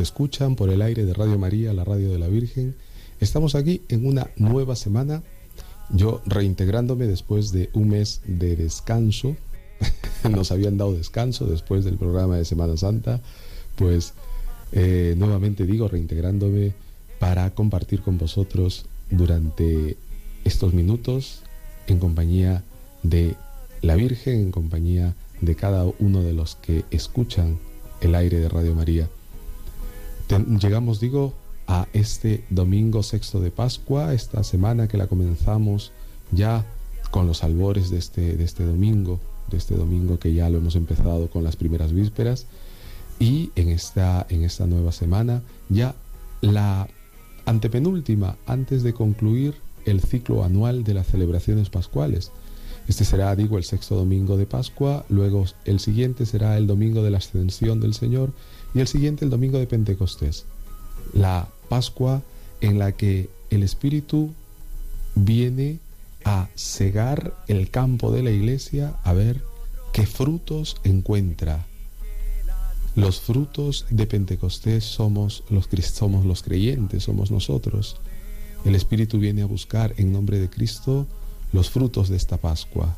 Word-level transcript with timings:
Escuchan 0.00 0.56
por 0.56 0.70
el 0.70 0.82
aire 0.82 1.04
de 1.04 1.14
Radio 1.14 1.38
María, 1.38 1.72
la 1.72 1.84
radio 1.84 2.10
de 2.10 2.18
la 2.18 2.28
Virgen. 2.28 2.74
Estamos 3.20 3.54
aquí 3.54 3.82
en 3.88 4.06
una 4.06 4.30
nueva 4.36 4.76
semana, 4.76 5.22
yo 5.90 6.22
reintegrándome 6.26 7.06
después 7.06 7.52
de 7.52 7.70
un 7.72 7.90
mes 7.90 8.20
de 8.26 8.56
descanso. 8.56 9.36
Nos 10.30 10.52
habían 10.52 10.76
dado 10.76 10.94
descanso 10.94 11.46
después 11.46 11.84
del 11.84 11.96
programa 11.96 12.36
de 12.36 12.44
Semana 12.44 12.76
Santa, 12.76 13.20
pues 13.76 14.14
eh, 14.72 15.14
nuevamente 15.16 15.66
digo, 15.66 15.88
reintegrándome 15.88 16.72
para 17.18 17.50
compartir 17.54 18.02
con 18.02 18.18
vosotros 18.18 18.86
durante 19.10 19.96
estos 20.44 20.74
minutos 20.74 21.42
en 21.86 21.98
compañía 21.98 22.64
de 23.02 23.36
la 23.80 23.96
Virgen, 23.96 24.40
en 24.40 24.50
compañía 24.52 25.14
de 25.40 25.56
cada 25.56 25.84
uno 25.98 26.22
de 26.22 26.32
los 26.32 26.54
que 26.56 26.84
escuchan 26.90 27.58
el 28.00 28.14
aire 28.14 28.38
de 28.38 28.48
Radio 28.48 28.74
María. 28.74 29.08
Llegamos, 30.38 30.98
digo, 30.98 31.34
a 31.66 31.86
este 31.92 32.42
domingo 32.48 33.02
sexto 33.02 33.38
de 33.38 33.50
Pascua, 33.50 34.14
esta 34.14 34.42
semana 34.44 34.88
que 34.88 34.96
la 34.96 35.06
comenzamos 35.06 35.92
ya 36.30 36.64
con 37.10 37.26
los 37.26 37.44
albores 37.44 37.90
de 37.90 37.98
este, 37.98 38.36
de 38.38 38.44
este 38.44 38.64
domingo, 38.64 39.20
de 39.50 39.58
este 39.58 39.74
domingo 39.74 40.18
que 40.18 40.32
ya 40.32 40.48
lo 40.48 40.56
hemos 40.56 40.74
empezado 40.74 41.28
con 41.28 41.44
las 41.44 41.56
primeras 41.56 41.92
vísperas, 41.92 42.46
y 43.18 43.50
en 43.56 43.68
esta, 43.68 44.26
en 44.30 44.42
esta 44.42 44.66
nueva 44.66 44.92
semana 44.92 45.42
ya 45.68 45.94
la 46.40 46.88
antepenúltima 47.44 48.36
antes 48.46 48.82
de 48.82 48.94
concluir 48.94 49.54
el 49.84 50.00
ciclo 50.00 50.44
anual 50.44 50.82
de 50.82 50.94
las 50.94 51.08
celebraciones 51.08 51.68
pascuales. 51.68 52.32
Este 52.88 53.04
será, 53.04 53.36
digo, 53.36 53.58
el 53.58 53.64
sexto 53.64 53.96
domingo 53.96 54.38
de 54.38 54.46
Pascua, 54.46 55.04
luego 55.10 55.44
el 55.66 55.78
siguiente 55.78 56.24
será 56.24 56.56
el 56.56 56.66
domingo 56.66 57.02
de 57.02 57.10
la 57.10 57.18
ascensión 57.18 57.80
del 57.80 57.92
Señor 57.92 58.32
y 58.74 58.80
el 58.80 58.88
siguiente 58.88 59.24
el 59.24 59.30
domingo 59.30 59.58
de 59.58 59.66
Pentecostés. 59.66 60.44
La 61.12 61.48
Pascua 61.68 62.22
en 62.60 62.78
la 62.78 62.92
que 62.92 63.28
el 63.50 63.62
Espíritu 63.62 64.32
viene 65.14 65.78
a 66.24 66.48
cegar 66.56 67.34
el 67.48 67.70
campo 67.70 68.12
de 68.12 68.22
la 68.22 68.30
iglesia 68.30 68.94
a 69.04 69.12
ver 69.12 69.42
qué 69.92 70.06
frutos 70.06 70.76
encuentra. 70.84 71.66
Los 72.94 73.20
frutos 73.20 73.86
de 73.90 74.06
Pentecostés 74.06 74.84
somos 74.84 75.44
los, 75.48 75.68
somos 75.92 76.24
los 76.24 76.42
creyentes, 76.42 77.04
somos 77.04 77.30
nosotros. 77.30 77.96
El 78.64 78.74
Espíritu 78.74 79.18
viene 79.18 79.42
a 79.42 79.46
buscar 79.46 79.94
en 79.96 80.12
nombre 80.12 80.38
de 80.38 80.48
Cristo 80.48 81.06
los 81.52 81.70
frutos 81.70 82.08
de 82.08 82.16
esta 82.16 82.38
Pascua, 82.38 82.96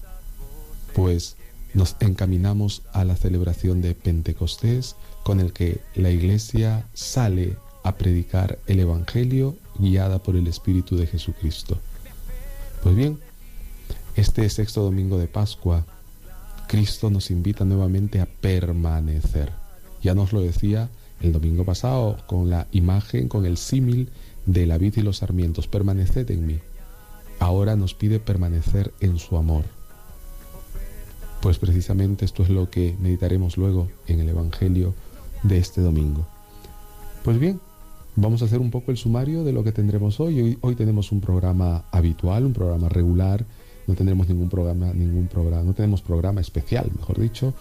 pues 0.95 1.37
nos 1.75 1.97
encaminamos 2.01 2.83
a 2.93 3.05
la 3.05 3.17
celebración 3.17 3.83
de 3.83 3.95
Pentecostés 3.95 4.95
con 5.25 5.41
el 5.41 5.53
que 5.53 5.81
la 5.97 6.11
Iglesia 6.11 6.87
sale 6.93 7.57
a 7.83 7.97
predicar 7.97 8.59
el 8.67 8.79
Evangelio 8.79 9.57
guiada 9.79 10.23
por 10.23 10.37
el 10.37 10.47
Espíritu 10.47 10.97
de 10.97 11.07
Jesucristo. 11.07 11.79
Pues 12.83 12.95
bien, 12.95 13.19
este 14.17 14.49
sexto 14.49 14.83
domingo 14.83 15.19
de 15.19 15.27
Pascua, 15.27 15.85
Cristo 16.69 17.11
nos 17.11 17.31
invita 17.31 17.65
nuevamente 17.65 18.21
a 18.21 18.27
permanecer. 18.27 19.51
Ya 20.03 20.15
nos 20.15 20.33
lo 20.33 20.41
decía 20.41 20.91
el 21.21 21.33
domingo 21.33 21.65
pasado 21.65 22.19
con 22.27 22.51
la 22.51 22.67
imagen, 22.73 23.29
con 23.29 23.47
el 23.47 23.57
símil 23.57 24.11
de 24.47 24.67
la 24.67 24.79
vid 24.79 24.99
y 24.99 25.03
los 25.03 25.19
sarmientos, 25.19 25.69
permaneced 25.69 26.31
en 26.31 26.47
mí. 26.47 26.59
Ahora 27.39 27.77
nos 27.77 27.95
pide 27.95 28.21
permanecer 28.21 28.93
en 29.01 29.19
su 29.19 29.37
amor. 29.37 29.65
Pues 31.41 31.59
precisamente 31.59 32.25
esto 32.25 32.43
es 32.43 32.51
lo 32.51 32.71
que 32.71 32.97
meditaremos 33.01 33.57
luego 33.57 33.89
en 34.07 34.21
el 34.21 34.29
Evangelio 34.29 34.95
de 35.45 35.59
este 35.59 35.81
domingo. 35.81 36.27
Pues 37.23 37.39
bien, 37.39 37.61
vamos 38.17 38.43
a 38.43 38.47
hacer 38.47 38.61
un 38.61 38.71
poco 38.71 38.91
el 38.91 38.97
sumario 38.97 39.45
de 39.45 39.53
lo 39.53 39.63
que 39.63 39.73
tendremos 39.73 40.21
hoy. 40.21 40.59
Hoy, 40.61 40.75
tenemos 40.75 41.13
un 41.13 41.21
programa 41.21 41.85
habitual, 41.91 42.45
un 42.45 42.53
programa 42.53 42.89
regular. 42.89 43.47
No 43.87 43.95
tendremos 43.95 44.29
ningún 44.29 44.49
programa, 44.49 44.93
ningún 44.93 45.29
programa, 45.29 45.63
no 45.63 45.75
tenemos 45.75 46.03
programa 46.03 46.41
especial, 46.41 46.91
mejor 46.97 47.21
dicho. 47.21 47.55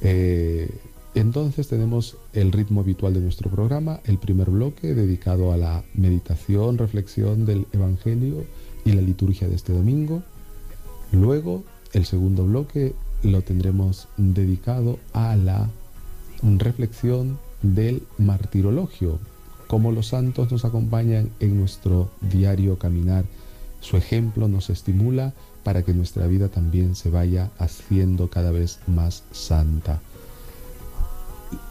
Eh, 0.00 0.68
entonces 1.14 1.68
tenemos 1.68 2.16
el 2.32 2.52
ritmo 2.52 2.80
habitual 2.80 3.14
de 3.14 3.20
nuestro 3.20 3.50
programa, 3.50 4.00
el 4.04 4.18
primer 4.18 4.50
bloque 4.50 4.94
dedicado 4.94 5.52
a 5.52 5.56
la 5.56 5.84
meditación, 5.94 6.76
reflexión 6.76 7.46
del 7.46 7.66
Evangelio 7.72 8.44
y 8.84 8.92
la 8.92 9.02
liturgia 9.02 9.48
de 9.48 9.54
este 9.54 9.72
domingo. 9.72 10.22
Luego, 11.12 11.64
el 11.92 12.04
segundo 12.04 12.44
bloque 12.44 12.94
lo 13.22 13.40
tendremos 13.42 14.08
dedicado 14.18 14.98
a 15.14 15.36
la 15.36 15.70
reflexión 16.42 17.38
del 17.62 18.02
martirologio, 18.18 19.18
cómo 19.66 19.92
los 19.92 20.08
santos 20.08 20.50
nos 20.52 20.64
acompañan 20.64 21.30
en 21.40 21.58
nuestro 21.58 22.10
diario 22.20 22.78
caminar. 22.78 23.24
Su 23.80 23.96
ejemplo 23.96 24.48
nos 24.48 24.70
estimula 24.70 25.32
para 25.62 25.82
que 25.82 25.94
nuestra 25.94 26.26
vida 26.26 26.48
también 26.48 26.94
se 26.94 27.10
vaya 27.10 27.50
haciendo 27.58 28.28
cada 28.30 28.50
vez 28.50 28.78
más 28.86 29.24
santa. 29.32 30.00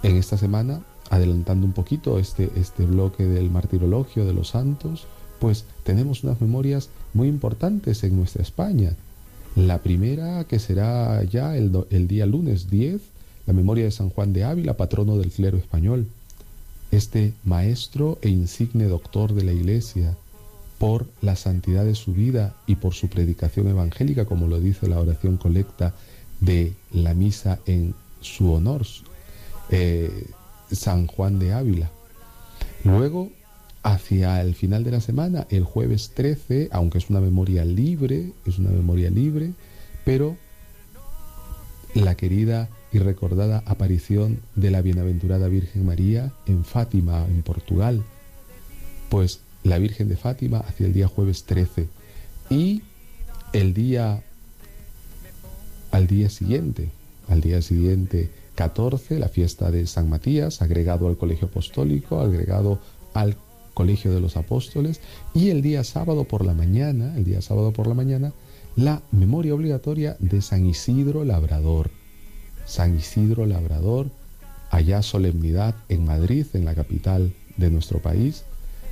En 0.04 0.18
esta 0.18 0.38
semana, 0.38 0.82
adelantando 1.10 1.66
un 1.66 1.74
poquito 1.74 2.20
este, 2.20 2.52
este 2.56 2.86
bloque 2.86 3.26
del 3.26 3.50
martirologio 3.50 4.26
de 4.26 4.34
los 4.34 4.50
santos, 4.50 5.08
pues 5.40 5.66
tenemos 5.84 6.24
unas 6.24 6.42
memorias 6.42 6.90
muy 7.14 7.28
importantes 7.28 8.04
en 8.04 8.16
nuestra 8.18 8.42
España. 8.42 8.96
La 9.56 9.80
primera, 9.80 10.44
que 10.46 10.60
será 10.60 11.24
ya 11.24 11.56
el, 11.56 11.72
el 11.90 12.08
día 12.08 12.26
lunes 12.26 12.70
10, 12.70 13.02
la 13.46 13.54
memoria 13.54 13.86
de 13.86 13.92
San 13.92 14.10
Juan 14.10 14.34
de 14.34 14.44
Ávila, 14.44 14.78
patrono 14.78 15.18
del 15.18 15.32
clero 15.32 15.58
español. 15.58 16.08
Este 16.92 17.34
maestro 17.44 18.18
e 18.22 18.30
insigne 18.30 18.86
doctor 18.86 19.34
de 19.34 19.44
la 19.44 19.52
Iglesia, 19.52 20.16
por 20.78 21.08
la 21.22 21.36
santidad 21.36 21.86
de 21.86 21.96
su 21.96 22.14
vida 22.14 22.56
y 22.68 22.76
por 22.76 22.94
su 22.94 23.08
predicación 23.08 23.68
evangélica, 23.68 24.26
como 24.26 24.48
lo 24.48 24.60
dice 24.60 24.88
la 24.88 25.00
oración 25.00 25.38
colecta 25.38 25.94
de 26.42 26.74
la 26.92 27.14
misa 27.14 27.60
en 27.66 27.96
su 28.22 28.52
honor, 28.52 28.86
eh, 29.70 30.28
San 30.72 31.08
Juan 31.08 31.40
de 31.40 31.54
Ávila. 31.54 31.90
Luego, 32.84 33.32
hacia 33.84 34.42
el 34.42 34.56
final 34.56 34.84
de 34.84 34.92
la 34.92 35.02
semana, 35.02 35.48
el 35.50 35.64
jueves 35.64 36.12
13, 36.14 36.70
aunque 36.72 36.98
es 36.98 37.10
una 37.10 37.22
memoria 37.22 37.64
libre, 37.64 38.32
es 38.46 38.60
una 38.60 38.72
memoria 38.72 39.10
libre, 39.10 39.54
pero 40.04 40.36
la 41.94 42.16
querida 42.16 42.70
y 42.96 43.00
recordada 43.00 43.62
aparición 43.66 44.40
de 44.56 44.72
la 44.72 44.82
bienaventurada 44.82 45.50
Virgen 45.50 45.86
María 45.86 46.32
en 46.46 46.64
Fátima, 46.64 47.26
en 47.26 47.42
Portugal. 47.42 48.04
Pues 49.10 49.42
la 49.64 49.80
Virgen 49.80 50.08
de 50.08 50.16
Fátima 50.16 50.60
hacia 50.60 50.86
el 50.86 50.94
día 50.94 51.10
jueves 51.10 51.44
13 51.44 51.90
y 52.50 52.84
el 53.52 53.74
día 53.74 54.24
al 55.92 56.08
día 56.08 56.30
siguiente, 56.30 56.90
Al 57.28 57.42
día 57.42 57.62
siguiente, 57.62 58.30
14, 58.56 59.20
la 59.20 59.30
fiesta 59.30 59.72
de 59.72 59.88
San 59.88 60.10
Matías, 60.10 60.62
agregado 60.62 61.08
al 61.08 61.18
colegio 61.18 61.48
apostólico, 61.48 62.20
agregado 62.20 62.80
al 63.14 63.36
colegio 63.74 64.14
de 64.14 64.22
los 64.22 64.38
apóstoles. 64.38 65.02
Y 65.34 65.50
el 65.50 65.62
día 65.62 65.84
sábado 65.84 66.24
por 66.24 66.46
la 66.46 66.54
mañana, 66.54 67.14
el 67.18 67.26
día 67.26 67.42
sábado 67.42 67.74
por 67.74 67.88
la 67.88 67.94
mañana, 67.94 68.32
la 68.76 69.02
memoria 69.12 69.56
obligatoria 69.56 70.16
de 70.20 70.42
San 70.42 70.66
Isidro 70.66 71.26
Labrador. 71.26 71.90
San 72.66 72.98
Isidro 72.98 73.46
Labrador, 73.46 74.08
allá 74.72 75.02
solemnidad 75.02 75.76
en 75.90 76.06
Madrid, 76.06 76.46
en 76.54 76.66
la 76.66 76.76
capital 76.76 77.34
de 77.58 77.70
nuestro 77.70 78.00
país, 78.00 78.44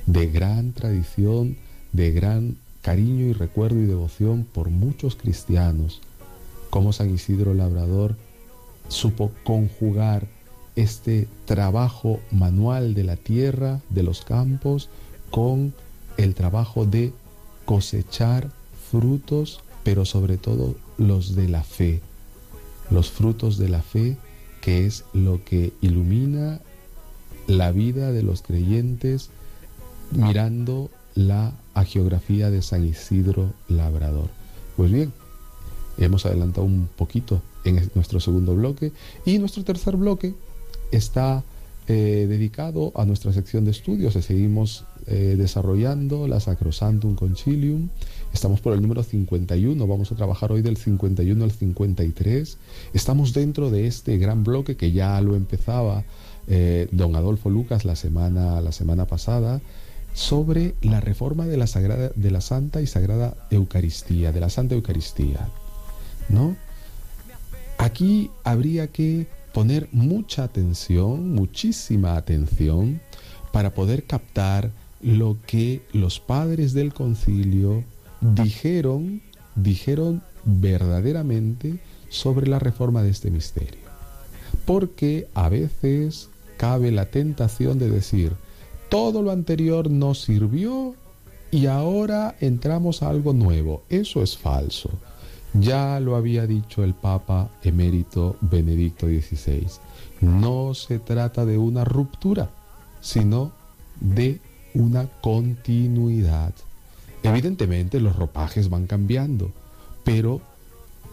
de 0.06 0.26
gran 0.28 0.72
tradición, 0.72 1.56
de 1.92 2.12
gran 2.12 2.56
cariño 2.82 3.26
y 3.26 3.32
recuerdo 3.32 3.80
y 3.80 3.86
devoción 3.86 4.44
por 4.44 4.70
muchos 4.70 5.16
cristianos, 5.16 6.00
como 6.70 6.92
San 6.92 7.10
Isidro 7.14 7.54
Labrador 7.54 8.16
supo 8.88 9.32
conjugar 9.44 10.26
este 10.76 11.28
trabajo 11.46 12.20
manual 12.30 12.94
de 12.94 13.04
la 13.04 13.16
tierra, 13.16 13.80
de 13.90 14.02
los 14.02 14.22
campos, 14.22 14.88
con 15.30 15.72
el 16.16 16.34
trabajo 16.34 16.84
de 16.84 17.12
cosechar 17.64 18.50
frutos, 18.90 19.60
pero 19.82 20.04
sobre 20.04 20.36
todo 20.36 20.76
los 20.98 21.34
de 21.34 21.48
la 21.48 21.62
fe, 21.62 22.00
los 22.90 23.10
frutos 23.10 23.58
de 23.58 23.68
la 23.68 23.82
fe, 23.82 24.16
que 24.60 24.86
es 24.86 25.04
lo 25.12 25.44
que 25.44 25.72
ilumina 25.80 26.60
la 27.46 27.72
vida 27.72 28.12
de 28.12 28.22
los 28.22 28.42
creyentes 28.42 29.30
mirando 30.10 30.90
la 31.14 31.52
geografía 31.86 32.50
de 32.50 32.62
San 32.62 32.84
Isidro 32.86 33.52
Labrador. 33.68 34.28
Pues 34.76 34.90
bien, 34.90 35.12
hemos 35.98 36.26
adelantado 36.26 36.66
un 36.66 36.88
poquito 36.96 37.42
en 37.64 37.90
nuestro 37.94 38.20
segundo 38.20 38.54
bloque 38.54 38.92
y 39.24 39.38
nuestro 39.38 39.64
tercer 39.64 39.96
bloque 39.96 40.34
está 40.92 41.42
eh, 41.86 42.26
dedicado 42.28 42.92
a 42.94 43.04
nuestra 43.04 43.32
sección 43.32 43.64
de 43.64 43.70
estudios. 43.70 44.14
Seguimos 44.14 44.84
eh, 45.06 45.34
desarrollando 45.36 46.26
la 46.28 46.40
Sacrosantum 46.40 47.14
Concilium. 47.14 47.88
Estamos 48.34 48.60
por 48.60 48.74
el 48.74 48.82
número 48.82 49.04
51. 49.04 49.86
Vamos 49.86 50.10
a 50.10 50.16
trabajar 50.16 50.50
hoy 50.50 50.60
del 50.60 50.76
51 50.76 51.44
al 51.44 51.52
53. 51.52 52.58
Estamos 52.92 53.32
dentro 53.32 53.70
de 53.70 53.86
este 53.86 54.18
gran 54.18 54.42
bloque 54.42 54.76
que 54.76 54.90
ya 54.90 55.20
lo 55.20 55.36
empezaba 55.36 56.02
eh, 56.48 56.88
don 56.90 57.14
Adolfo 57.14 57.48
Lucas 57.48 57.84
la 57.84 57.94
semana, 57.94 58.60
la 58.60 58.72
semana 58.72 59.06
pasada 59.06 59.60
sobre 60.14 60.74
la 60.82 61.00
reforma 61.00 61.46
de 61.46 61.56
la, 61.56 61.68
sagrada, 61.68 62.10
de 62.16 62.30
la 62.32 62.40
Santa 62.40 62.82
y 62.82 62.88
Sagrada 62.88 63.36
Eucaristía, 63.50 64.32
de 64.32 64.40
la 64.40 64.50
Santa 64.50 64.74
Eucaristía. 64.74 65.48
¿No? 66.28 66.56
Aquí 67.78 68.32
habría 68.42 68.88
que 68.88 69.28
poner 69.52 69.88
mucha 69.92 70.42
atención, 70.42 71.30
muchísima 71.30 72.16
atención, 72.16 73.00
para 73.52 73.74
poder 73.74 74.04
captar 74.04 74.72
lo 75.00 75.36
que 75.46 75.82
los 75.92 76.18
padres 76.18 76.72
del 76.72 76.92
concilio 76.92 77.84
dijeron, 78.34 79.20
dijeron 79.54 80.22
verdaderamente 80.44 81.78
sobre 82.08 82.46
la 82.46 82.58
reforma 82.58 83.02
de 83.02 83.10
este 83.10 83.30
misterio. 83.30 83.84
Porque 84.64 85.28
a 85.34 85.48
veces 85.48 86.28
cabe 86.56 86.90
la 86.90 87.06
tentación 87.06 87.78
de 87.78 87.90
decir, 87.90 88.32
todo 88.88 89.22
lo 89.22 89.30
anterior 89.30 89.90
nos 89.90 90.22
sirvió 90.22 90.94
y 91.50 91.66
ahora 91.66 92.36
entramos 92.40 93.02
a 93.02 93.10
algo 93.10 93.32
nuevo. 93.32 93.82
Eso 93.88 94.22
es 94.22 94.36
falso. 94.36 94.90
Ya 95.52 96.00
lo 96.00 96.16
había 96.16 96.46
dicho 96.46 96.82
el 96.82 96.94
Papa 96.94 97.48
emérito 97.62 98.36
Benedicto 98.40 99.06
XVI. 99.06 99.66
No 100.20 100.74
se 100.74 100.98
trata 100.98 101.44
de 101.44 101.58
una 101.58 101.84
ruptura, 101.84 102.50
sino 103.00 103.52
de 104.00 104.40
una 104.74 105.06
continuidad. 105.20 106.54
Evidentemente 107.24 108.00
los 108.00 108.16
ropajes 108.16 108.68
van 108.68 108.86
cambiando, 108.86 109.50
pero 110.04 110.42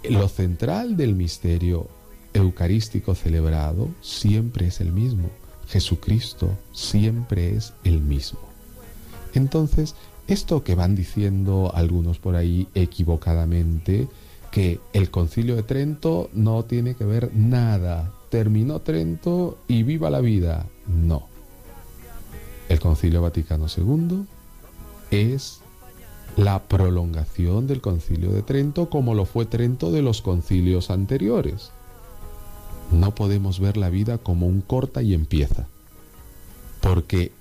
lo 0.10 0.28
central 0.28 0.98
del 0.98 1.16
misterio 1.16 1.88
eucarístico 2.34 3.16
celebrado 3.16 3.88
siempre 4.02 4.68
es 4.68 4.82
el 4.82 4.92
mismo. 4.92 5.30
Jesucristo 5.70 6.50
siempre 6.74 7.56
es 7.56 7.74
el 7.86 8.02
mismo. 8.02 8.40
Entonces, 9.34 9.96
esto 10.28 10.66
que 10.66 10.76
van 10.76 10.96
diciendo 10.96 11.72
algunos 11.74 12.20
por 12.20 12.36
ahí 12.36 12.68
equivocadamente, 12.76 14.10
que 14.52 14.82
el 14.92 15.12
concilio 15.12 15.56
de 15.56 15.64
Trento 15.64 16.30
no 16.34 16.66
tiene 16.66 16.96
que 16.96 17.06
ver 17.06 17.32
nada. 17.34 18.12
Terminó 18.30 18.82
Trento 18.82 19.60
y 19.70 19.84
viva 19.84 20.10
la 20.10 20.20
vida. 20.20 20.66
No. 20.88 21.30
El 22.68 22.82
concilio 22.82 23.22
Vaticano 23.22 23.68
II 23.74 24.26
es 25.10 25.62
la 26.38 26.64
prolongación 26.64 27.68
del 27.68 27.82
concilio 27.82 28.32
de 28.32 28.42
Trento 28.42 28.90
como 28.90 29.14
lo 29.14 29.26
fue 29.26 29.46
Trento 29.46 29.92
de 29.92 30.02
los 30.02 30.22
concilios 30.22 30.90
anteriores. 30.90 31.72
No 32.92 33.16
podemos 33.16 33.60
ver 33.60 33.78
la 33.78 33.90
vida 33.90 34.18
como 34.18 34.48
un 34.48 34.62
corta 34.62 35.02
y 35.02 35.14
empieza. 35.14 35.68
Porque 36.82 37.32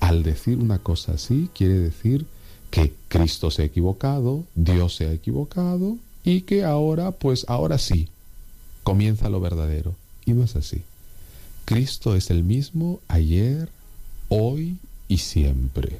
al 0.00 0.22
decir 0.22 0.58
una 0.58 0.78
cosa 0.78 1.12
así 1.12 1.48
quiere 1.54 1.78
decir 1.78 2.26
que 2.70 2.92
Cristo 3.08 3.50
se 3.50 3.62
ha 3.62 3.66
equivocado, 3.66 4.44
Dios 4.54 4.96
se 4.96 5.06
ha 5.06 5.12
equivocado 5.12 5.96
y 6.24 6.42
que 6.42 6.64
ahora, 6.64 7.12
pues 7.12 7.46
ahora 7.48 7.78
sí, 7.78 8.08
comienza 8.82 9.30
lo 9.30 9.40
verdadero. 9.40 9.94
Y 10.26 10.32
no 10.32 10.44
es 10.44 10.56
así. 10.56 10.82
Cristo 11.64 12.14
es 12.14 12.30
el 12.30 12.44
mismo 12.44 13.00
ayer, 13.08 13.68
hoy 14.28 14.76
y 15.08 15.18
siempre. 15.18 15.98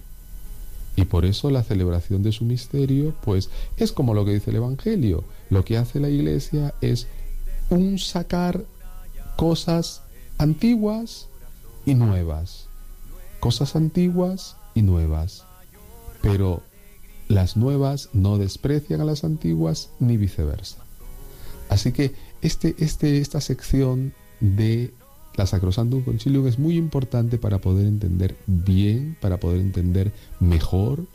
Y 0.99 1.05
por 1.05 1.25
eso 1.25 1.49
la 1.49 1.63
celebración 1.63 2.25
de 2.25 2.33
su 2.33 2.45
misterio, 2.45 3.15
pues 3.23 3.51
es 3.77 3.93
como 3.93 4.15
lo 4.15 4.25
que 4.25 4.35
dice 4.35 4.51
el 4.51 4.57
Evangelio. 4.57 5.23
Lo 5.49 5.65
que 5.65 5.77
hace 5.77 6.01
la 6.01 6.09
iglesia 6.09 6.75
es 6.81 7.07
un 7.71 8.01
sacar 8.01 8.65
cosas 9.37 10.03
antiguas 10.39 11.29
y 11.87 11.95
nuevas. 11.95 12.67
Cosas 13.39 13.77
antiguas 13.77 14.57
y 14.75 14.83
nuevas. 14.83 15.45
Pero 16.21 16.63
las 17.29 17.57
nuevas 17.57 18.09
no 18.13 18.37
desprecian 18.37 19.01
a 19.01 19.05
las 19.05 19.23
antiguas 19.23 19.91
ni 20.01 20.17
viceversa. 20.17 20.79
Así 21.69 21.93
que 21.93 22.13
este, 22.43 22.75
este, 22.81 23.19
esta 23.19 23.41
sección 23.41 24.15
de 24.41 24.93
la 25.39 25.47
Sacrosantum 25.47 26.03
Concilium 26.03 26.49
es 26.49 26.59
muy 26.59 26.77
importante 26.77 27.39
para 27.39 27.59
poder 27.59 27.87
entender 27.87 28.37
bien, 28.47 29.17
para 29.21 29.39
poder 29.39 29.61
entender 29.61 30.13
mejor 30.41 31.07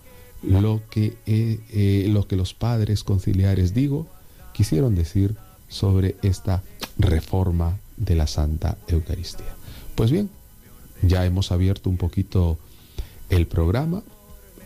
lo 0.41 0.81
que, 0.89 1.17
eh, 1.25 1.59
eh, 1.71 2.07
lo 2.09 2.25
que 2.25 2.37
los 2.37 2.53
padres 2.53 3.03
conciliares, 3.03 3.73
digo, 3.73 4.07
quisieron 4.53 4.95
decir 4.95 5.35
sobre 5.67 6.15
esta 6.21 6.63
reforma 6.97 7.79
de 7.97 8.15
la 8.15 8.25
Santa 8.25 8.77
Eucaristía. 8.87 9.53
Pues 9.95 10.09
bien, 10.09 10.29
ya 11.01 11.25
hemos 11.25 11.51
abierto 11.51 11.89
un 11.89 11.97
poquito 11.97 12.57
el 13.29 13.45
programa, 13.45 14.03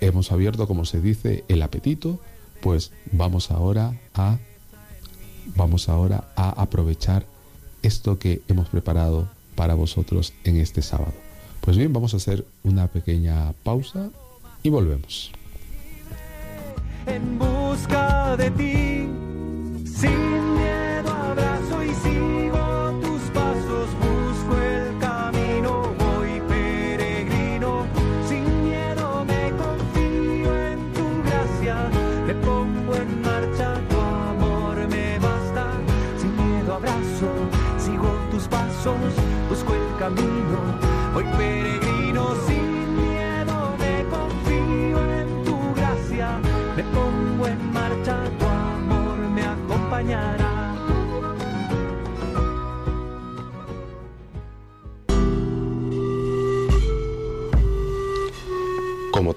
hemos 0.01 0.31
abierto, 0.31 0.67
como 0.67 0.85
se 0.85 1.01
dice, 1.01 1.43
el 1.47 1.63
apetito, 1.63 2.19
pues 2.61 2.91
vamos 3.11 3.49
ahora 3.49 3.99
a 4.13 4.37
vamos 5.55 5.89
ahora 5.89 6.29
a 6.35 6.49
aprovechar 6.61 7.25
esto 7.81 8.19
que 8.19 8.41
hemos 8.47 8.67
preparado 8.67 9.29
para 9.57 9.73
vosotros 9.73 10.33
en 10.45 10.57
este 10.57 10.81
sábado. 10.81 11.13
Pues 11.59 11.75
bien, 11.75 11.91
vamos 11.91 12.13
a 12.13 12.17
hacer 12.17 12.45
una 12.63 12.87
pequeña 12.87 13.51
pausa 13.63 14.09
y 14.63 14.69
volvemos. 14.69 15.31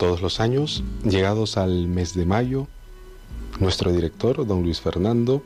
Todos 0.01 0.23
los 0.23 0.41
años, 0.41 0.83
llegados 1.05 1.59
al 1.59 1.87
mes 1.87 2.15
de 2.15 2.25
mayo, 2.25 2.69
nuestro 3.59 3.93
director, 3.93 4.47
don 4.47 4.63
Luis 4.63 4.81
Fernando, 4.81 5.43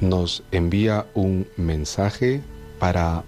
nos 0.00 0.44
envía 0.52 1.06
un 1.14 1.48
mensaje 1.56 2.40
para 2.78 3.24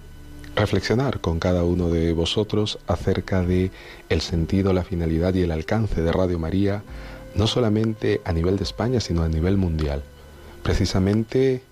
reflexionar 0.55 1.21
con 1.21 1.41
cada 1.41 1.65
uno 1.65 1.89
de 1.89 2.12
vosotros 2.12 2.79
acerca 2.87 3.43
de 3.43 3.73
el 4.11 4.21
sentido, 4.21 4.73
la 4.73 4.85
finalidad 4.85 5.35
y 5.35 5.43
el 5.43 5.50
alcance 5.50 6.03
de 6.03 6.12
Radio 6.12 6.39
María, 6.39 6.85
no 7.35 7.49
solamente 7.49 8.21
a 8.25 8.33
nivel 8.33 8.57
de 8.57 8.62
España, 8.62 9.00
sino 9.00 9.25
a 9.25 9.29
nivel 9.29 9.57
mundial. 9.57 10.05
Precisamente 10.62 11.65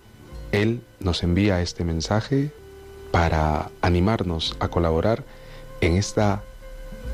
él 0.51 0.81
nos 0.99 1.23
envía 1.23 1.61
este 1.61 1.85
mensaje 1.85 2.51
para 3.11 3.71
animarnos 3.79 4.57
a 4.59 4.67
colaborar 4.67 5.23
en 5.79 5.95
esta 5.95 6.43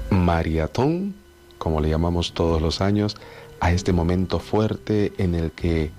maratón, 0.10 1.13
como 1.57 1.81
le 1.81 1.89
llamamos 1.89 2.33
todos 2.33 2.62
los 2.62 2.81
años, 2.81 3.15
a 3.59 3.71
este 3.71 3.93
momento 3.93 4.39
fuerte 4.39 5.13
en 5.17 5.35
el 5.35 5.51
que 5.51 5.91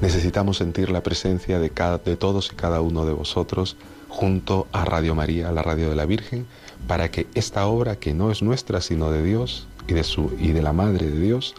necesitamos 0.00 0.58
sentir 0.58 0.90
la 0.90 1.02
presencia 1.02 1.58
de, 1.58 1.70
cada, 1.70 1.98
de 1.98 2.16
todos 2.16 2.50
y 2.52 2.56
cada 2.56 2.80
uno 2.80 3.06
de 3.06 3.12
vosotros 3.12 3.76
junto 4.08 4.66
a 4.72 4.84
Radio 4.84 5.14
María, 5.14 5.52
la 5.52 5.62
radio 5.62 5.88
de 5.90 5.96
la 5.96 6.06
Virgen, 6.06 6.46
para 6.86 7.10
que 7.10 7.26
esta 7.34 7.66
obra 7.66 7.96
que 7.96 8.14
no 8.14 8.30
es 8.30 8.42
nuestra 8.42 8.80
sino 8.80 9.10
de 9.10 9.22
Dios 9.22 9.66
y 9.88 9.94
de, 9.94 10.04
su, 10.04 10.32
y 10.38 10.52
de 10.52 10.62
la 10.62 10.72
Madre 10.72 11.06
de 11.06 11.20
Dios, 11.20 11.54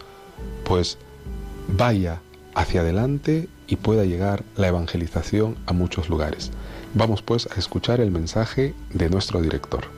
pues 0.64 0.98
vaya 1.68 2.20
hacia 2.54 2.80
adelante 2.80 3.48
y 3.66 3.76
pueda 3.76 4.04
llegar 4.04 4.44
la 4.56 4.68
evangelización 4.68 5.56
a 5.66 5.72
muchos 5.72 6.08
lugares. 6.08 6.50
Vamos 6.94 7.22
pues 7.22 7.48
a 7.54 7.58
escuchar 7.58 8.00
el 8.00 8.10
mensaje 8.10 8.74
de 8.92 9.10
nuestro 9.10 9.40
director. 9.40 9.97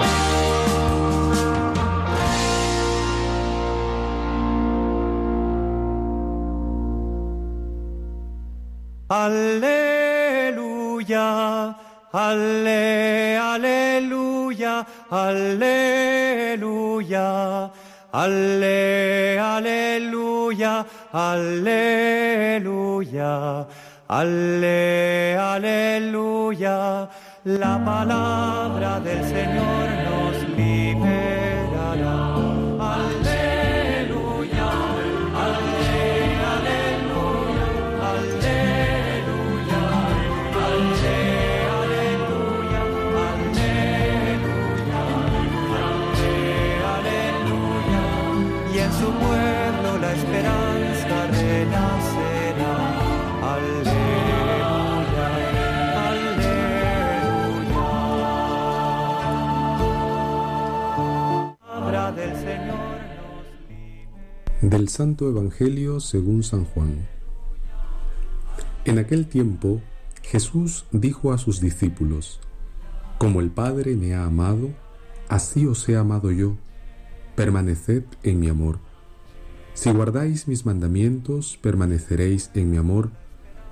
Aleluya, 9.23 11.19
ale, 12.11 13.37
aleluya, 13.37 14.73
aleluya, 15.11 16.49
ale, 18.11 19.39
aleluya, 19.53 20.73
aleluya, 21.13 22.07
ale, 24.09 25.37
aleluya. 25.53 26.77
La 27.43 27.73
palabra 27.85 28.99
del 29.01 29.23
Señor 29.33 29.87
nos 30.07 30.37
liberará. 30.57 31.30
Del 64.61 64.89
Santo 64.89 65.27
Evangelio 65.27 65.99
según 65.99 66.43
San 66.43 66.65
Juan. 66.65 67.07
En 68.85 68.99
aquel 68.99 69.25
tiempo 69.25 69.81
Jesús 70.21 70.85
dijo 70.91 71.33
a 71.33 71.39
sus 71.39 71.59
discípulos, 71.61 72.39
Como 73.17 73.41
el 73.41 73.49
Padre 73.49 73.95
me 73.95 74.13
ha 74.13 74.23
amado, 74.23 74.69
así 75.29 75.65
os 75.65 75.89
he 75.89 75.97
amado 75.97 76.31
yo, 76.31 76.57
permaneced 77.35 78.03
en 78.21 78.39
mi 78.39 78.49
amor. 78.49 78.77
Si 79.73 79.91
guardáis 79.91 80.47
mis 80.47 80.63
mandamientos, 80.63 81.57
permaneceréis 81.59 82.51
en 82.53 82.69
mi 82.69 82.77
amor, 82.77 83.09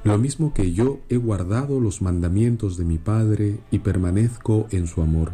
lo 0.03 0.17
mismo 0.17 0.55
que 0.55 0.74
yo 0.74 1.01
he 1.08 1.17
guardado 1.17 1.79
los 1.79 2.01
mandamientos 2.01 2.77
de 2.77 2.86
mi 2.86 2.98
Padre 2.98 3.60
y 3.69 3.77
permanezco 3.77 4.65
en 4.72 4.88
su 4.88 5.03
amor. 5.03 5.34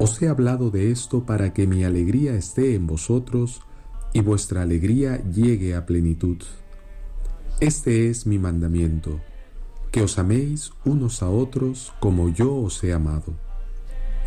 Os 0.00 0.20
he 0.20 0.28
hablado 0.28 0.72
de 0.72 0.90
esto 0.90 1.22
para 1.24 1.54
que 1.54 1.68
mi 1.68 1.84
alegría 1.84 2.34
esté 2.34 2.74
en 2.74 2.88
vosotros 2.88 3.62
y 4.12 4.20
vuestra 4.20 4.62
alegría 4.62 5.22
llegue 5.24 5.74
a 5.74 5.86
plenitud. 5.86 6.38
Este 7.60 8.08
es 8.08 8.26
mi 8.26 8.38
mandamiento, 8.38 9.20
que 9.90 10.02
os 10.02 10.18
améis 10.18 10.72
unos 10.84 11.22
a 11.22 11.28
otros 11.28 11.92
como 12.00 12.28
yo 12.28 12.54
os 12.54 12.82
he 12.84 12.92
amado. 12.92 13.34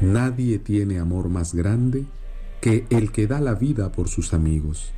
Nadie 0.02 0.60
tiene 0.60 1.00
amor 1.00 1.30
más 1.30 1.54
grande 1.54 2.06
que 2.60 2.86
el 2.90 3.12
que 3.12 3.28
da 3.28 3.40
la 3.40 3.56
vida 3.56 3.92
por 3.92 4.08
sus 4.08 4.34
amigos. 4.34 4.92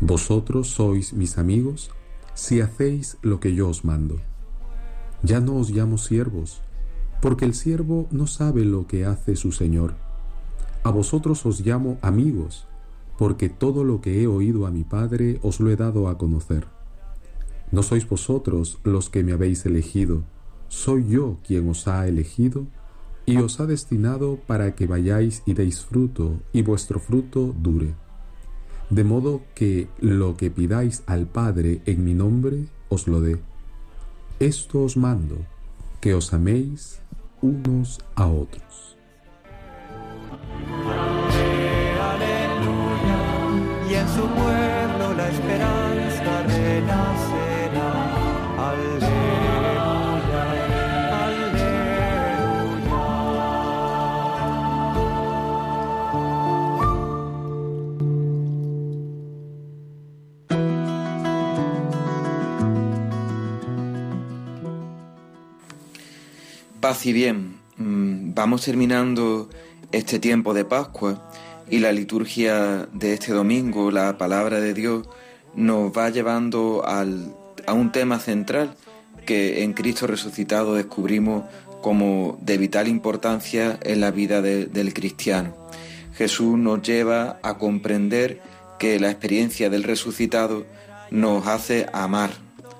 Vosotros 0.00 0.68
sois 0.68 1.12
mis 1.12 1.38
amigos 1.38 1.90
si 2.34 2.60
hacéis 2.60 3.18
lo 3.22 3.38
que 3.38 3.54
yo 3.54 3.68
os 3.68 3.84
mando. 3.84 4.20
Ya 5.22 5.40
no 5.40 5.56
os 5.56 5.70
llamo 5.70 5.98
siervos, 5.98 6.62
porque 7.20 7.44
el 7.44 7.54
siervo 7.54 8.08
no 8.10 8.26
sabe 8.26 8.64
lo 8.64 8.86
que 8.86 9.04
hace 9.04 9.36
su 9.36 9.52
Señor. 9.52 9.94
A 10.82 10.90
vosotros 10.90 11.46
os 11.46 11.60
llamo 11.60 11.98
amigos, 12.02 12.66
porque 13.22 13.48
todo 13.48 13.84
lo 13.84 14.00
que 14.00 14.20
he 14.20 14.26
oído 14.26 14.66
a 14.66 14.72
mi 14.72 14.82
Padre 14.82 15.38
os 15.42 15.60
lo 15.60 15.70
he 15.70 15.76
dado 15.76 16.08
a 16.08 16.18
conocer. 16.18 16.66
No 17.70 17.84
sois 17.84 18.08
vosotros 18.08 18.80
los 18.82 19.10
que 19.10 19.22
me 19.22 19.30
habéis 19.30 19.64
elegido, 19.64 20.24
soy 20.66 21.06
yo 21.06 21.38
quien 21.46 21.68
os 21.68 21.86
ha 21.86 22.08
elegido 22.08 22.66
y 23.24 23.36
os 23.36 23.60
ha 23.60 23.66
destinado 23.66 24.40
para 24.44 24.74
que 24.74 24.88
vayáis 24.88 25.44
y 25.46 25.54
deis 25.54 25.84
fruto, 25.84 26.40
y 26.52 26.62
vuestro 26.62 26.98
fruto 26.98 27.54
dure. 27.56 27.94
De 28.90 29.04
modo 29.04 29.42
que 29.54 29.86
lo 30.00 30.36
que 30.36 30.50
pidáis 30.50 31.04
al 31.06 31.28
Padre 31.28 31.80
en 31.86 32.02
mi 32.02 32.14
nombre, 32.14 32.66
os 32.88 33.06
lo 33.06 33.20
dé. 33.20 33.38
Esto 34.40 34.82
os 34.82 34.96
mando, 34.96 35.36
que 36.00 36.14
os 36.14 36.34
améis 36.34 36.98
unos 37.40 38.00
a 38.16 38.26
otros. 38.26 38.91
En 44.02 44.08
su 44.08 44.26
pueblo 44.26 45.14
la 45.14 45.28
esperanza 45.28 46.42
renacerá. 46.48 47.90
Aleluya, 48.68 50.44
Paz 66.80 67.06
y 67.06 67.12
bien, 67.12 67.56
mm, 67.76 68.34
vamos 68.34 68.64
terminando 68.64 69.48
este 69.92 70.18
tiempo 70.18 70.54
de 70.54 70.64
Pascua 70.64 71.31
Y 71.68 71.78
la 71.78 71.92
liturgia 71.92 72.88
de 72.92 73.14
este 73.14 73.32
domingo, 73.32 73.90
la 73.90 74.18
palabra 74.18 74.60
de 74.60 74.74
Dios, 74.74 75.08
nos 75.54 75.92
va 75.92 76.10
llevando 76.10 76.84
al, 76.86 77.34
a 77.66 77.72
un 77.72 77.92
tema 77.92 78.18
central 78.18 78.74
que 79.26 79.62
en 79.62 79.72
Cristo 79.72 80.06
resucitado 80.06 80.74
descubrimos 80.74 81.44
como 81.82 82.38
de 82.40 82.58
vital 82.58 82.88
importancia 82.88 83.78
en 83.82 84.00
la 84.00 84.10
vida 84.10 84.40
del 84.40 84.94
cristiano. 84.94 85.54
Jesús 86.14 86.56
nos 86.56 86.82
lleva 86.82 87.38
a 87.42 87.58
comprender 87.58 88.40
que 88.78 88.98
la 89.00 89.10
experiencia 89.10 89.70
del 89.70 89.82
resucitado 89.82 90.66
nos 91.10 91.46
hace 91.46 91.86
amar, 91.92 92.30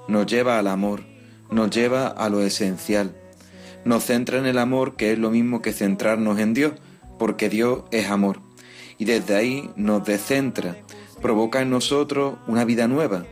nos 0.08 0.26
lleva 0.26 0.58
al 0.58 0.68
amor, 0.68 1.02
nos 1.50 1.70
lleva 1.70 2.06
a 2.06 2.28
lo 2.28 2.42
esencial, 2.42 3.14
nos 3.84 4.04
centra 4.04 4.38
en 4.38 4.46
el 4.46 4.58
amor 4.58 4.96
que 4.96 5.12
es 5.12 5.18
lo 5.18 5.30
mismo 5.30 5.62
que 5.62 5.72
centrarnos 5.72 6.38
en 6.38 6.54
Dios, 6.54 6.72
porque 7.18 7.48
Dios 7.48 7.84
es 7.90 8.08
amor. 8.08 8.40
Y 9.02 9.04
desde 9.04 9.34
ahí 9.34 9.68
nos 9.74 10.04
descentra, 10.04 10.76
provoca 11.20 11.60
en 11.60 11.70
nosotros 11.70 12.34
una 12.46 12.64
vida 12.64 12.86
nueva, 12.86 13.24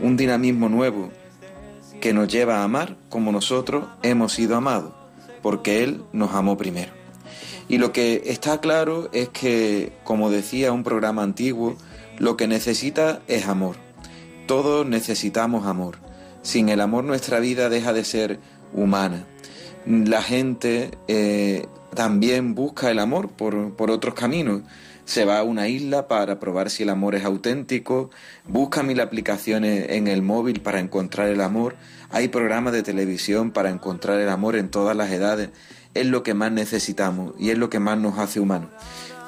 un 0.00 0.16
dinamismo 0.16 0.70
nuevo, 0.70 1.10
que 2.00 2.14
nos 2.14 2.28
lleva 2.28 2.60
a 2.60 2.64
amar 2.64 2.96
como 3.10 3.30
nosotros 3.30 3.84
hemos 4.02 4.32
sido 4.32 4.56
amados, 4.56 4.94
porque 5.42 5.84
Él 5.84 6.02
nos 6.14 6.32
amó 6.32 6.56
primero. 6.56 6.92
Y 7.68 7.76
lo 7.76 7.92
que 7.92 8.22
está 8.24 8.62
claro 8.62 9.10
es 9.12 9.28
que, 9.28 9.92
como 10.02 10.30
decía 10.30 10.72
un 10.72 10.82
programa 10.82 11.24
antiguo, 11.24 11.76
lo 12.18 12.38
que 12.38 12.48
necesita 12.48 13.20
es 13.28 13.48
amor. 13.48 13.76
Todos 14.46 14.86
necesitamos 14.86 15.66
amor. 15.66 15.98
Sin 16.40 16.70
el 16.70 16.80
amor 16.80 17.04
nuestra 17.04 17.38
vida 17.38 17.68
deja 17.68 17.92
de 17.92 18.04
ser 18.06 18.40
humana. 18.72 19.26
La 19.84 20.22
gente 20.22 20.90
eh, 21.06 21.66
también 21.94 22.54
busca 22.54 22.90
el 22.90 22.98
amor 22.98 23.28
por, 23.28 23.74
por 23.76 23.90
otros 23.90 24.14
caminos 24.14 24.62
se 25.08 25.24
va 25.24 25.38
a 25.38 25.42
una 25.42 25.68
isla 25.68 26.06
para 26.06 26.38
probar 26.38 26.68
si 26.68 26.82
el 26.82 26.90
amor 26.90 27.14
es 27.14 27.24
auténtico, 27.24 28.10
busca 28.46 28.82
mil 28.82 29.00
aplicaciones 29.00 29.86
en 29.88 30.06
el 30.06 30.20
móvil 30.20 30.60
para 30.60 30.80
encontrar 30.80 31.28
el 31.28 31.40
amor, 31.40 31.76
hay 32.10 32.28
programas 32.28 32.74
de 32.74 32.82
televisión 32.82 33.50
para 33.50 33.70
encontrar 33.70 34.20
el 34.20 34.28
amor 34.28 34.54
en 34.54 34.68
todas 34.68 34.94
las 34.94 35.10
edades, 35.10 35.48
es 35.94 36.04
lo 36.04 36.22
que 36.22 36.34
más 36.34 36.52
necesitamos 36.52 37.32
y 37.38 37.48
es 37.48 37.56
lo 37.56 37.70
que 37.70 37.78
más 37.78 37.96
nos 37.96 38.18
hace 38.18 38.38
humanos. 38.38 38.68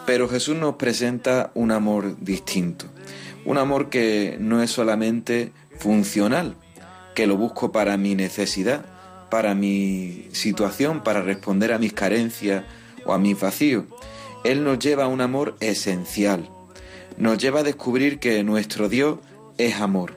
Pero 0.05 0.29
Jesús 0.29 0.55
nos 0.55 0.75
presenta 0.75 1.51
un 1.55 1.71
amor 1.71 2.15
distinto, 2.21 2.85
un 3.47 3.57
amor 3.57 3.89
que 3.89 4.37
no 4.39 4.63
es 4.63 4.71
solamente 4.71 5.51
funcional, 5.79 6.57
que 7.15 7.27
lo 7.27 7.39
busco 7.39 7.73
para 7.73 7.97
mi 7.97 8.15
necesidad, 8.15 8.85
para 9.31 9.55
mi 9.55 10.29
situación, 10.33 11.03
para 11.03 11.23
responder 11.23 11.73
a 11.73 11.79
mis 11.79 11.95
carencias 11.95 12.65
o 13.07 13.15
a 13.15 13.19
mis 13.19 13.41
vacíos, 13.41 13.87
él 14.45 14.65
nos 14.65 14.79
lleva 14.79 15.05
a 15.05 15.09
un 15.09 15.21
amor 15.21 15.57
esencial. 15.61 16.49
Nos 17.17 17.39
lleva 17.39 17.61
a 17.61 17.65
descubrir 17.65 18.19
que 18.19 18.43
nuestro 18.43 18.89
Dios 18.89 19.19
es 19.59 19.77
amor. 19.77 20.17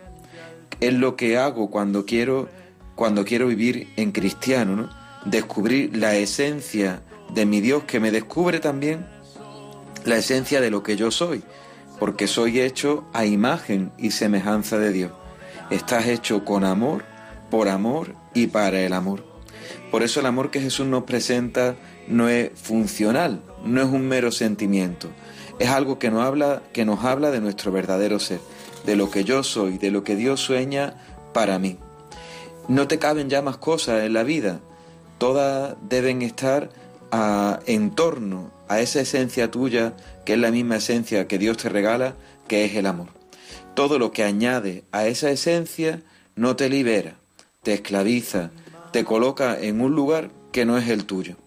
Es 0.80 0.94
lo 0.94 1.16
que 1.16 1.38
hago 1.38 1.70
cuando 1.70 2.06
quiero, 2.06 2.50
cuando 2.96 3.26
quiero 3.26 3.48
vivir 3.48 3.90
en 3.96 4.12
cristiano, 4.12 4.76
¿no? 4.76 4.90
Descubrir 5.26 5.96
la 5.98 6.16
esencia 6.16 7.02
de 7.34 7.46
mi 7.46 7.62
Dios 7.62 7.84
que 7.86 8.00
me 8.00 8.12
descubre 8.12 8.60
también 8.60 9.06
la 10.06 10.18
esencia 10.18 10.62
de 10.62 10.70
lo 10.70 10.84
que 10.84 10.96
yo 10.96 11.12
soy, 11.12 11.44
porque 12.00 12.28
soy 12.28 12.60
hecho 12.60 13.06
a 13.14 13.26
imagen 13.26 13.92
y 13.98 14.12
semejanza 14.12 14.78
de 14.78 14.92
Dios. 14.92 15.12
Estás 15.70 16.08
hecho 16.08 16.44
con 16.44 16.64
amor, 16.64 17.04
por 17.50 17.70
amor 17.70 18.16
y 18.34 18.48
para 18.48 18.82
el 18.82 18.94
amor. 18.94 19.24
Por 19.92 20.04
eso 20.04 20.20
el 20.20 20.26
amor 20.26 20.52
que 20.52 20.60
Jesús 20.60 20.88
nos 20.88 21.04
presenta 21.04 21.76
no 22.08 22.30
es 22.30 22.52
funcional, 22.56 23.42
no 23.64 23.82
es 23.82 23.88
un 23.88 24.08
mero 24.08 24.32
sentimiento, 24.32 25.10
es 25.60 25.70
algo 25.70 26.00
que 26.00 26.12
nos 26.12 26.24
habla, 26.24 26.62
que 26.74 26.86
nos 26.86 27.04
habla 27.04 27.32
de 27.32 27.42
nuestro 27.42 27.72
verdadero 27.72 28.20
ser, 28.20 28.40
de 28.86 28.96
lo 28.96 29.10
que 29.10 29.24
yo 29.24 29.44
soy, 29.44 29.78
de 29.78 29.92
lo 29.92 30.04
que 30.04 30.16
Dios 30.16 30.42
sueña 30.42 30.96
para 31.34 31.60
mí. 31.60 31.78
No 32.68 32.88
te 32.88 33.00
caben 33.00 33.30
ya 33.30 33.42
más 33.42 33.58
cosas 33.58 34.04
en 34.04 34.14
la 34.14 34.24
vida, 34.24 34.60
todas 35.18 35.76
deben 35.88 36.22
estar 36.22 36.70
a, 37.12 37.60
en 37.66 37.92
torno 37.92 38.52
a 38.68 38.80
esa 38.80 39.02
esencia 39.02 39.52
tuya, 39.52 39.94
que 40.26 40.34
es 40.34 40.40
la 40.40 40.52
misma 40.52 40.78
esencia 40.78 41.28
que 41.28 41.38
Dios 41.38 41.58
te 41.58 41.70
regala, 41.70 42.16
que 42.48 42.66
es 42.66 42.76
el 42.76 42.86
amor. 42.86 43.08
Todo 43.76 44.00
lo 44.00 44.12
que 44.12 44.24
añade 44.24 44.84
a 44.92 45.08
esa 45.08 45.30
esencia 45.30 46.02
no 46.36 46.56
te 46.56 46.70
libera, 46.70 47.16
te 47.64 47.74
esclaviza, 47.74 48.52
te 48.92 49.04
coloca 49.04 49.60
en 49.60 49.82
un 49.82 49.96
lugar 49.96 50.32
que 50.52 50.66
no 50.66 50.78
es 50.78 50.88
el 50.90 51.06
tuyo 51.06 51.38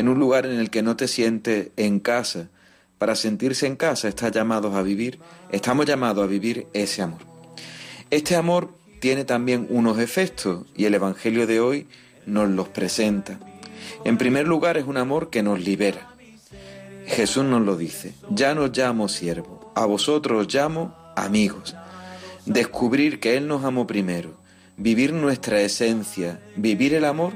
en 0.00 0.08
un 0.08 0.18
lugar 0.18 0.46
en 0.46 0.58
el 0.58 0.70
que 0.70 0.82
no 0.82 0.96
te 0.96 1.06
sientes 1.06 1.68
en 1.76 2.00
casa. 2.00 2.48
Para 2.98 3.14
sentirse 3.14 3.66
en 3.66 3.76
casa 3.76 4.08
estás 4.08 4.32
llamados 4.32 4.74
a 4.74 4.82
vivir, 4.82 5.18
estamos 5.52 5.84
llamados 5.84 6.24
a 6.24 6.26
vivir 6.26 6.66
ese 6.72 7.02
amor. 7.02 7.20
Este 8.10 8.34
amor 8.34 8.70
tiene 8.98 9.24
también 9.24 9.66
unos 9.68 9.98
efectos 9.98 10.64
y 10.74 10.86
el 10.86 10.94
Evangelio 10.94 11.46
de 11.46 11.60
hoy 11.60 11.86
nos 12.24 12.48
los 12.48 12.68
presenta. 12.68 13.38
En 14.04 14.16
primer 14.16 14.48
lugar 14.48 14.78
es 14.78 14.86
un 14.86 14.96
amor 14.96 15.28
que 15.28 15.42
nos 15.42 15.60
libera. 15.60 16.08
Jesús 17.06 17.44
nos 17.44 17.60
lo 17.60 17.76
dice, 17.76 18.14
ya 18.30 18.54
nos 18.54 18.76
llamo 18.76 19.08
siervos, 19.08 19.66
a 19.74 19.84
vosotros 19.84 20.46
os 20.46 20.54
llamo 20.54 20.96
amigos. 21.14 21.76
Descubrir 22.46 23.20
que 23.20 23.36
Él 23.36 23.48
nos 23.48 23.64
amó 23.64 23.86
primero, 23.86 24.38
vivir 24.78 25.12
nuestra 25.12 25.60
esencia, 25.60 26.40
vivir 26.56 26.94
el 26.94 27.04
amor, 27.04 27.34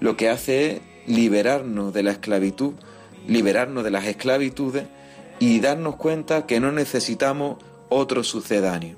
lo 0.00 0.16
que 0.16 0.30
hace 0.30 0.70
es 0.70 0.80
liberarnos 1.08 1.92
de 1.92 2.02
la 2.02 2.12
esclavitud, 2.12 2.74
liberarnos 3.26 3.82
de 3.82 3.90
las 3.90 4.04
esclavitudes 4.04 4.84
y 5.38 5.60
darnos 5.60 5.96
cuenta 5.96 6.46
que 6.46 6.60
no 6.60 6.70
necesitamos 6.70 7.56
otro 7.88 8.22
sucedáneo, 8.22 8.96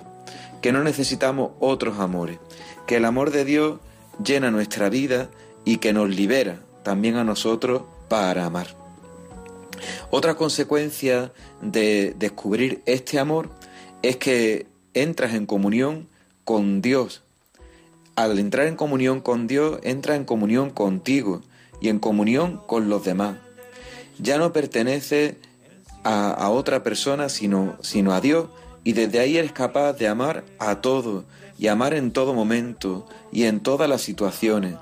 que 0.60 0.72
no 0.72 0.82
necesitamos 0.82 1.52
otros 1.60 1.98
amores, 1.98 2.38
que 2.86 2.96
el 2.96 3.04
amor 3.04 3.30
de 3.30 3.44
Dios 3.44 3.80
llena 4.22 4.50
nuestra 4.50 4.88
vida 4.88 5.30
y 5.64 5.78
que 5.78 5.92
nos 5.92 6.10
libera 6.10 6.60
también 6.82 7.16
a 7.16 7.24
nosotros 7.24 7.82
para 8.08 8.44
amar. 8.44 8.76
Otra 10.10 10.34
consecuencia 10.34 11.32
de 11.62 12.14
descubrir 12.18 12.82
este 12.86 13.18
amor 13.18 13.48
es 14.02 14.16
que 14.16 14.66
entras 14.94 15.34
en 15.34 15.46
comunión 15.46 16.08
con 16.44 16.82
Dios. 16.82 17.22
Al 18.16 18.38
entrar 18.38 18.66
en 18.66 18.76
comunión 18.76 19.20
con 19.20 19.46
Dios, 19.46 19.78
entra 19.82 20.16
en 20.16 20.24
comunión 20.24 20.70
contigo 20.70 21.42
y 21.80 21.88
en 21.88 21.98
comunión 21.98 22.60
con 22.66 22.88
los 22.88 23.04
demás. 23.04 23.36
Ya 24.18 24.38
no 24.38 24.52
pertenece 24.52 25.38
a, 26.04 26.48
otra 26.50 26.82
persona 26.82 27.28
sino, 27.28 27.76
sino 27.82 28.12
a 28.12 28.20
Dios 28.20 28.48
y 28.84 28.92
desde 28.92 29.20
ahí 29.20 29.36
eres 29.36 29.52
capaz 29.52 29.94
de 29.94 30.08
amar 30.08 30.44
a 30.58 30.80
todo 30.80 31.24
y 31.58 31.68
amar 31.68 31.94
en 31.94 32.10
todo 32.12 32.34
momento 32.34 33.06
y 33.32 33.44
en 33.44 33.60
todas 33.60 33.88
las 33.88 34.02
situaciones. 34.02 34.76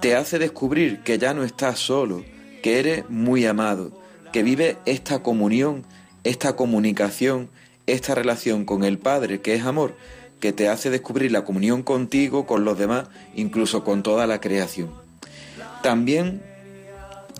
Te 0.00 0.16
hace 0.16 0.38
descubrir 0.38 1.00
que 1.02 1.18
ya 1.18 1.32
no 1.32 1.44
estás 1.44 1.78
solo, 1.78 2.24
que 2.62 2.80
eres 2.80 3.08
muy 3.08 3.46
amado, 3.46 3.92
que 4.32 4.42
vive 4.42 4.78
esta 4.84 5.22
comunión, 5.22 5.86
esta 6.24 6.56
comunicación, 6.56 7.50
esta 7.86 8.14
relación 8.14 8.64
con 8.64 8.82
el 8.82 8.98
Padre, 8.98 9.40
que 9.40 9.54
es 9.54 9.64
amor, 9.64 9.96
que 10.40 10.52
te 10.52 10.68
hace 10.68 10.90
descubrir 10.90 11.30
la 11.30 11.44
comunión 11.44 11.84
contigo, 11.84 12.46
con 12.46 12.64
los 12.64 12.76
demás, 12.76 13.08
incluso 13.36 13.84
con 13.84 14.02
toda 14.02 14.26
la 14.26 14.40
creación. 14.40 15.01
También 15.82 16.42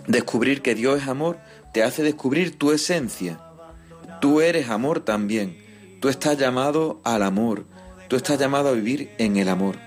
descubrir 0.07 0.61
que 0.61 0.75
Dios 0.75 1.01
es 1.01 1.07
amor 1.07 1.37
te 1.71 1.83
hace 1.83 2.03
descubrir 2.03 2.57
tu 2.57 2.71
esencia. 2.71 3.39
Tú 4.21 4.41
eres 4.41 4.69
amor 4.69 4.99
también. 4.99 5.57
Tú 5.99 6.09
estás 6.09 6.37
llamado 6.37 7.01
al 7.03 7.23
amor. 7.23 7.65
Tú 8.07 8.15
estás 8.15 8.37
llamado 8.37 8.69
a 8.69 8.73
vivir 8.73 9.11
en 9.17 9.37
el 9.37 9.49
amor. 9.49 9.77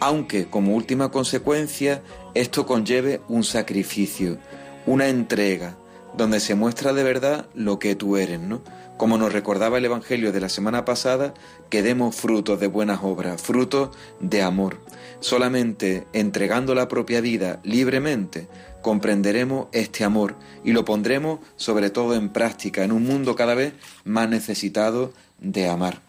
Aunque 0.00 0.46
como 0.46 0.74
última 0.74 1.10
consecuencia 1.10 2.02
esto 2.34 2.66
conlleve 2.66 3.20
un 3.28 3.44
sacrificio, 3.44 4.38
una 4.86 5.08
entrega, 5.08 5.76
donde 6.16 6.40
se 6.40 6.54
muestra 6.54 6.92
de 6.92 7.04
verdad 7.04 7.46
lo 7.54 7.78
que 7.78 7.94
tú 7.94 8.16
eres, 8.16 8.40
¿no? 8.40 8.62
Como 8.96 9.18
nos 9.18 9.32
recordaba 9.32 9.78
el 9.78 9.84
Evangelio 9.84 10.32
de 10.32 10.40
la 10.40 10.48
semana 10.48 10.84
pasada, 10.84 11.34
que 11.68 11.82
demos 11.82 12.14
frutos 12.14 12.60
de 12.60 12.68
buenas 12.68 13.00
obras, 13.02 13.42
frutos 13.42 13.90
de 14.20 14.42
amor. 14.42 14.80
Solamente 15.20 16.06
entregando 16.12 16.74
la 16.74 16.88
propia 16.88 17.20
vida 17.20 17.60
libremente 17.64 18.48
comprenderemos 18.84 19.68
este 19.72 20.04
amor 20.04 20.36
y 20.62 20.72
lo 20.72 20.84
pondremos 20.84 21.40
sobre 21.56 21.88
todo 21.88 22.14
en 22.14 22.28
práctica 22.28 22.84
en 22.84 22.92
un 22.92 23.02
mundo 23.02 23.34
cada 23.34 23.54
vez 23.54 23.72
más 24.04 24.28
necesitado 24.28 25.14
de 25.40 25.68
amar. 25.68 26.02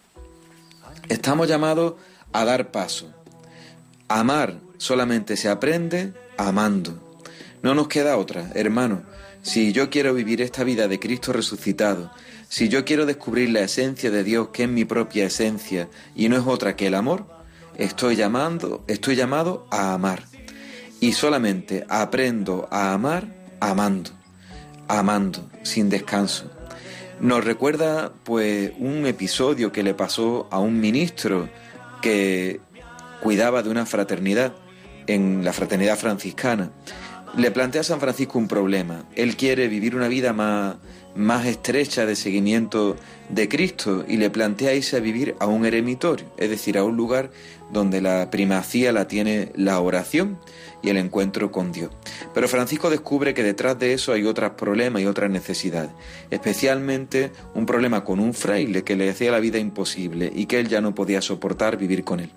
Estamos 1.08 1.48
llamados 1.48 1.93
a 2.34 2.43
dar 2.43 2.71
paso. 2.71 3.13
Amar 4.10 4.60
solamente 4.78 5.38
se 5.38 5.48
aprende 5.48 6.13
amando. 6.38 7.02
No 7.63 7.74
nos 7.74 7.88
queda 7.88 8.17
otra, 8.17 8.52
hermano. 8.56 9.04
Si 9.41 9.71
yo 9.71 9.89
quiero 9.89 10.13
vivir 10.13 10.41
esta 10.41 10.65
vida 10.65 10.89
de 10.89 11.00
Cristo 11.00 11.32
resucitado, 11.32 12.12
si 12.56 12.70
yo 12.70 12.86
quiero 12.86 13.06
descubrir 13.06 13.50
la 13.50 13.63
esencia 13.63 14.10
de 14.10 14.24
Dios, 14.24 14.48
que 14.54 14.63
es 14.63 14.70
mi 14.70 14.86
propia 14.86 15.26
esencia, 15.26 15.89
y 16.15 16.30
no 16.30 16.38
es 16.38 16.44
otra 16.48 16.78
que 16.78 16.88
el 16.88 16.96
amor, 16.96 17.26
estoy 17.78 18.15
llamando, 18.15 18.86
estoy 18.88 19.18
llamado 19.18 19.68
a 19.72 19.94
amar. 19.94 20.24
Y 21.02 21.12
solamente 21.12 21.86
aprendo 21.89 22.70
a 22.72 22.94
amar 22.94 23.28
amando, 23.60 24.12
amando, 24.88 25.50
sin 25.63 25.89
descanso. 25.89 26.50
Nos 27.20 27.44
recuerda 27.44 28.13
pues 28.24 28.72
un 28.80 29.06
episodio 29.06 29.74
que 29.74 29.84
le 29.84 29.94
pasó 29.94 30.48
a 30.50 30.60
un 30.60 30.80
ministro 30.80 31.50
que 32.02 32.62
cuidaba 33.22 33.63
de 33.63 33.70
una 33.70 33.86
fraternidad 33.86 34.56
en 35.08 35.44
la 35.44 35.52
fraternidad 35.52 35.98
franciscana. 35.98 36.72
Le 37.36 37.52
plantea 37.52 37.82
a 37.82 37.84
San 37.84 38.00
Francisco 38.00 38.39
un 38.39 38.48
problema. 38.48 39.04
Él 39.13 39.36
quiere 39.36 39.68
vivir 39.68 39.94
una 39.94 40.08
vida 40.08 40.32
más, 40.32 40.78
más 41.15 41.45
estrecha 41.45 42.06
de 42.06 42.15
seguimiento 42.15 42.95
de 43.30 43.47
Cristo 43.49 44.06
y 44.08 44.17
le 44.17 44.30
plantea 44.30 44.73
irse 44.73 44.97
a 44.97 44.99
vivir 44.99 45.36
a 45.39 45.47
un 45.47 45.65
eremitorio, 45.65 46.25
es 46.38 46.49
decir, 46.49 46.78
a 46.78 46.84
un 46.84 46.95
lugar 46.95 47.32
donde 47.71 48.01
la 48.01 48.30
primacía 48.30 48.91
la 48.91 49.08
tiene 49.08 49.51
la 49.56 49.80
oración 49.80 50.38
y 50.86 50.89
el 50.89 50.98
encuentro 50.98 51.52
con 51.52 51.71
Dios. 51.71 51.89
Pero 52.34 52.48
Francisco 52.48 52.89
descubre 52.89 53.34
que 53.34 53.43
detrás 53.43 53.78
de 53.80 53.93
eso 53.93 54.13
hay 54.13 54.26
otros 54.26 54.52
problemas 54.52 55.02
y 55.02 55.08
otras 55.08 55.32
necesidades, 55.32 55.89
especialmente 56.30 57.32
un 57.56 57.65
problema 57.65 58.04
con 58.04 58.19
un 58.19 58.34
fraile 58.34 58.84
que 58.84 58.95
le 58.95 59.10
hacía 59.10 59.32
la 59.32 59.39
vida 59.39 59.58
imposible 59.58 60.32
y 60.34 60.45
que 60.45 60.60
él 60.60 60.67
ya 60.67 60.82
no 60.82 60.93
podía 60.93 61.21
soportar 61.21 61.78
vivir 61.78 62.04
con 62.04 62.19
él. 62.19 62.30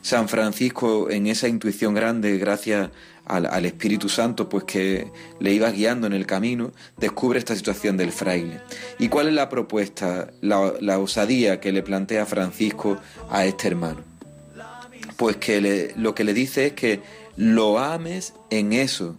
San 0.00 0.28
Francisco, 0.28 1.10
en 1.10 1.28
esa 1.28 1.46
intuición 1.48 1.94
grande, 1.94 2.36
gracias 2.38 2.90
al, 3.24 3.64
Espíritu 3.64 4.08
Santo, 4.08 4.48
pues 4.48 4.64
que 4.64 5.10
le 5.38 5.52
iba 5.52 5.70
guiando 5.70 6.06
en 6.06 6.12
el 6.12 6.26
camino, 6.26 6.72
descubre 6.96 7.38
esta 7.38 7.54
situación 7.54 7.96
del 7.96 8.12
fraile. 8.12 8.60
¿Y 8.98 9.08
cuál 9.08 9.28
es 9.28 9.34
la 9.34 9.48
propuesta, 9.48 10.30
la, 10.40 10.98
osadía 10.98 11.60
que 11.60 11.72
le 11.72 11.82
plantea 11.82 12.26
Francisco 12.26 12.98
a 13.30 13.44
este 13.44 13.68
hermano? 13.68 14.00
Pues 15.16 15.36
que 15.36 15.92
lo 15.96 16.14
que 16.14 16.24
le 16.24 16.34
dice 16.34 16.66
es 16.66 16.72
que 16.72 17.00
lo 17.36 17.78
ames 17.78 18.34
en 18.50 18.72
eso 18.72 19.16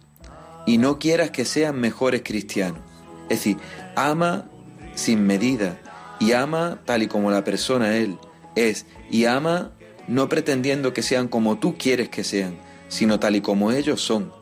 y 0.66 0.78
no 0.78 0.98
quieras 0.98 1.30
que 1.30 1.44
sean 1.44 1.80
mejores 1.80 2.22
cristianos. 2.24 2.80
Es 3.28 3.38
decir, 3.38 3.56
ama 3.96 4.46
sin 4.94 5.26
medida 5.26 5.80
y 6.20 6.32
ama 6.32 6.80
tal 6.84 7.02
y 7.02 7.08
como 7.08 7.30
la 7.30 7.44
persona 7.44 7.96
él 7.96 8.18
es 8.54 8.86
y 9.10 9.24
ama 9.24 9.72
no 10.06 10.28
pretendiendo 10.28 10.92
que 10.92 11.02
sean 11.02 11.28
como 11.28 11.58
tú 11.58 11.76
quieres 11.78 12.08
que 12.08 12.24
sean, 12.24 12.58
sino 12.88 13.18
tal 13.18 13.36
y 13.36 13.40
como 13.40 13.72
ellos 13.72 14.00
son. 14.00 14.32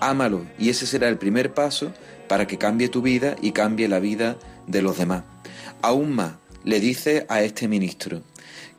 Ámalo 0.00 0.46
y 0.58 0.68
ese 0.68 0.86
será 0.86 1.08
el 1.08 1.18
primer 1.18 1.54
paso 1.54 1.92
para 2.28 2.46
que 2.46 2.58
cambie 2.58 2.88
tu 2.88 3.02
vida 3.02 3.36
y 3.40 3.52
cambie 3.52 3.88
la 3.88 3.98
vida 3.98 4.36
de 4.66 4.82
los 4.82 4.98
demás. 4.98 5.24
Aún 5.82 6.12
más, 6.14 6.34
le 6.64 6.80
dice 6.80 7.26
a 7.28 7.42
este 7.42 7.68
ministro, 7.68 8.22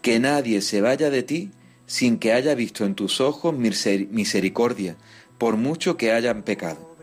que 0.01 0.19
nadie 0.19 0.61
se 0.61 0.81
vaya 0.81 1.09
de 1.09 1.23
ti 1.23 1.51
sin 1.87 2.19
que 2.19 2.33
haya 2.33 2.53
visto 2.53 2.85
en 2.85 2.93
tus 2.93 3.19
ojos 3.19 3.55
misericordia, 3.55 4.97
por 5.39 5.57
mucho 5.57 5.97
que 5.97 6.11
hayan 6.11 6.43
pecado. 6.43 6.95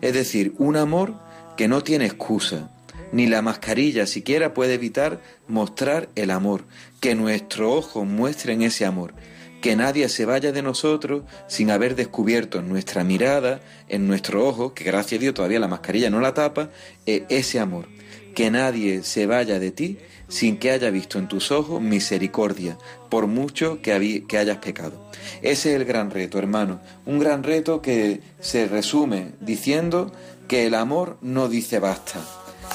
Es 0.00 0.14
decir, 0.14 0.54
un 0.58 0.76
amor 0.76 1.14
que 1.56 1.66
no 1.66 1.82
tiene 1.82 2.06
excusa, 2.06 2.70
ni 3.12 3.26
la 3.26 3.42
mascarilla 3.42 4.06
siquiera 4.06 4.54
puede 4.54 4.74
evitar 4.74 5.20
mostrar 5.48 6.08
el 6.14 6.30
amor, 6.30 6.64
que 7.00 7.14
nuestros 7.14 7.86
ojos 7.86 8.06
muestren 8.06 8.62
ese 8.62 8.84
amor, 8.84 9.14
que 9.62 9.74
nadie 9.74 10.08
se 10.08 10.26
vaya 10.26 10.52
de 10.52 10.62
nosotros 10.62 11.22
sin 11.48 11.70
haber 11.70 11.96
descubierto 11.96 12.58
en 12.58 12.68
nuestra 12.68 13.04
mirada, 13.04 13.60
en 13.88 14.06
nuestro 14.06 14.46
ojo, 14.46 14.74
que 14.74 14.84
gracias 14.84 15.18
a 15.18 15.22
Dios 15.22 15.34
todavía 15.34 15.60
la 15.60 15.68
mascarilla 15.68 16.10
no 16.10 16.20
la 16.20 16.34
tapa, 16.34 16.70
eh, 17.06 17.24
ese 17.28 17.58
amor, 17.58 17.88
que 18.34 18.50
nadie 18.50 19.02
se 19.02 19.26
vaya 19.26 19.58
de 19.58 19.70
ti 19.70 19.98
sin 20.28 20.58
que 20.58 20.70
haya 20.70 20.90
visto 20.90 21.18
en 21.18 21.28
tus 21.28 21.50
ojos 21.52 21.80
misericordia, 21.80 22.78
por 23.08 23.26
mucho 23.26 23.80
que, 23.82 23.92
hayas 23.92 24.58
pecado. 24.58 25.10
Ese 25.42 25.70
es 25.70 25.76
el 25.76 25.84
gran 25.84 26.10
reto, 26.10 26.38
hermano, 26.38 26.80
un 27.04 27.18
gran 27.18 27.42
reto 27.42 27.82
que 27.82 28.20
se 28.40 28.66
resume 28.66 29.32
diciendo 29.40 30.12
que 30.48 30.66
el 30.66 30.74
amor 30.74 31.18
no 31.20 31.48
dice 31.48 31.78
basta. 31.78 32.20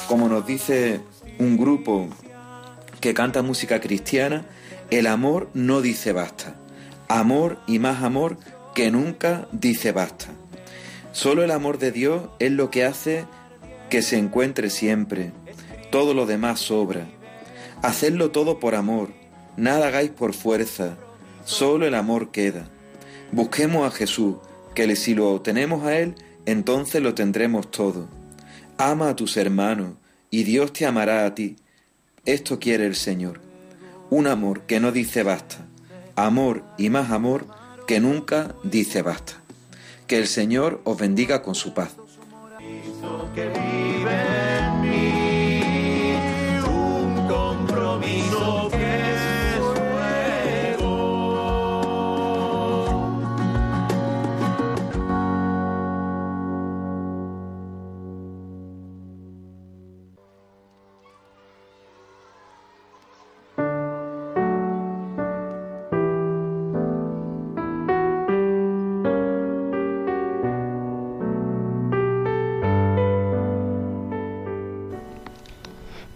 Como 0.08 0.28
nos 0.28 0.46
dice 0.46 1.00
un 1.38 1.56
grupo 1.56 2.08
que 3.00 3.14
canta 3.14 3.42
música 3.42 3.80
cristiana, 3.80 4.46
el 4.90 5.06
amor 5.06 5.50
no 5.54 5.80
dice 5.80 6.12
basta. 6.12 6.56
Amor 7.08 7.58
y 7.66 7.78
más 7.78 8.02
amor 8.02 8.38
que 8.74 8.90
nunca 8.90 9.48
dice 9.52 9.92
basta. 9.92 10.28
Solo 11.12 11.44
el 11.44 11.50
amor 11.50 11.78
de 11.78 11.92
Dios 11.92 12.22
es 12.38 12.52
lo 12.52 12.70
que 12.70 12.84
hace 12.84 13.26
que 13.90 14.00
se 14.00 14.16
encuentre 14.16 14.70
siempre. 14.70 15.32
Todo 15.90 16.14
lo 16.14 16.24
demás 16.24 16.60
sobra. 16.60 17.06
Hacedlo 17.82 18.30
todo 18.30 18.60
por 18.60 18.76
amor, 18.76 19.10
nada 19.56 19.88
hagáis 19.88 20.10
por 20.10 20.34
fuerza, 20.34 20.96
solo 21.44 21.84
el 21.84 21.96
amor 21.96 22.30
queda. 22.30 22.68
Busquemos 23.32 23.86
a 23.86 23.90
Jesús, 23.90 24.36
que 24.74 24.94
si 24.94 25.14
lo 25.14 25.40
tenemos 25.40 25.84
a 25.84 25.98
Él, 25.98 26.14
entonces 26.46 27.02
lo 27.02 27.14
tendremos 27.14 27.70
todo. 27.70 28.08
Ama 28.78 29.10
a 29.10 29.16
tus 29.16 29.36
hermanos, 29.36 29.94
y 30.30 30.44
Dios 30.44 30.72
te 30.72 30.86
amará 30.86 31.26
a 31.26 31.34
ti. 31.34 31.56
Esto 32.24 32.60
quiere 32.60 32.86
el 32.86 32.94
Señor. 32.94 33.40
Un 34.10 34.28
amor 34.28 34.62
que 34.62 34.78
no 34.78 34.92
dice 34.92 35.24
basta. 35.24 35.66
Amor 36.14 36.62
y 36.78 36.88
más 36.88 37.10
amor 37.10 37.46
que 37.88 37.98
nunca 37.98 38.54
dice 38.62 39.02
basta. 39.02 39.42
Que 40.06 40.18
el 40.18 40.28
Señor 40.28 40.80
os 40.84 40.98
bendiga 40.98 41.42
con 41.42 41.54
su 41.54 41.74
paz. 41.74 41.96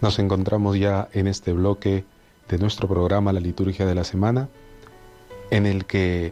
Nos 0.07 0.19
encontramos 0.19 0.79
ya 0.79 1.09
en 1.11 1.27
este 1.27 1.51
bloque 1.51 2.05
de 2.47 2.57
nuestro 2.57 2.87
programa 2.87 3.33
La 3.33 3.41
Liturgia 3.41 3.85
de 3.85 3.93
la 3.93 4.05
Semana, 4.05 4.47
en 5.51 5.65
el 5.65 5.83
que, 5.83 6.31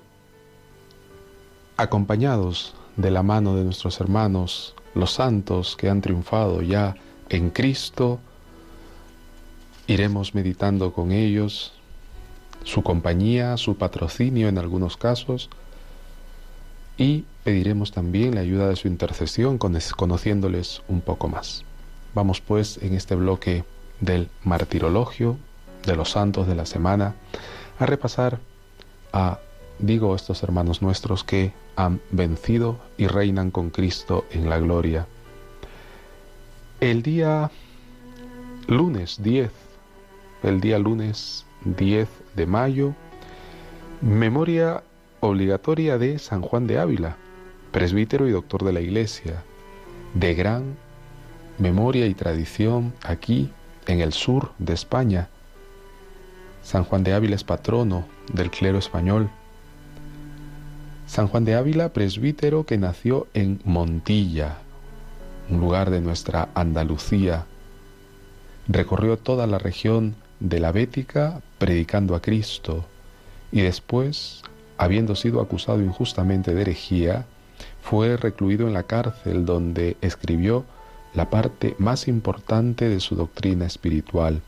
acompañados 1.75 2.73
de 2.95 3.11
la 3.11 3.21
mano 3.21 3.53
de 3.53 3.65
nuestros 3.65 3.99
hermanos, 3.99 4.75
los 4.93 5.11
santos 5.11 5.75
que 5.75 5.89
han 5.89 5.99
triunfado 5.99 6.61
ya 6.61 6.95
en 7.27 7.49
Cristo, 7.49 8.21
iremos 9.87 10.35
meditando 10.35 10.93
con 10.93 11.11
ellos 11.11 11.73
su 12.63 12.81
compañía, 12.81 13.57
su 13.57 13.75
patrocinio 13.75 14.47
en 14.47 14.57
algunos 14.57 14.95
casos, 14.95 15.49
y 16.97 17.25
pediremos 17.43 17.91
también 17.91 18.35
la 18.35 18.39
ayuda 18.39 18.69
de 18.69 18.77
su 18.77 18.87
intercesión 18.87 19.57
conociéndoles 19.57 20.81
un 20.87 21.01
poco 21.01 21.27
más. 21.27 21.65
Vamos 22.15 22.39
pues 22.39 22.79
en 22.81 22.95
este 22.95 23.13
bloque 23.15 23.65
del 23.99 24.29
martirologio 24.45 25.37
de 25.85 25.97
los 25.97 26.11
santos 26.11 26.47
de 26.47 26.55
la 26.55 26.65
semana 26.65 27.13
a 27.77 27.85
repasar 27.85 28.39
a, 29.11 29.39
digo, 29.79 30.15
estos 30.15 30.41
hermanos 30.41 30.81
nuestros 30.81 31.25
que 31.25 31.51
han 31.75 31.99
vencido 32.11 32.79
y 32.97 33.07
reinan 33.07 33.51
con 33.51 33.69
Cristo 33.69 34.23
en 34.31 34.49
la 34.49 34.59
gloria. 34.59 35.07
El 36.79 37.03
día 37.03 37.51
lunes 38.67 39.21
10, 39.21 39.51
el 40.43 40.61
día 40.61 40.79
lunes 40.79 41.45
10 41.65 42.07
de 42.33 42.45
mayo, 42.45 42.93
memoria 43.99 44.83
obligatoria 45.19 45.97
de 45.97 46.17
San 46.17 46.41
Juan 46.41 46.65
de 46.65 46.79
Ávila, 46.79 47.17
presbítero 47.73 48.25
y 48.25 48.31
doctor 48.31 48.63
de 48.63 48.71
la 48.71 48.79
Iglesia, 48.79 49.43
de 50.13 50.33
gran 50.33 50.84
memoria 51.57 52.07
y 52.07 52.13
tradición 52.13 52.93
aquí 53.03 53.51
en 53.87 54.01
el 54.01 54.13
sur 54.13 54.51
de 54.59 54.73
España. 54.73 55.29
San 56.63 56.83
Juan 56.83 57.03
de 57.03 57.13
Ávila 57.13 57.35
es 57.35 57.43
patrono 57.43 58.05
del 58.33 58.49
clero 58.49 58.77
español. 58.77 59.29
San 61.07 61.27
Juan 61.27 61.45
de 61.45 61.55
Ávila, 61.55 61.89
presbítero 61.89 62.65
que 62.65 62.77
nació 62.77 63.27
en 63.33 63.61
Montilla, 63.63 64.57
un 65.49 65.59
lugar 65.59 65.91
de 65.91 66.01
nuestra 66.01 66.49
Andalucía. 66.55 67.45
Recorrió 68.67 69.17
toda 69.17 69.45
la 69.45 69.59
región 69.59 70.15
de 70.39 70.59
la 70.59 70.71
Bética 70.71 71.41
predicando 71.59 72.15
a 72.15 72.21
Cristo 72.21 72.85
y 73.51 73.61
después, 73.61 74.41
habiendo 74.77 75.15
sido 75.15 75.39
acusado 75.39 75.81
injustamente 75.81 76.55
de 76.55 76.61
herejía, 76.61 77.25
fue 77.81 78.17
recluido 78.17 78.67
en 78.67 78.73
la 78.73 78.83
cárcel 78.83 79.45
donde 79.45 79.95
escribió 80.01 80.65
la 81.15 81.29
parte 81.29 81.75
más 81.79 82.07
importante 82.07 82.89
de 82.89 82.99
su 82.99 83.15
doctrina 83.15 83.65
espiritual. 83.65 84.41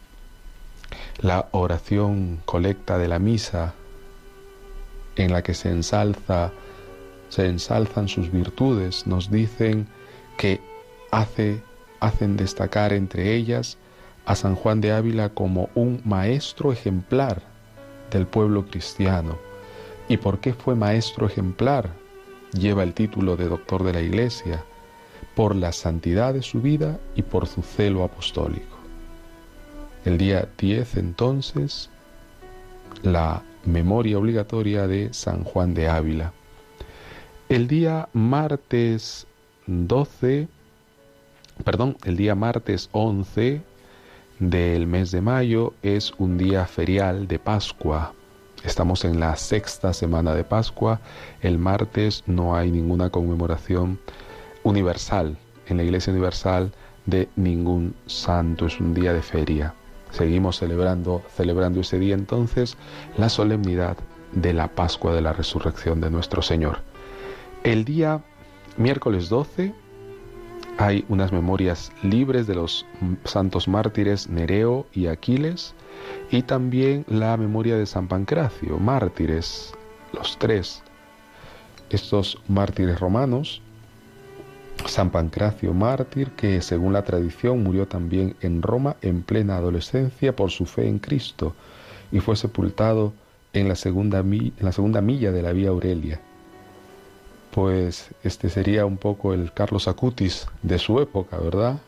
La 1.20 1.48
oración 1.52 2.40
colecta 2.46 2.98
de 2.98 3.08
la 3.08 3.20
misa 3.20 3.74
en 5.16 5.32
la 5.32 5.42
que 5.42 5.54
se 5.54 5.70
ensalza 5.70 6.52
se 7.30 7.48
ensalzan 7.48 8.08
sus 8.08 8.32
virtudes, 8.32 9.06
nos 9.06 9.30
dicen 9.30 9.88
que 10.38 10.62
hace, 11.12 11.62
hacen 12.00 12.38
destacar 12.38 12.94
entre 12.94 13.36
ellas 13.36 13.78
a 14.26 14.36
San 14.36 14.56
Juan 14.56 14.82
de 14.82 14.92
Ávila 14.92 15.30
como 15.30 15.70
un 15.76 16.02
maestro 16.06 16.72
ejemplar 16.72 17.42
del 18.12 18.28
pueblo 18.28 18.66
cristiano. 18.66 19.38
¿Y 20.10 20.18
por 20.18 20.40
qué 20.40 20.54
fue 20.54 20.76
maestro 20.76 21.28
ejemplar? 21.28 21.90
Lleva 22.54 22.84
el 22.84 22.94
título 22.94 23.36
de 23.36 23.50
doctor 23.50 23.84
de 23.84 23.94
la 23.94 24.02
Iglesia, 24.02 24.64
por 25.38 25.56
la 25.56 25.72
santidad 25.72 26.34
de 26.34 26.42
su 26.42 26.64
vida 26.64 27.00
y 27.16 27.22
por 27.22 27.46
su 27.46 27.62
celo 27.62 28.04
apostólico. 28.04 28.76
El 30.04 30.18
día 30.18 30.50
10 30.58 30.98
entonces, 30.98 31.92
la 33.04 33.44
memoria 33.64 34.18
obligatoria 34.18 34.88
de 34.88 35.14
San 35.14 35.44
Juan 35.44 35.76
de 35.76 35.90
Ávila. 35.90 36.34
El 37.50 37.68
día 37.68 38.10
martes 38.14 39.28
12, 39.68 40.48
perdón, 41.64 41.98
el 42.04 42.18
día 42.18 42.34
martes 42.34 42.90
11 42.94 43.62
del 44.40 44.88
mes 44.88 45.12
de 45.12 45.22
mayo 45.22 45.76
es 45.84 46.14
un 46.18 46.40
día 46.40 46.66
ferial 46.66 47.28
de 47.28 47.38
Pascua. 47.38 48.12
Estamos 48.64 49.06
en 49.06 49.20
la 49.20 49.36
sexta 49.36 49.94
semana 49.94 50.34
de 50.34 50.44
Pascua. 50.44 51.00
El 51.42 51.60
martes 51.60 52.24
no 52.26 52.56
hay 52.56 52.72
ninguna 52.72 53.12
conmemoración 53.12 54.00
universal, 54.68 55.38
en 55.68 55.78
la 55.78 55.84
Iglesia 55.84 56.12
Universal, 56.12 56.72
de 57.06 57.30
ningún 57.36 57.96
santo. 58.06 58.66
Es 58.66 58.80
un 58.80 58.94
día 58.94 59.14
de 59.14 59.22
feria. 59.22 59.74
Seguimos 60.12 60.58
celebrando, 60.58 61.22
celebrando 61.36 61.82
ese 61.82 62.00
día 62.00 62.16
entonces 62.16 62.78
la 63.18 63.30
solemnidad 63.30 63.98
de 64.34 64.54
la 64.54 64.68
Pascua 64.68 65.14
de 65.14 65.22
la 65.22 65.34
Resurrección 65.34 66.02
de 66.02 66.12
nuestro 66.12 66.42
Señor. 66.42 66.80
El 67.64 67.86
día 67.86 68.22
miércoles 68.78 69.30
12 69.30 69.74
hay 70.78 71.06
unas 71.10 71.32
memorias 71.32 71.92
libres 72.04 72.46
de 72.46 72.56
los 72.56 72.86
santos 73.24 73.68
mártires 73.68 74.30
Nereo 74.30 74.86
y 74.94 75.08
Aquiles 75.08 75.74
y 76.30 76.44
también 76.44 77.06
la 77.08 77.36
memoria 77.38 77.78
de 77.78 77.86
San 77.86 78.08
Pancracio, 78.08 78.78
mártires, 78.78 79.74
los 80.14 80.38
tres. 80.38 80.84
Estos 81.90 82.38
mártires 82.48 83.00
romanos 83.00 83.62
San 84.86 85.10
Pancracio 85.12 85.74
mártir, 85.74 86.32
que 86.32 86.62
según 86.62 86.94
la 86.94 87.04
tradición 87.04 87.64
murió 87.64 87.88
también 87.88 88.36
en 88.42 88.62
Roma 88.62 88.96
en 89.02 89.22
plena 89.22 89.58
adolescencia 89.58 90.36
por 90.36 90.52
su 90.52 90.66
fe 90.66 90.88
en 90.88 91.00
Cristo 91.00 91.56
y 92.12 92.20
fue 92.20 92.36
sepultado 92.36 93.14
en 93.54 93.68
la 93.68 93.76
segunda, 93.76 94.22
milla 94.22 95.32
de 95.32 95.42
la 95.42 95.52
vía 95.52 95.70
Aurelia. 95.70 96.22
Pues 97.52 98.10
este 98.24 98.50
sería 98.50 98.86
un 98.86 98.98
poco 98.98 99.34
el 99.34 99.52
Carlos 99.52 99.88
Acutis 99.88 100.48
de 100.62 100.78
su 100.78 101.00
época, 101.00 101.38
¿verdad? 101.38 101.80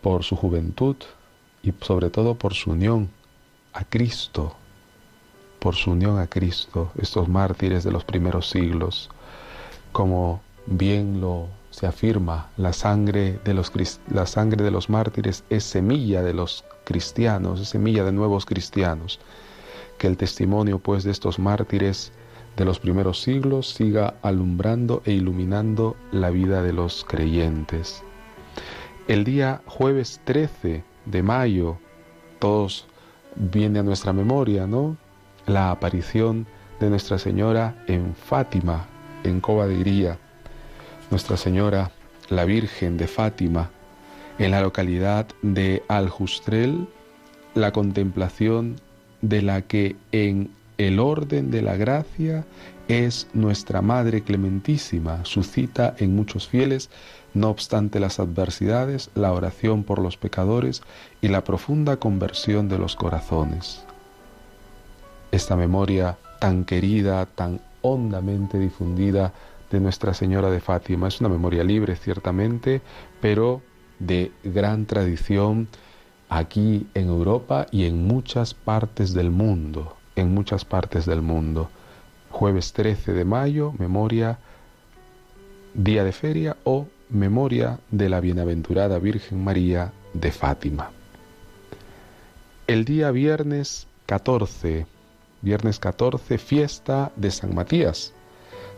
Por 0.00 0.24
su 0.24 0.36
juventud 0.36 0.96
y 1.62 1.72
sobre 1.80 2.10
todo 2.10 2.34
por 2.34 2.54
su 2.54 2.70
unión 2.70 3.10
a 3.72 3.84
Cristo, 3.84 4.56
por 5.58 5.74
su 5.74 5.90
unión 5.90 6.18
a 6.18 6.26
Cristo, 6.26 6.92
estos 6.96 7.28
mártires 7.28 7.84
de 7.84 7.92
los 7.92 8.04
primeros 8.04 8.48
siglos, 8.48 9.10
como 9.92 10.40
bien 10.66 11.20
lo 11.20 11.48
se 11.76 11.86
afirma, 11.86 12.48
la 12.56 12.72
sangre 12.72 13.38
de 13.44 13.52
los, 13.52 13.70
la 14.08 14.24
sangre 14.24 14.64
de 14.64 14.70
los 14.70 14.88
mártires 14.88 15.44
es 15.50 15.62
semilla 15.62 16.22
de 16.22 16.32
los 16.32 16.64
cristianos, 16.84 17.60
es 17.60 17.68
semilla 17.68 18.02
de 18.02 18.12
nuevos 18.12 18.46
cristianos. 18.46 19.20
Que 19.98 20.06
el 20.06 20.16
testimonio 20.16 20.78
pues 20.78 21.04
de 21.04 21.10
estos 21.10 21.38
mártires 21.38 22.12
de 22.56 22.64
los 22.64 22.78
primeros 22.78 23.20
siglos 23.20 23.68
siga 23.68 24.14
alumbrando 24.22 25.02
e 25.04 25.12
iluminando 25.12 25.96
la 26.12 26.30
vida 26.30 26.62
de 26.62 26.72
los 26.72 27.04
creyentes. 27.04 28.02
El 29.06 29.24
día 29.24 29.60
jueves 29.66 30.22
13 30.24 30.82
de 31.04 31.22
mayo, 31.22 31.76
todos 32.38 32.86
viene 33.34 33.80
a 33.80 33.82
nuestra 33.82 34.14
memoria, 34.14 34.66
¿no? 34.66 34.96
La 35.44 35.72
aparición 35.72 36.46
de 36.80 36.88
Nuestra 36.88 37.18
Señora 37.18 37.84
en 37.86 38.14
Fátima, 38.14 38.86
en 39.24 39.42
Cova 39.42 39.66
de 39.66 39.74
Iría 39.74 40.18
nuestra 41.10 41.36
Señora, 41.36 41.90
la 42.28 42.44
Virgen 42.44 42.96
de 42.96 43.06
Fátima, 43.06 43.70
en 44.38 44.50
la 44.50 44.60
localidad 44.60 45.26
de 45.42 45.82
Aljustrel, 45.88 46.88
la 47.54 47.72
contemplación 47.72 48.76
de 49.22 49.42
la 49.42 49.62
que 49.62 49.96
en 50.12 50.50
el 50.78 50.98
orden 50.98 51.50
de 51.50 51.62
la 51.62 51.76
gracia 51.76 52.44
es 52.88 53.28
nuestra 53.32 53.82
Madre 53.82 54.22
Clementísima, 54.22 55.24
suscita 55.24 55.94
en 55.98 56.14
muchos 56.14 56.48
fieles, 56.48 56.90
no 57.34 57.50
obstante 57.50 57.98
las 57.98 58.20
adversidades, 58.20 59.10
la 59.14 59.32
oración 59.32 59.84
por 59.84 60.00
los 60.00 60.16
pecadores 60.16 60.82
y 61.20 61.28
la 61.28 61.44
profunda 61.44 61.96
conversión 61.96 62.68
de 62.68 62.78
los 62.78 62.94
corazones. 62.94 63.84
Esta 65.32 65.56
memoria 65.56 66.18
tan 66.40 66.64
querida, 66.64 67.26
tan 67.26 67.60
hondamente 67.82 68.58
difundida 68.58 69.32
de 69.70 69.80
Nuestra 69.80 70.14
Señora 70.14 70.50
de 70.50 70.60
Fátima. 70.60 71.08
Es 71.08 71.20
una 71.20 71.28
memoria 71.28 71.64
libre, 71.64 71.96
ciertamente, 71.96 72.82
pero 73.20 73.62
de 73.98 74.32
gran 74.44 74.86
tradición 74.86 75.68
aquí 76.28 76.86
en 76.94 77.08
Europa 77.08 77.66
y 77.70 77.84
en 77.84 78.06
muchas 78.06 78.54
partes 78.54 79.14
del 79.14 79.30
mundo, 79.30 79.96
en 80.16 80.34
muchas 80.34 80.64
partes 80.64 81.06
del 81.06 81.22
mundo. 81.22 81.70
Jueves 82.30 82.72
13 82.72 83.12
de 83.12 83.24
mayo, 83.24 83.72
memoria, 83.78 84.38
día 85.74 86.04
de 86.04 86.12
feria 86.12 86.56
o 86.64 86.86
memoria 87.08 87.78
de 87.90 88.08
la 88.08 88.20
bienaventurada 88.20 88.98
Virgen 88.98 89.42
María 89.42 89.92
de 90.12 90.32
Fátima. 90.32 90.90
El 92.66 92.84
día 92.84 93.10
viernes 93.12 93.86
14, 94.06 94.86
viernes 95.42 95.78
14, 95.78 96.38
fiesta 96.38 97.12
de 97.16 97.30
San 97.30 97.54
Matías, 97.54 98.12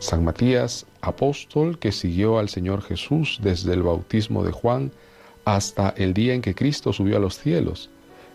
San 0.00 0.24
Matías, 0.24 0.86
apóstol 1.00 1.78
que 1.78 1.90
siguió 1.90 2.38
al 2.38 2.48
Señor 2.48 2.82
Jesús 2.82 3.40
desde 3.42 3.74
el 3.74 3.82
bautismo 3.82 4.44
de 4.44 4.52
Juan 4.52 4.92
hasta 5.44 5.90
el 5.96 6.14
día 6.14 6.34
en 6.34 6.42
que 6.42 6.54
Cristo 6.54 6.92
subió 6.92 7.16
a 7.16 7.20
los 7.20 7.38
cielos, 7.38 7.90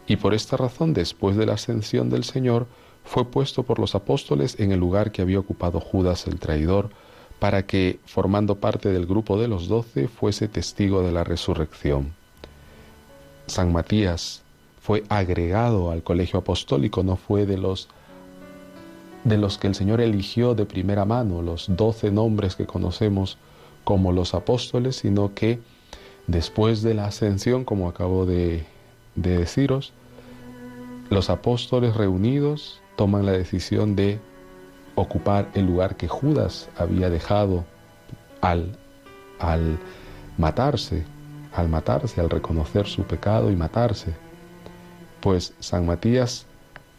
y 0.05 0.17
por 0.17 0.33
esta 0.33 0.57
razón 0.57 0.93
después 0.93 1.37
de 1.37 1.45
la 1.45 1.53
ascensión 1.53 2.09
del 2.09 2.25
Señor 2.25 2.67
fue 3.05 3.25
puesto 3.25 3.63
por 3.63 3.79
los 3.79 3.95
apóstoles 3.95 4.59
en 4.59 4.73
el 4.73 4.79
lugar 4.79 5.11
que 5.11 5.21
había 5.21 5.39
ocupado 5.39 5.79
Judas 5.79 6.27
el 6.27 6.39
traidor, 6.39 6.89
para 7.39 7.65
que, 7.65 7.99
formando 8.05 8.55
parte 8.55 8.89
del 8.89 9.05
grupo 9.05 9.39
de 9.39 9.47
los 9.47 9.67
doce, 9.67 10.07
fuese 10.07 10.47
testigo 10.47 11.01
de 11.01 11.11
la 11.11 11.23
resurrección. 11.23 12.13
San 13.47 13.71
Matías 13.71 14.41
fue 14.81 15.03
agregado 15.09 15.91
al 15.91 16.03
colegio 16.03 16.39
apostólico, 16.39 17.03
no 17.03 17.15
fue 17.15 17.45
de 17.45 17.57
los 17.57 17.89
de 19.23 19.37
los 19.37 19.57
que 19.57 19.67
el 19.67 19.75
Señor 19.75 20.01
eligió 20.01 20.55
de 20.55 20.65
primera 20.65 21.05
mano, 21.05 21.41
los 21.41 21.67
doce 21.69 22.11
nombres 22.11 22.55
que 22.55 22.65
conocemos 22.65 23.37
como 23.83 24.11
los 24.11 24.33
apóstoles, 24.33 24.97
sino 24.97 25.33
que 25.33 25.59
después 26.27 26.81
de 26.81 26.93
la 26.93 27.05
ascensión, 27.05 27.63
como 27.63 27.87
acabo 27.87 28.25
de, 28.25 28.65
deciros, 29.15 29.93
los 31.09 31.29
apóstoles 31.29 31.95
reunidos 31.95 32.81
toman 32.95 33.25
la 33.25 33.33
decisión 33.33 33.95
de 33.95 34.19
ocupar 34.95 35.49
el 35.53 35.65
lugar 35.65 35.95
que 35.95 36.07
Judas 36.07 36.69
había 36.77 37.09
dejado 37.09 37.65
al, 38.41 38.77
al 39.39 39.77
matarse, 40.37 41.05
al 41.53 41.69
matarse, 41.69 42.21
al 42.21 42.29
reconocer 42.29 42.87
su 42.87 43.03
pecado 43.03 43.51
y 43.51 43.55
matarse. 43.55 44.13
Pues 45.21 45.53
San 45.59 45.85
Matías 45.85 46.47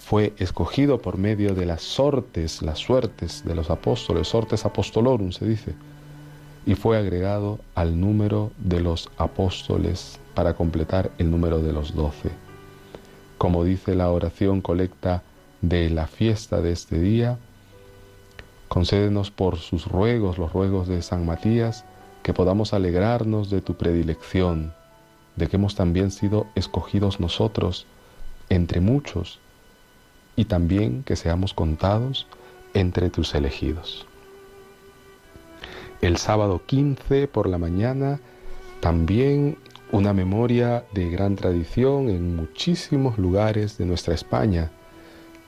fue 0.05 0.35
escogido 0.37 0.99
por 0.99 1.17
medio 1.17 1.55
de 1.55 1.65
las 1.65 1.81
sortes, 1.81 2.61
las 2.61 2.79
suertes 2.79 3.43
de 3.43 3.55
los 3.55 3.71
apóstoles, 3.71 4.29
sortes 4.29 4.67
apostolorum 4.67 5.33
se 5.33 5.47
dice, 5.47 5.75
y 6.67 6.75
fue 6.75 6.99
agregado 6.99 7.59
al 7.75 7.99
número 7.99 8.53
de 8.59 8.83
los 8.83 9.11
apóstoles 9.17 10.21
para 10.35 10.53
completar 10.53 11.11
el 11.17 11.31
número 11.31 11.63
de 11.63 11.73
los 11.73 11.95
doce. 11.95 12.29
Como 13.39 13.65
dice 13.65 13.95
la 13.95 14.11
oración 14.11 14.61
colecta 14.61 15.23
de 15.63 15.89
la 15.89 16.07
fiesta 16.07 16.61
de 16.61 16.73
este 16.73 17.01
día, 17.01 17.39
concédenos 18.69 19.31
por 19.31 19.57
sus 19.57 19.87
ruegos, 19.87 20.37
los 20.37 20.53
ruegos 20.53 20.87
de 20.87 21.01
San 21.01 21.25
Matías, 21.25 21.87
que 22.23 22.35
podamos 22.35 22.75
alegrarnos 22.75 23.49
de 23.49 23.63
tu 23.63 23.75
predilección, 23.75 24.75
de 25.37 25.49
que 25.49 25.57
hemos 25.57 25.75
también 25.75 26.11
sido 26.11 26.47
escogidos 26.55 27.21
nosotros 27.21 27.87
entre 28.51 28.81
muchos 28.81 29.41
y 30.37 30.47
también 30.47 31.03
que 31.05 31.17
seamos 31.17 31.55
contados 31.55 32.27
entre 32.75 33.11
tus 33.11 33.35
elegidos. 33.35 34.07
El 36.01 36.17
sábado 36.17 36.63
15 36.67 37.29
por 37.29 37.49
la 37.49 37.59
mañana 37.59 38.21
también 38.81 39.57
una 39.93 40.13
memoria 40.13 40.85
de 40.93 41.09
gran 41.09 41.37
tradición 41.37 42.11
en 42.11 42.37
muchísimos 42.37 43.17
lugares 43.17 43.79
de 43.79 43.87
nuestra 43.87 44.13
España. 44.13 44.71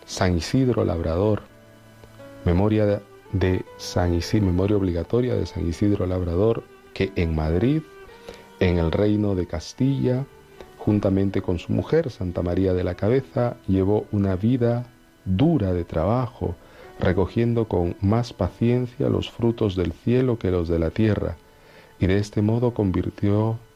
San 0.07 0.37
Isidro 0.37 0.85
Labrador, 0.85 1.43
memoria 2.45 3.03
de 3.33 3.65
San 3.77 4.15
Isidro, 4.15 4.47
memoria 4.47 4.77
obligatoria 4.77 5.35
de 5.35 5.47
San 5.47 5.69
Isidro 5.69 6.07
Labrador, 6.07 6.63
que 6.95 7.13
en 7.17 7.35
Madrid, 7.35 7.83
en 8.61 8.79
el 8.79 8.93
reino 8.93 9.35
de 9.35 9.47
Castilla, 9.47 10.25
juntamente 10.87 11.43
con 11.43 11.59
su 11.59 11.73
mujer, 11.73 12.11
Santa 12.11 12.43
María 12.43 12.73
de 12.73 12.85
la 12.85 12.95
Cabeza, 12.95 13.57
llevó 13.67 14.07
una 14.13 14.37
vida 14.37 14.87
dura 15.25 15.73
de 15.73 15.83
trabajo, 15.83 16.55
recogiendo 17.01 17.67
con 17.67 17.97
más 18.01 18.33
paciencia 18.33 19.09
los 19.09 19.29
frutos 19.29 19.75
del 19.75 19.93
cielo 19.93 20.39
que 20.39 20.53
los 20.53 20.69
de 20.69 20.79
la 20.79 20.91
tierra, 20.91 21.39
y 21.99 22.07
de 22.07 22.19
este 22.19 22.41
modo 22.41 22.73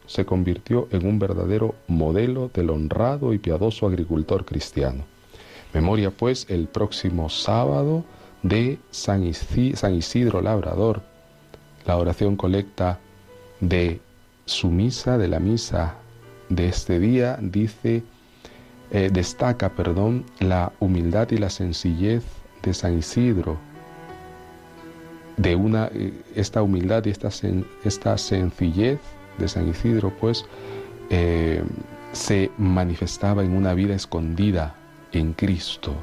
se 0.05 0.25
convirtió 0.25 0.87
en 0.89 1.05
un 1.05 1.19
verdadero 1.19 1.75
modelo 1.87 2.49
del 2.53 2.69
honrado 2.69 3.33
y 3.33 3.39
piadoso 3.39 3.87
agricultor 3.87 4.45
cristiano. 4.45 5.03
Memoria 5.73 6.11
pues 6.11 6.45
el 6.49 6.67
próximo 6.67 7.29
sábado 7.29 8.05
de 8.41 8.79
San 8.89 9.25
Isidro 9.25 10.41
Labrador, 10.41 11.01
la 11.85 11.97
oración 11.97 12.37
colecta 12.37 12.99
de 13.59 13.99
su 14.45 14.69
misa, 14.69 15.17
de 15.17 15.27
la 15.27 15.39
misa 15.41 15.97
de 16.51 16.67
este 16.67 16.99
día, 16.99 17.37
dice, 17.41 18.03
eh, 18.91 19.09
destaca, 19.11 19.69
perdón, 19.69 20.25
la 20.39 20.73
humildad 20.79 21.31
y 21.31 21.37
la 21.37 21.49
sencillez 21.49 22.23
de 22.61 22.73
San 22.73 22.97
Isidro, 22.97 23.57
de 25.37 25.55
una, 25.55 25.89
eh, 25.93 26.13
esta 26.35 26.61
humildad 26.61 27.05
y 27.05 27.09
esta, 27.09 27.29
esta 27.85 28.17
sencillez 28.17 28.99
de 29.37 29.47
San 29.47 29.69
Isidro, 29.69 30.13
pues, 30.19 30.45
eh, 31.09 31.63
se 32.11 32.51
manifestaba 32.57 33.43
en 33.43 33.55
una 33.55 33.73
vida 33.73 33.95
escondida 33.95 34.75
en 35.13 35.33
Cristo. 35.33 35.93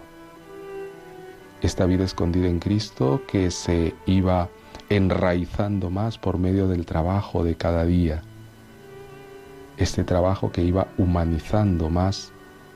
Esta 1.61 1.85
vida 1.85 2.05
escondida 2.05 2.49
en 2.49 2.59
Cristo 2.59 3.23
que 3.27 3.51
se 3.51 3.95
iba 4.07 4.49
enraizando 4.89 5.91
más 5.91 6.17
por 6.17 6.39
medio 6.39 6.69
del 6.69 6.87
trabajo 6.87 7.45
de 7.45 7.57
cada 7.57 7.85
día. 7.85 8.23
Este 9.79 10.03
trabajo 10.03 10.51
que 10.51 10.63
iba 10.63 10.89
humanizando 10.99 11.89
más 11.89 12.33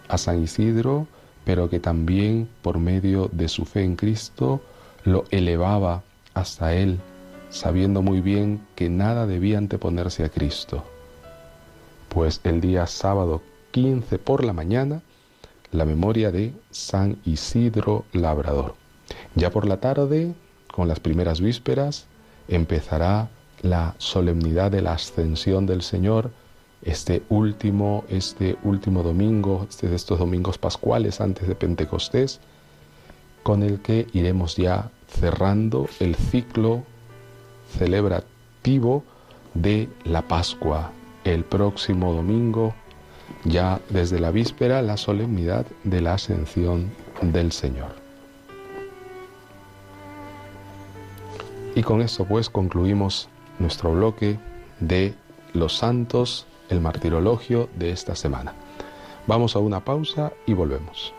a 0.09 0.19
San 0.19 0.43
Isidro, 0.43 1.09
pero 1.45 1.69
que 1.69 1.81
también 1.81 2.49
por 2.63 2.79
medio 2.79 3.29
de 3.33 3.49
su 3.49 3.65
fe 3.65 3.83
en 3.83 3.97
Cristo 3.97 4.61
lo 5.05 5.25
elevaba 5.31 6.05
hasta 6.33 6.75
Él, 6.75 7.01
sabiendo 7.51 8.03
muy 8.03 8.21
bien 8.21 8.65
que 8.77 8.89
nada 8.89 9.27
debía 9.27 9.59
anteponerse 9.59 10.25
a 10.25 10.29
Cristo. 10.29 10.85
Pues 12.09 12.41
el 12.45 12.61
día 12.61 12.87
sábado 12.87 13.43
15 13.73 14.19
por 14.19 14.45
la 14.45 14.53
mañana, 14.53 15.03
la 15.73 15.85
memoria 15.85 16.31
de 16.31 16.53
San 16.71 17.17
Isidro 17.25 18.05
Labrador. 18.13 18.77
Ya 19.35 19.51
por 19.51 19.67
la 19.67 19.79
tarde, 19.79 20.35
con 20.73 20.87
las 20.87 21.01
primeras 21.01 21.41
vísperas, 21.41 22.07
empezará 22.47 23.29
la 23.63 23.95
solemnidad 23.99 24.71
de 24.71 24.83
la 24.83 24.93
ascensión 24.93 25.67
del 25.67 25.83
Señor, 25.83 26.31
este 26.83 27.23
último, 27.29 28.05
este 28.09 28.57
último 28.65 29.03
domingo, 29.03 29.67
este 29.69 29.89
de 29.89 29.97
estos 29.97 30.19
domingos 30.19 30.59
pascuales 30.59 31.21
antes 31.21 31.47
de 31.47 31.55
Pentecostés, 31.55 32.41
con 33.43 33.63
el 33.63 33.81
que 33.81 34.07
iremos 34.13 34.57
ya 34.57 34.91
cerrando 35.09 35.89
el 36.01 36.15
ciclo 36.17 36.85
celebrativo 37.79 39.05
de 39.55 39.89
la 40.05 40.23
Pascua. 40.23 40.93
El 41.25 41.45
próximo 41.45 42.13
domingo, 42.13 42.75
ya 43.45 43.81
desde 43.91 44.19
la 44.19 44.31
víspera, 44.31 44.83
la 44.83 44.97
solemnidad 44.97 45.67
de 45.85 46.01
la 46.01 46.15
ascensión 46.15 46.91
del 47.21 47.53
Señor. 47.53 47.95
Y 51.75 51.83
con 51.83 52.03
esto 52.03 52.25
pues 52.25 52.51
concluimos 52.51 53.29
nuestro 53.59 53.93
bloque 53.93 54.39
de 54.81 55.15
los 55.55 55.77
santos, 55.77 56.47
el 56.73 56.81
martirologio 56.81 57.69
de 57.77 57.91
esta 57.91 58.17
semana. 58.17 58.55
Vamos 59.27 59.55
a 59.55 59.61
una 59.61 59.85
pausa 59.85 60.33
y 60.47 60.55
volvemos. 60.55 61.15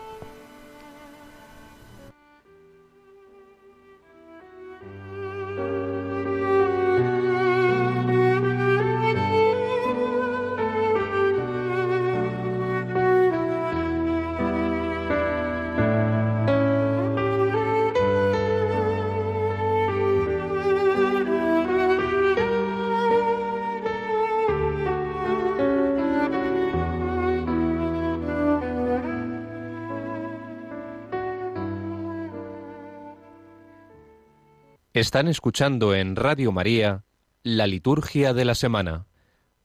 Están 35.04 35.28
escuchando 35.28 35.94
en 35.94 36.16
Radio 36.16 36.54
María 36.54 37.04
la 37.44 37.68
Liturgia 37.68 38.34
de 38.34 38.46
la 38.46 38.56
Semana 38.56 39.06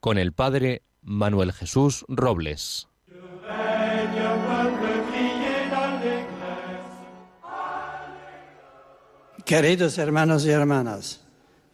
con 0.01 0.17
el 0.17 0.33
Padre 0.33 0.81
Manuel 1.01 1.53
Jesús 1.53 2.03
Robles. 2.09 2.89
Queridos 9.45 9.97
hermanos 9.97 10.45
y 10.45 10.49
hermanas, 10.49 11.21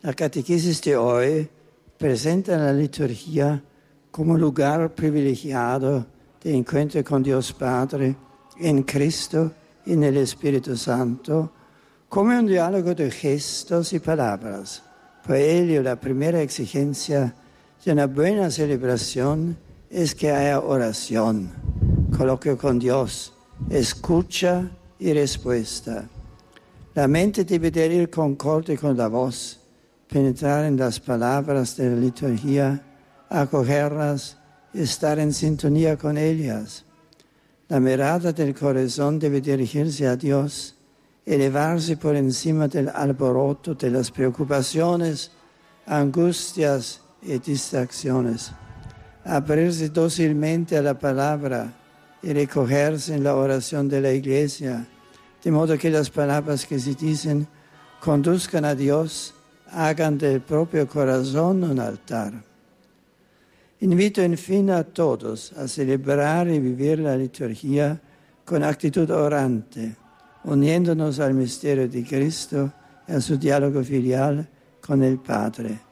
la 0.04 0.14
catequesis 0.14 0.80
de 0.84 0.96
hoy 0.96 1.50
presenta 1.98 2.58
la 2.58 2.72
liturgia 2.72 3.64
como 4.12 4.38
lugar 4.38 4.94
privilegiado 4.94 6.06
de 6.40 6.56
encuentro 6.56 7.04
con 7.04 7.24
Dios 7.24 7.52
Padre 7.52 8.16
en 8.60 8.84
Cristo 8.84 9.52
y 9.88 9.94
en 9.94 10.04
el 10.04 10.18
Espíritu 10.18 10.78
Santo 10.78 11.52
come 12.16 12.40
un 12.40 12.48
dialogo 12.48 12.96
de 12.96 13.12
gestos 13.12 13.92
y 13.92 14.00
palabras. 14.00 14.82
Por 15.28 15.36
ello, 15.36 15.84
la 15.84 15.98
primera 15.98 16.42
exigencia 16.42 17.36
de 17.84 17.92
una 17.92 18.08
buena 18.08 18.50
celebración 18.50 19.58
es 19.90 20.16
que 20.16 20.32
haya 20.32 20.62
oración, 20.62 21.52
coloquio 22.18 22.58
con 22.58 22.80
Dios, 22.80 23.34
escucha 23.70 24.72
y 24.98 25.12
respuesta. 25.12 26.08
La 26.94 27.06
mente 27.10 27.44
debe 27.44 27.70
de 27.70 27.86
ir 27.86 28.10
concorde 28.10 28.78
con 28.78 28.96
la 28.96 29.10
voz, 29.10 29.60
penetrar 30.08 30.64
en 30.64 30.78
las 30.78 31.02
palabras 31.02 31.76
de 31.76 31.90
la 31.90 31.98
liturgia, 31.98 32.82
acogerlas 33.30 34.38
y 34.74 34.84
estar 34.84 35.20
en 35.20 35.34
sintonía 35.34 35.98
con 35.98 36.18
ellas. 36.18 36.86
La 37.68 37.82
mirada 37.82 38.32
del 38.32 38.56
corazón 38.56 39.20
debe 39.20 39.42
dirigirse 39.42 40.08
a 40.08 40.16
Dios 40.16 40.75
elevarse 41.26 41.98
por 41.98 42.16
encima 42.16 42.68
del 42.68 42.90
alboroto 42.90 43.74
de 43.74 43.90
las 43.90 44.12
preocupaciones, 44.12 45.32
angustias 45.88 47.02
y 47.22 47.40
distracciones, 47.40 48.52
abrirse 49.24 49.90
dócilmente 49.90 50.78
a 50.78 50.84
la 50.84 50.98
palabra 50.98 51.74
y 52.22 52.32
recogerse 52.32 53.16
en 53.16 53.24
la 53.24 53.36
oración 53.36 53.90
de 53.90 54.02
la 54.02 54.12
iglesia, 54.12 54.86
de 55.44 55.52
modo 55.52 55.78
que 55.78 55.90
las 55.90 56.10
palabras 56.10 56.66
que 56.66 56.80
se 56.80 56.94
dicen 56.94 57.48
conduzcan 58.00 58.66
a 58.66 58.76
Dios, 58.76 59.34
hagan 59.72 60.18
del 60.18 60.42
propio 60.42 60.88
corazón 60.88 61.64
un 61.64 61.80
altar. 61.80 62.34
Invito 63.82 64.22
en 64.22 64.38
fin 64.38 64.70
a 64.70 64.84
todos 64.84 65.54
a 65.54 65.68
celebrar 65.68 66.48
y 66.48 66.60
vivir 66.60 67.00
la 67.00 67.18
liturgia 67.18 68.00
con 68.46 68.64
actitud 68.64 69.10
orante 69.10 70.05
uniéndonos 70.46 71.20
al 71.20 71.34
misterio 71.34 71.88
de 71.88 72.04
Cristo 72.04 72.72
y 73.08 73.14
a 73.14 73.22
su 73.22 73.38
diálogo 73.38 73.84
filial 73.84 74.48
con 74.82 75.04
el 75.04 75.20
Padre. 75.20 75.85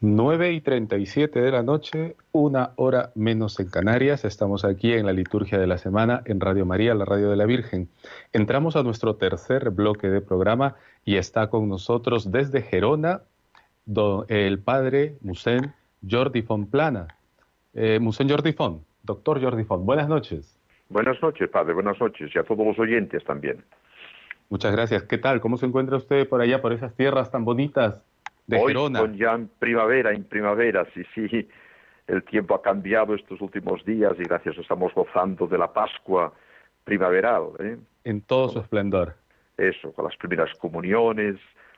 Nueve 0.00 0.52
y 0.52 0.60
treinta 0.60 0.96
y 0.96 1.06
siete 1.06 1.40
de 1.40 1.50
la 1.50 1.64
noche, 1.64 2.14
una 2.30 2.70
hora 2.76 3.10
menos 3.16 3.58
en 3.58 3.68
Canarias. 3.68 4.24
Estamos 4.24 4.64
aquí 4.64 4.92
en 4.92 5.04
la 5.06 5.12
liturgia 5.12 5.58
de 5.58 5.66
la 5.66 5.76
semana 5.76 6.22
en 6.24 6.38
Radio 6.38 6.64
María, 6.64 6.94
la 6.94 7.04
radio 7.04 7.30
de 7.30 7.34
la 7.36 7.46
Virgen. 7.46 7.88
Entramos 8.32 8.76
a 8.76 8.84
nuestro 8.84 9.16
tercer 9.16 9.70
bloque 9.70 10.08
de 10.08 10.20
programa 10.20 10.76
y 11.04 11.16
está 11.16 11.50
con 11.50 11.68
nosotros 11.68 12.30
desde 12.30 12.62
Gerona 12.62 13.22
el 14.28 14.60
padre 14.60 15.16
Musén 15.20 15.74
Jordi 16.08 16.42
Fonplana. 16.42 17.08
Eh, 17.74 17.98
Musén 18.00 18.28
Jordi 18.28 18.52
Fon, 18.52 18.84
doctor 19.02 19.42
Jordi 19.42 19.64
Fon, 19.64 19.84
buenas 19.84 20.08
noches. 20.08 20.56
Buenas 20.90 21.20
noches, 21.20 21.50
padre, 21.50 21.74
buenas 21.74 21.98
noches 22.00 22.30
y 22.32 22.38
a 22.38 22.44
todos 22.44 22.64
los 22.64 22.78
oyentes 22.78 23.24
también. 23.24 23.64
Muchas 24.48 24.70
gracias. 24.70 25.02
¿Qué 25.02 25.18
tal? 25.18 25.40
¿Cómo 25.40 25.56
se 25.56 25.66
encuentra 25.66 25.96
usted 25.96 26.28
por 26.28 26.40
allá, 26.40 26.62
por 26.62 26.72
esas 26.72 26.94
tierras 26.94 27.32
tan 27.32 27.44
bonitas 27.44 28.04
de 28.48 28.56
Hoy 28.56 28.68
Gerona? 28.68 28.98
Con 28.98 29.16
ya 29.16 29.34
en 29.34 29.48
primavera, 29.58 30.12
en 30.12 30.24
primavera, 30.24 30.84
sí, 30.92 31.02
sí. 31.14 31.48
El 32.08 32.24
tiempo 32.24 32.54
ha 32.54 32.62
cambiado 32.62 33.14
estos 33.14 33.40
últimos 33.40 33.84
días 33.84 34.14
y 34.18 34.24
gracias 34.24 34.58
estamos 34.58 34.92
gozando 34.94 35.46
de 35.46 35.58
la 35.58 35.72
Pascua 35.72 36.32
primaveral, 36.82 37.50
¿eh? 37.60 37.76
En 38.04 38.22
todo 38.22 38.48
su 38.48 38.58
esplendor. 38.58 39.14
Eso, 39.58 39.92
con 39.92 40.06
las 40.06 40.16
primeras 40.16 40.50
comuniones, 40.58 41.36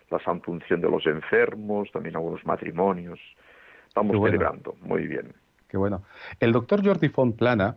la 0.08 0.20
santa 0.20 0.50
unción 0.50 0.80
de 0.80 0.88
los 0.88 1.04
enfermos, 1.06 1.90
también 1.92 2.14
algunos 2.14 2.44
matrimonios. 2.46 3.18
Estamos 3.88 4.16
bueno. 4.16 4.26
celebrando, 4.26 4.76
muy 4.82 5.08
bien. 5.08 5.34
Qué 5.66 5.76
bueno. 5.76 6.02
El 6.38 6.52
doctor 6.52 6.84
Jordi 6.84 7.08
Fontplana 7.08 7.76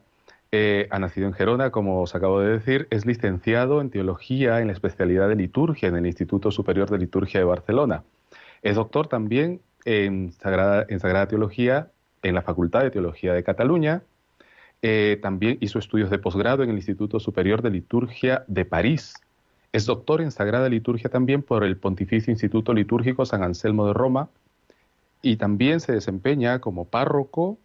eh, 0.51 0.87
ha 0.91 0.99
nacido 0.99 1.25
en 1.25 1.33
Gerona, 1.33 1.71
como 1.71 2.01
os 2.01 2.13
acabo 2.13 2.39
de 2.39 2.51
decir, 2.51 2.87
es 2.91 3.07
licenciado 3.07 3.81
en 3.81 3.89
teología 3.89 4.59
en 4.61 4.67
la 4.67 4.73
especialidad 4.73 5.27
de 5.27 5.35
liturgia 5.35 5.89
en 5.89 5.95
el 5.95 6.05
Instituto 6.05 6.51
Superior 6.51 6.91
de 6.91 6.99
Liturgia 6.99 7.39
de 7.39 7.45
Barcelona. 7.45 8.03
Es 8.63 8.77
doctor 8.77 9.07
también 9.07 9.61
en 9.85 10.31
Sagrada, 10.31 11.27
Teología 11.27 11.91
en 12.23 12.33
la 12.33 12.41
Facultad 12.41 12.81
de 12.81 12.91
Teología 12.91 13.33
de 13.33 13.43
Cataluña. 13.43 14.01
Eh, 14.81 15.19
también 15.21 15.57
hizo 15.59 15.79
estudios 15.79 16.09
de 16.09 16.17
posgrado 16.17 16.63
en 16.63 16.69
el 16.69 16.77
Instituto 16.77 17.19
Superior 17.19 17.61
de 17.61 17.69
Liturgia 17.69 18.45
de 18.47 18.63
París. 18.63 19.15
Es 19.73 19.85
doctor 19.85 20.21
en 20.21 20.31
Sagrada 20.31 20.69
Liturgia 20.69 21.09
también 21.09 21.43
por 21.43 21.65
el 21.65 21.75
Pontificio 21.75 22.31
Instituto 22.31 22.73
Litúrgico 22.73 23.25
San 23.25 23.43
Anselmo 23.43 23.85
de 23.85 23.93
Roma 23.93 24.29
y 25.21 25.35
también 25.35 25.81
se 25.81 25.91
desempeña 25.91 26.59
como 26.59 26.85
párroco. 26.85 27.57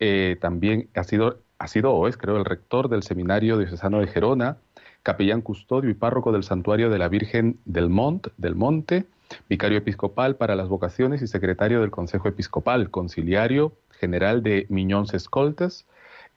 eh, 0.00 0.36
también 0.40 0.88
ha 0.94 1.04
sido, 1.04 1.40
ha 1.58 1.68
sido 1.68 1.92
o 1.92 2.08
es, 2.08 2.16
creo, 2.16 2.36
el 2.36 2.44
rector 2.44 2.88
del 2.88 3.02
Seminario 3.02 3.58
Diocesano 3.58 4.00
de 4.00 4.06
Gerona, 4.06 4.58
capellán 5.02 5.40
custodio 5.40 5.90
y 5.90 5.94
párroco 5.94 6.32
del 6.32 6.44
Santuario 6.44 6.90
de 6.90 6.98
la 6.98 7.08
Virgen 7.08 7.58
del, 7.64 7.88
Mont, 7.88 8.28
del 8.36 8.54
Monte, 8.54 9.06
vicario 9.48 9.78
episcopal 9.78 10.36
para 10.36 10.56
las 10.56 10.68
vocaciones 10.68 11.22
y 11.22 11.26
secretario 11.26 11.80
del 11.80 11.90
Consejo 11.90 12.28
Episcopal, 12.28 12.90
conciliario 12.90 13.72
general 13.90 14.42
de 14.42 14.66
Miñones 14.68 15.14
Escoltas, 15.14 15.86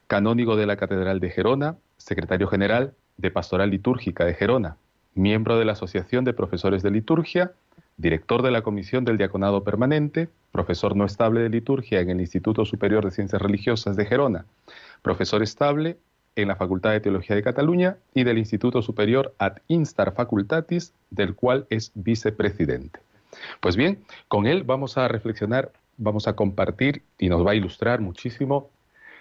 canónigo 0.06 0.56
de 0.56 0.66
la 0.66 0.76
Catedral 0.76 1.20
de 1.20 1.30
Gerona, 1.30 1.76
secretario 1.96 2.48
general 2.48 2.94
de 3.16 3.30
Pastoral 3.30 3.70
Litúrgica 3.70 4.24
de 4.24 4.34
Gerona, 4.34 4.76
miembro 5.14 5.58
de 5.58 5.64
la 5.64 5.72
Asociación 5.72 6.24
de 6.24 6.34
Profesores 6.34 6.82
de 6.82 6.90
Liturgia, 6.90 7.52
director 7.96 8.42
de 8.42 8.50
la 8.50 8.62
Comisión 8.62 9.04
del 9.04 9.18
Diaconado 9.18 9.62
Permanente, 9.62 10.28
profesor 10.52 10.96
no 10.96 11.04
estable 11.04 11.40
de 11.40 11.48
liturgia 11.48 12.00
en 12.00 12.10
el 12.10 12.20
Instituto 12.20 12.64
Superior 12.64 13.04
de 13.04 13.12
Ciencias 13.12 13.40
Religiosas 13.40 13.96
de 13.96 14.06
Gerona, 14.06 14.46
profesor 15.02 15.42
estable 15.42 15.96
en 16.36 16.48
la 16.48 16.56
Facultad 16.56 16.92
de 16.92 17.00
Teología 17.00 17.36
de 17.36 17.42
Cataluña 17.42 17.96
y 18.14 18.24
del 18.24 18.38
Instituto 18.38 18.82
Superior 18.82 19.34
ad 19.38 19.58
Instar 19.68 20.14
Facultatis, 20.14 20.92
del 21.10 21.34
cual 21.34 21.66
es 21.70 21.92
vicepresidente. 21.94 23.00
Pues 23.60 23.76
bien, 23.76 24.04
con 24.28 24.46
él 24.46 24.64
vamos 24.64 24.96
a 24.98 25.08
reflexionar, 25.08 25.72
vamos 25.96 26.28
a 26.28 26.34
compartir 26.34 27.02
y 27.18 27.28
nos 27.28 27.46
va 27.46 27.52
a 27.52 27.54
ilustrar 27.54 28.00
muchísimo 28.00 28.70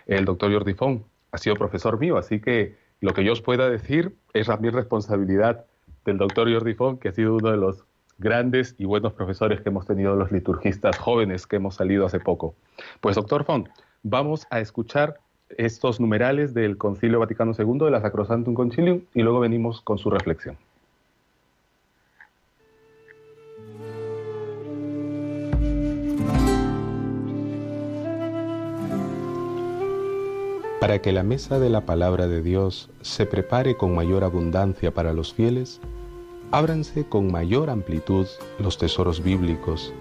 el 0.07 0.25
doctor 0.25 0.51
Jordi 0.51 0.73
Font. 0.73 1.03
Ha 1.31 1.37
sido 1.37 1.55
profesor 1.55 1.99
mío, 1.99 2.17
así 2.17 2.39
que 2.39 2.75
lo 3.01 3.13
que 3.13 3.23
yo 3.23 3.33
os 3.33 3.41
pueda 3.41 3.69
decir 3.69 4.15
es 4.33 4.47
también 4.47 4.73
responsabilidad 4.73 5.65
del 6.05 6.17
doctor 6.17 6.51
Jordi 6.51 6.73
Font, 6.73 6.99
que 6.99 7.09
ha 7.09 7.13
sido 7.13 7.35
uno 7.35 7.51
de 7.51 7.57
los 7.57 7.83
grandes 8.19 8.75
y 8.77 8.85
buenos 8.85 9.13
profesores 9.13 9.61
que 9.61 9.69
hemos 9.69 9.87
tenido 9.87 10.15
los 10.15 10.31
liturgistas 10.31 10.97
jóvenes 10.97 11.47
que 11.47 11.55
hemos 11.55 11.75
salido 11.75 12.05
hace 12.05 12.19
poco. 12.19 12.55
Pues 13.01 13.15
doctor 13.15 13.43
Font, 13.43 13.69
vamos 14.03 14.45
a 14.49 14.59
escuchar 14.59 15.19
estos 15.57 15.99
numerales 15.99 16.53
del 16.53 16.77
Concilio 16.77 17.19
Vaticano 17.19 17.53
II 17.57 17.85
de 17.85 17.91
la 17.91 18.01
Sacrosantum 18.01 18.53
Concilium 18.53 19.01
y 19.13 19.21
luego 19.21 19.39
venimos 19.39 19.81
con 19.81 19.97
su 19.97 20.09
reflexión. 20.09 20.57
Para 30.79 30.99
que 30.99 31.13
la 31.13 31.23
mesa 31.23 31.59
de 31.59 31.69
la 31.69 31.85
palabra 31.85 32.27
de 32.27 32.41
Dios 32.41 32.89
se 33.01 33.25
prepare 33.25 33.77
con 33.77 33.95
mayor 33.95 34.25
abundancia 34.25 34.93
para 34.93 35.13
los 35.13 35.33
fieles, 35.33 35.79
ábranse 36.51 37.05
con 37.05 37.31
mayor 37.31 37.69
amplitud 37.69 38.27
los 38.59 38.77
tesoros 38.77 39.23
bíblicos, 39.23 39.93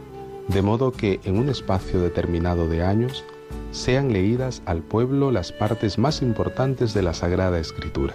de 0.48 0.60
modo 0.60 0.90
que 0.90 1.20
en 1.22 1.38
un 1.38 1.48
espacio 1.48 2.00
determinado 2.00 2.68
de 2.68 2.82
años 2.82 3.24
sean 3.72 4.12
leídas 4.12 4.62
al 4.66 4.82
pueblo 4.82 5.30
las 5.30 5.50
partes 5.50 5.98
más 5.98 6.22
importantes 6.22 6.92
de 6.92 7.02
la 7.02 7.14
Sagrada 7.14 7.58
Escritura. 7.58 8.14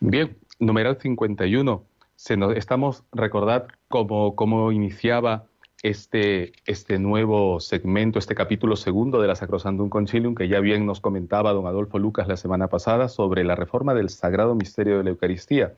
Bien, 0.00 0.36
numeral 0.58 0.98
51. 0.98 1.84
Se 2.16 2.36
nos, 2.36 2.56
estamos, 2.56 3.04
recordad 3.12 3.68
cómo, 3.88 4.34
cómo 4.34 4.72
iniciaba 4.72 5.44
este, 5.82 6.52
este 6.64 6.98
nuevo 6.98 7.60
segmento, 7.60 8.18
este 8.18 8.34
capítulo 8.34 8.76
segundo 8.76 9.20
de 9.20 9.28
la 9.28 9.36
Sacrosantum 9.36 9.90
Concilium, 9.90 10.34
que 10.34 10.48
ya 10.48 10.60
bien 10.60 10.86
nos 10.86 11.00
comentaba 11.00 11.52
don 11.52 11.66
Adolfo 11.66 11.98
Lucas 11.98 12.28
la 12.28 12.36
semana 12.36 12.68
pasada 12.68 13.08
sobre 13.08 13.44
la 13.44 13.56
reforma 13.56 13.92
del 13.92 14.08
Sagrado 14.08 14.54
Misterio 14.54 14.98
de 14.98 15.04
la 15.04 15.10
Eucaristía. 15.10 15.74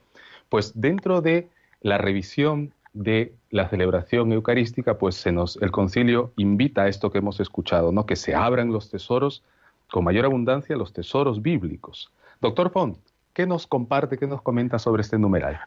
Pues 0.48 0.72
dentro 0.80 1.20
de 1.20 1.48
la 1.80 1.98
revisión 1.98 2.72
de 2.94 3.34
la 3.50 3.68
celebración 3.68 4.32
eucarística, 4.32 4.98
pues 4.98 5.16
se 5.16 5.32
nos, 5.32 5.60
el 5.60 5.72
concilio 5.72 6.32
invita 6.36 6.82
a 6.82 6.88
esto 6.88 7.10
que 7.10 7.18
hemos 7.18 7.40
escuchado, 7.40 7.92
¿no? 7.92 8.06
que 8.06 8.16
se 8.16 8.34
abran 8.34 8.72
los 8.72 8.88
tesoros 8.88 9.44
con 9.90 10.04
mayor 10.04 10.24
abundancia, 10.24 10.76
los 10.76 10.92
tesoros 10.92 11.42
bíblicos. 11.42 12.10
Doctor 12.40 12.70
Font, 12.70 12.96
¿qué 13.34 13.46
nos 13.46 13.66
comparte, 13.66 14.16
qué 14.16 14.26
nos 14.26 14.42
comenta 14.42 14.78
sobre 14.78 15.02
este 15.02 15.18
numeral? 15.18 15.60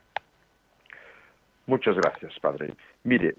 Muchas 1.65 1.97
gracias, 1.97 2.39
padre. 2.39 2.73
Mire, 3.03 3.35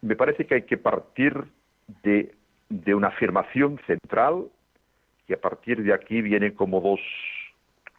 me 0.00 0.16
parece 0.16 0.46
que 0.46 0.54
hay 0.54 0.62
que 0.62 0.78
partir 0.78 1.44
de, 2.02 2.34
de 2.70 2.94
una 2.94 3.08
afirmación 3.08 3.78
central 3.86 4.46
y 5.28 5.34
a 5.34 5.40
partir 5.40 5.82
de 5.82 5.92
aquí 5.92 6.22
vienen 6.22 6.54
como 6.54 6.80
dos 6.80 7.00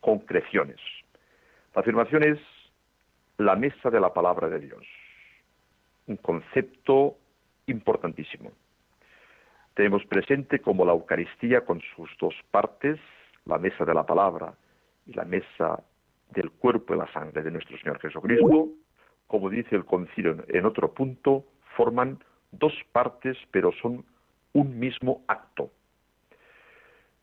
concreciones. 0.01 0.79
La 1.75 1.81
afirmación 1.81 2.23
es 2.23 2.39
la 3.45 3.55
mesa 3.55 3.89
de 3.89 3.99
la 3.99 4.13
palabra 4.13 4.49
de 4.49 4.59
Dios, 4.59 4.85
un 6.07 6.17
concepto 6.17 7.17
importantísimo. 7.67 8.51
Tenemos 9.73 10.05
presente 10.05 10.59
como 10.59 10.85
la 10.85 10.91
Eucaristía 10.91 11.65
con 11.65 11.81
sus 11.95 12.09
dos 12.19 12.35
partes, 12.51 12.99
la 13.45 13.57
mesa 13.57 13.85
de 13.85 13.93
la 13.93 14.05
palabra 14.05 14.53
y 15.07 15.13
la 15.13 15.25
mesa 15.25 15.83
del 16.31 16.51
cuerpo 16.51 16.93
y 16.93 16.97
la 16.97 17.11
sangre 17.11 17.41
de 17.41 17.51
nuestro 17.51 17.77
Señor 17.77 17.99
Jesucristo, 17.99 18.69
como 19.27 19.49
dice 19.49 19.75
el 19.75 19.85
concilio 19.85 20.43
en 20.47 20.65
otro 20.65 20.93
punto, 20.93 21.45
forman 21.75 22.19
dos 22.51 22.73
partes, 22.91 23.37
pero 23.51 23.71
son 23.81 24.05
un 24.53 24.79
mismo 24.79 25.23
acto. 25.27 25.71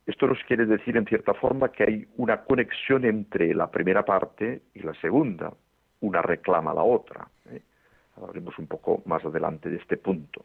Esto 0.06 0.26
nos 0.26 0.42
quiere 0.44 0.64
decir, 0.64 0.96
en 0.96 1.04
cierta 1.04 1.34
forma, 1.34 1.70
que 1.70 1.84
hay 1.84 2.08
una 2.16 2.44
conexión 2.44 3.04
entre 3.04 3.54
la 3.54 3.70
primera 3.70 4.06
parte 4.06 4.62
y 4.72 4.80
la 4.80 4.94
segunda. 4.94 5.52
Una 6.00 6.22
reclama 6.22 6.70
a 6.70 6.74
la 6.74 6.82
otra. 6.82 7.28
¿eh? 7.50 7.60
Hablaremos 8.16 8.58
un 8.58 8.66
poco 8.66 9.02
más 9.06 9.24
adelante 9.24 9.68
de 9.68 9.76
este 9.76 9.96
punto. 9.96 10.44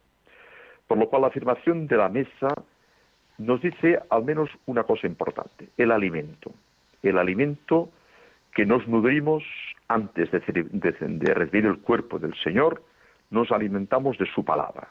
Por 0.87 0.97
lo 0.97 1.09
cual, 1.09 1.23
la 1.23 1.27
afirmación 1.29 1.87
de 1.87 1.97
la 1.97 2.09
mesa 2.09 2.49
nos 3.37 3.61
dice 3.61 3.99
al 4.09 4.23
menos 4.23 4.49
una 4.65 4.83
cosa 4.83 5.07
importante, 5.07 5.69
el 5.77 5.91
alimento. 5.91 6.51
El 7.01 7.17
alimento 7.17 7.89
que 8.53 8.65
nos 8.65 8.87
nutrimos 8.87 9.43
antes 9.87 10.31
de, 10.31 10.39
de, 10.39 11.33
recibir 11.33 11.65
el 11.65 11.79
cuerpo 11.79 12.19
del 12.19 12.35
Señor, 12.35 12.83
nos 13.31 13.51
alimentamos 13.51 14.17
de 14.17 14.27
su 14.27 14.45
palabra. 14.45 14.87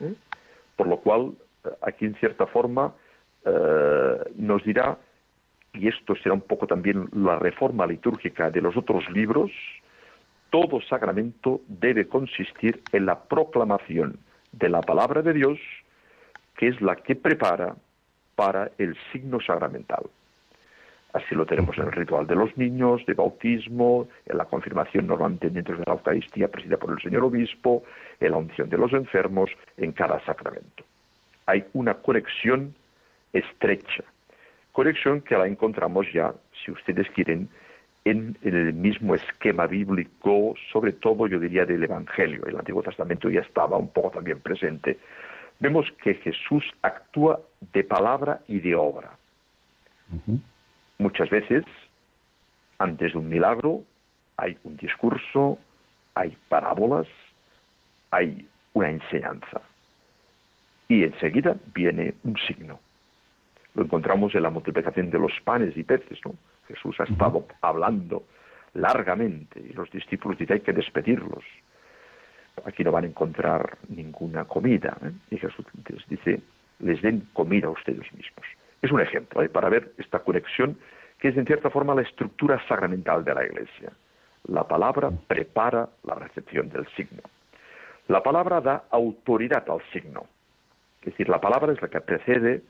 ¿eh? 0.00 0.14
Por 0.76 0.88
lo 0.88 0.98
cual, 0.98 1.34
aquí 1.82 2.06
en 2.06 2.14
cierta 2.16 2.46
forma 2.46 2.94
eh, 3.44 4.16
nos 4.36 4.64
dirá, 4.64 4.98
y 5.74 5.88
esto 5.88 6.14
será 6.16 6.34
un 6.34 6.40
poco 6.40 6.66
también 6.66 7.08
la 7.12 7.38
reforma 7.38 7.86
litúrgica 7.86 8.50
de 8.50 8.60
los 8.60 8.76
otros 8.76 9.08
libros, 9.10 9.50
todo 10.54 10.80
sacramento 10.82 11.62
debe 11.66 12.06
consistir 12.06 12.80
en 12.92 13.06
la 13.06 13.24
proclamación 13.24 14.20
de 14.52 14.68
la 14.68 14.82
palabra 14.82 15.20
de 15.20 15.32
Dios, 15.32 15.58
que 16.56 16.68
es 16.68 16.80
la 16.80 16.94
que 16.94 17.16
prepara 17.16 17.74
para 18.36 18.70
el 18.78 18.96
signo 19.10 19.40
sacramental. 19.40 20.04
Así 21.12 21.34
lo 21.34 21.44
tenemos 21.44 21.76
en 21.76 21.86
el 21.86 21.92
ritual 21.92 22.28
de 22.28 22.36
los 22.36 22.56
niños, 22.56 23.04
de 23.04 23.14
bautismo, 23.14 24.06
en 24.26 24.38
la 24.38 24.44
confirmación 24.44 25.08
normalmente 25.08 25.50
dentro 25.50 25.76
de 25.76 25.82
la 25.88 25.94
Eucaristía 25.94 26.46
presidida 26.46 26.76
por 26.76 26.92
el 26.92 27.02
señor 27.02 27.24
obispo, 27.24 27.82
en 28.20 28.30
la 28.30 28.36
unción 28.36 28.70
de 28.70 28.78
los 28.78 28.92
enfermos, 28.92 29.50
en 29.76 29.90
cada 29.90 30.24
sacramento. 30.24 30.84
Hay 31.46 31.64
una 31.72 31.94
conexión 31.94 32.76
estrecha, 33.32 34.04
conexión 34.70 35.20
que 35.20 35.36
la 35.36 35.48
encontramos 35.48 36.06
ya, 36.12 36.32
si 36.64 36.70
ustedes 36.70 37.10
quieren, 37.10 37.48
en, 38.04 38.36
en, 38.42 38.54
el 38.54 38.72
mismo 38.74 39.14
esquema 39.14 39.66
bíblico, 39.66 40.54
sobre 40.72 40.92
todo 40.92 41.26
yo 41.26 41.38
diría 41.38 41.64
del 41.64 41.84
Evangelio. 41.84 42.44
El 42.46 42.56
Antiguo 42.56 42.82
Testamento 42.82 43.30
ya 43.30 43.40
estaba 43.40 43.76
un 43.78 43.88
poco 43.88 44.10
también 44.10 44.40
presente. 44.40 44.98
Vemos 45.60 45.86
que 46.02 46.14
Jesús 46.14 46.64
actúa 46.82 47.40
de 47.72 47.84
palabra 47.84 48.40
y 48.48 48.60
de 48.60 48.74
obra. 48.74 49.16
Uh 50.10 50.32
-huh. 50.32 50.40
Muchas 50.98 51.30
veces, 51.30 51.64
antes 52.78 53.12
de 53.12 53.18
un 53.18 53.28
milagro, 53.28 53.82
hay 54.36 54.56
un 54.64 54.76
discurso, 54.76 55.58
hay 56.14 56.36
parábolas, 56.48 57.06
hay 58.10 58.46
una 58.72 58.90
enseñanza. 58.90 59.60
Y 60.88 61.04
enseguida 61.04 61.56
viene 61.74 62.14
un 62.24 62.36
signo. 62.46 62.78
Lo 63.74 63.84
encontramos 63.84 64.34
en 64.34 64.42
la 64.42 64.50
multiplicación 64.50 65.10
de 65.10 65.18
los 65.18 65.32
panes 65.44 65.76
y 65.76 65.82
peces, 65.82 66.18
¿no? 66.24 66.34
Jesús 66.68 66.98
ha 67.00 67.04
estado 67.04 67.46
hablando 67.60 68.24
largamente 68.74 69.60
y 69.60 69.72
los 69.72 69.90
discípulos 69.90 70.38
dicen 70.38 70.54
hay 70.54 70.60
que 70.60 70.72
despedirlos. 70.72 71.44
Aquí 72.64 72.84
no 72.84 72.92
van 72.92 73.04
a 73.04 73.08
encontrar 73.08 73.78
ninguna 73.88 74.44
comida. 74.44 74.96
¿eh? 75.02 75.12
Y 75.30 75.38
Jesús 75.38 75.64
les 75.88 76.06
dice, 76.08 76.40
les 76.80 77.02
den 77.02 77.28
comida 77.32 77.66
a 77.66 77.70
ustedes 77.70 78.12
mismos. 78.12 78.46
Es 78.82 78.92
un 78.92 79.00
ejemplo 79.00 79.42
¿eh? 79.42 79.48
para 79.48 79.68
ver 79.68 79.92
esta 79.98 80.20
conexión 80.20 80.78
que 81.18 81.28
es 81.28 81.36
en 81.36 81.46
cierta 81.46 81.70
forma 81.70 81.94
la 81.94 82.02
estructura 82.02 82.60
sacramental 82.68 83.24
de 83.24 83.34
la 83.34 83.44
Iglesia. 83.44 83.92
La 84.46 84.68
palabra 84.68 85.10
prepara 85.26 85.88
la 86.04 86.14
recepción 86.14 86.68
del 86.68 86.86
signo. 86.88 87.22
La 88.08 88.22
palabra 88.22 88.60
da 88.60 88.84
autoridad 88.90 89.64
al 89.70 89.82
signo. 89.92 90.26
Es 91.00 91.12
decir, 91.12 91.28
la 91.28 91.40
palabra 91.40 91.72
es 91.72 91.80
la 91.80 91.88
que 91.88 92.00
precede 92.00 92.62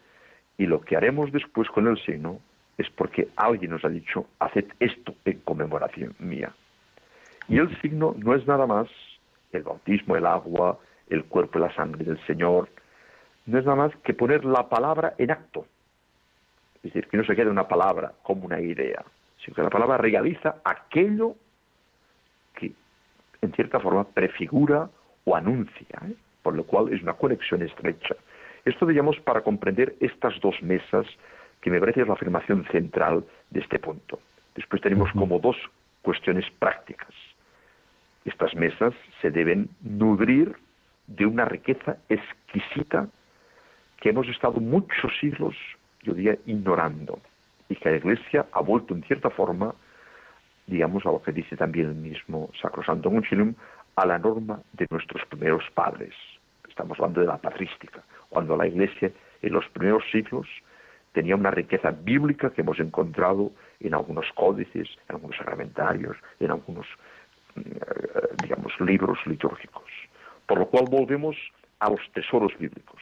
y 0.57 0.66
lo 0.66 0.80
que 0.80 0.97
haremos 0.97 1.32
después 1.32 1.68
con 1.68 1.88
el 1.88 1.99
signo 2.05 2.40
es 2.79 2.91
porque 2.91 3.29
alguien 3.37 3.70
nos 3.70 3.85
ha 3.85 3.89
dicho, 3.89 4.27
haced 4.39 4.66
esto 4.81 5.14
en 5.25 5.39
conmemoración 5.41 6.14
mía. 6.18 6.53
Y 7.49 7.59
el 7.59 7.81
signo 7.81 8.14
no 8.18 8.35
es 8.35 8.47
nada 8.47 8.66
más 8.66 8.89
el 9.53 9.62
bautismo, 9.62 10.16
el 10.16 10.27
agua, 10.27 10.79
el 11.09 11.25
cuerpo 11.25 11.59
y 11.59 11.62
la 11.62 11.75
sangre 11.75 12.05
del 12.05 12.18
Señor, 12.27 12.68
no 13.47 13.59
es 13.59 13.64
nada 13.64 13.77
más 13.77 13.97
que 13.97 14.14
poner 14.14 14.45
la 14.45 14.68
palabra 14.68 15.14
en 15.18 15.31
acto. 15.31 15.66
Es 16.77 16.93
decir, 16.93 17.09
que 17.09 17.16
no 17.16 17.25
se 17.25 17.37
quede 17.37 17.51
una 17.51 17.68
palabra 17.68 18.12
como 18.22 18.47
una 18.47 18.61
idea, 18.61 19.05
sino 19.45 19.55
que 19.55 19.62
la 19.62 19.70
palabra 19.70 19.99
realiza 19.99 20.57
aquello 20.64 21.37
que 22.55 22.72
en 23.43 23.53
cierta 23.53 23.81
forma 23.81 24.05
prefigura 24.05 24.89
o 25.25 25.37
anuncia, 25.37 25.99
¿eh? 26.07 26.14
por 26.43 26.55
lo 26.55 26.64
cual 26.64 26.93
es 26.93 27.03
una 27.03 27.14
conexión 27.14 27.62
estrecha. 27.62 28.16
Esto, 28.64 28.87
digamos, 28.87 29.18
para 29.20 29.43
comprender 29.43 29.95
estas 30.01 30.39
dos 30.41 30.62
mesas, 30.62 31.07
que 31.64 31.70
me 31.70 31.80
parece 31.80 32.02
es 32.02 32.06
la 32.06 32.12
afirmación 32.12 32.66
central 32.70 33.24
de 33.48 33.60
este 33.60 33.78
punto. 33.78 34.20
Después 34.54 34.82
tenemos 34.82 35.10
como 35.12 35.38
dos 35.38 35.56
cuestiones 36.02 36.44
prácticas. 36.58 37.08
Estas 38.26 38.54
mesas 38.54 38.92
se 39.22 39.30
deben 39.30 39.70
nutrir 39.80 40.54
de 41.06 41.24
una 41.24 41.46
riqueza 41.46 41.96
exquisita 42.10 43.08
que 43.96 44.10
hemos 44.10 44.28
estado 44.28 44.60
muchos 44.60 45.10
siglos, 45.18 45.56
yo 46.02 46.12
diría, 46.12 46.36
ignorando, 46.44 47.18
y 47.70 47.76
que 47.76 47.92
la 47.92 47.96
Iglesia 47.96 48.44
ha 48.52 48.60
vuelto 48.60 48.92
en 48.94 49.02
cierta 49.04 49.30
forma, 49.30 49.74
digamos, 50.66 51.06
a 51.06 51.12
lo 51.12 51.22
que 51.22 51.32
dice 51.32 51.56
también 51.56 51.86
el 51.86 51.94
mismo 51.94 52.50
Sacrosanto 52.60 53.08
Concilium, 53.08 53.54
a 53.96 54.04
la 54.04 54.18
norma 54.18 54.60
de 54.74 54.86
nuestros 54.90 55.24
primeros 55.28 55.64
padres. 55.72 56.12
Estamos 56.68 56.98
hablando 56.98 57.22
de 57.22 57.26
la 57.26 57.38
patrística, 57.38 58.02
cuando 58.28 58.54
la 58.54 58.66
Iglesia 58.66 59.10
en 59.40 59.52
los 59.54 59.66
primeros 59.70 60.04
siglos 60.12 60.46
tenía 61.14 61.36
una 61.36 61.52
riqueza 61.52 61.92
bíblica 61.92 62.50
que 62.50 62.62
hemos 62.62 62.78
encontrado 62.80 63.52
en 63.80 63.94
algunos 63.94 64.26
códices, 64.34 64.88
en 65.08 65.14
algunos 65.14 65.36
sacramentarios, 65.36 66.16
en 66.40 66.50
algunos, 66.50 66.86
eh, 67.56 67.62
digamos, 68.42 68.72
libros 68.80 69.18
litúrgicos. 69.24 69.88
Por 70.46 70.58
lo 70.58 70.66
cual 70.66 70.86
volvemos 70.90 71.36
a 71.78 71.88
los 71.88 72.00
tesoros 72.12 72.52
bíblicos. 72.58 73.00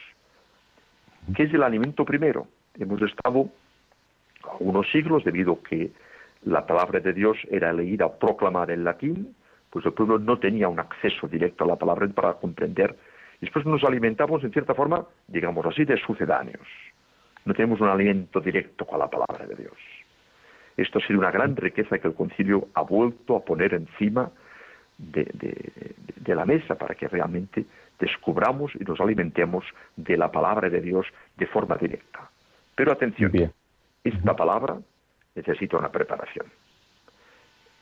¿Qué 1.34 1.44
es 1.44 1.54
el 1.54 1.62
alimento 1.62 2.04
primero? 2.04 2.46
Hemos 2.78 3.00
estado 3.00 3.48
algunos 4.44 4.90
siglos, 4.90 5.24
debido 5.24 5.52
a 5.54 5.68
que 5.68 5.90
la 6.44 6.66
palabra 6.66 7.00
de 7.00 7.14
Dios 7.14 7.38
era 7.50 7.72
leída 7.72 8.06
o 8.06 8.18
proclamada 8.18 8.74
en 8.74 8.84
latín, 8.84 9.34
pues 9.70 9.86
el 9.86 9.94
pueblo 9.94 10.18
no 10.18 10.38
tenía 10.38 10.68
un 10.68 10.80
acceso 10.80 11.28
directo 11.28 11.64
a 11.64 11.68
la 11.68 11.76
palabra 11.76 12.06
para 12.08 12.34
comprender. 12.34 12.94
Después 13.40 13.64
nos 13.64 13.82
alimentamos, 13.84 14.44
en 14.44 14.52
cierta 14.52 14.74
forma, 14.74 15.06
digamos 15.28 15.64
así, 15.64 15.84
de 15.84 15.96
sucedáneos. 15.96 16.66
No 17.44 17.54
tenemos 17.54 17.80
un 17.80 17.88
alimento 17.88 18.40
directo 18.40 18.86
con 18.86 18.98
la 18.98 19.08
palabra 19.08 19.46
de 19.46 19.54
Dios. 19.56 19.76
Esto 20.76 20.98
ha 20.98 21.06
sido 21.06 21.18
una 21.18 21.30
gran 21.30 21.56
riqueza 21.56 21.98
que 21.98 22.08
el 22.08 22.14
concilio 22.14 22.68
ha 22.74 22.82
vuelto 22.82 23.36
a 23.36 23.44
poner 23.44 23.74
encima 23.74 24.30
de, 24.98 26.34
la 26.34 26.44
mesa 26.44 26.76
para 26.76 26.94
que 26.94 27.08
realmente 27.08 27.66
descubramos 27.98 28.72
y 28.74 28.84
nos 28.84 29.00
alimentemos 29.00 29.64
de 29.96 30.16
la 30.16 30.30
palabra 30.30 30.70
de 30.70 30.80
Dios 30.80 31.06
de 31.36 31.46
forma 31.46 31.76
directa. 31.76 32.30
Pero 32.74 32.92
atención, 32.92 33.52
esta 34.02 34.34
palabra 34.34 34.78
necesita 35.34 35.76
una 35.76 35.90
preparación. 35.90 36.46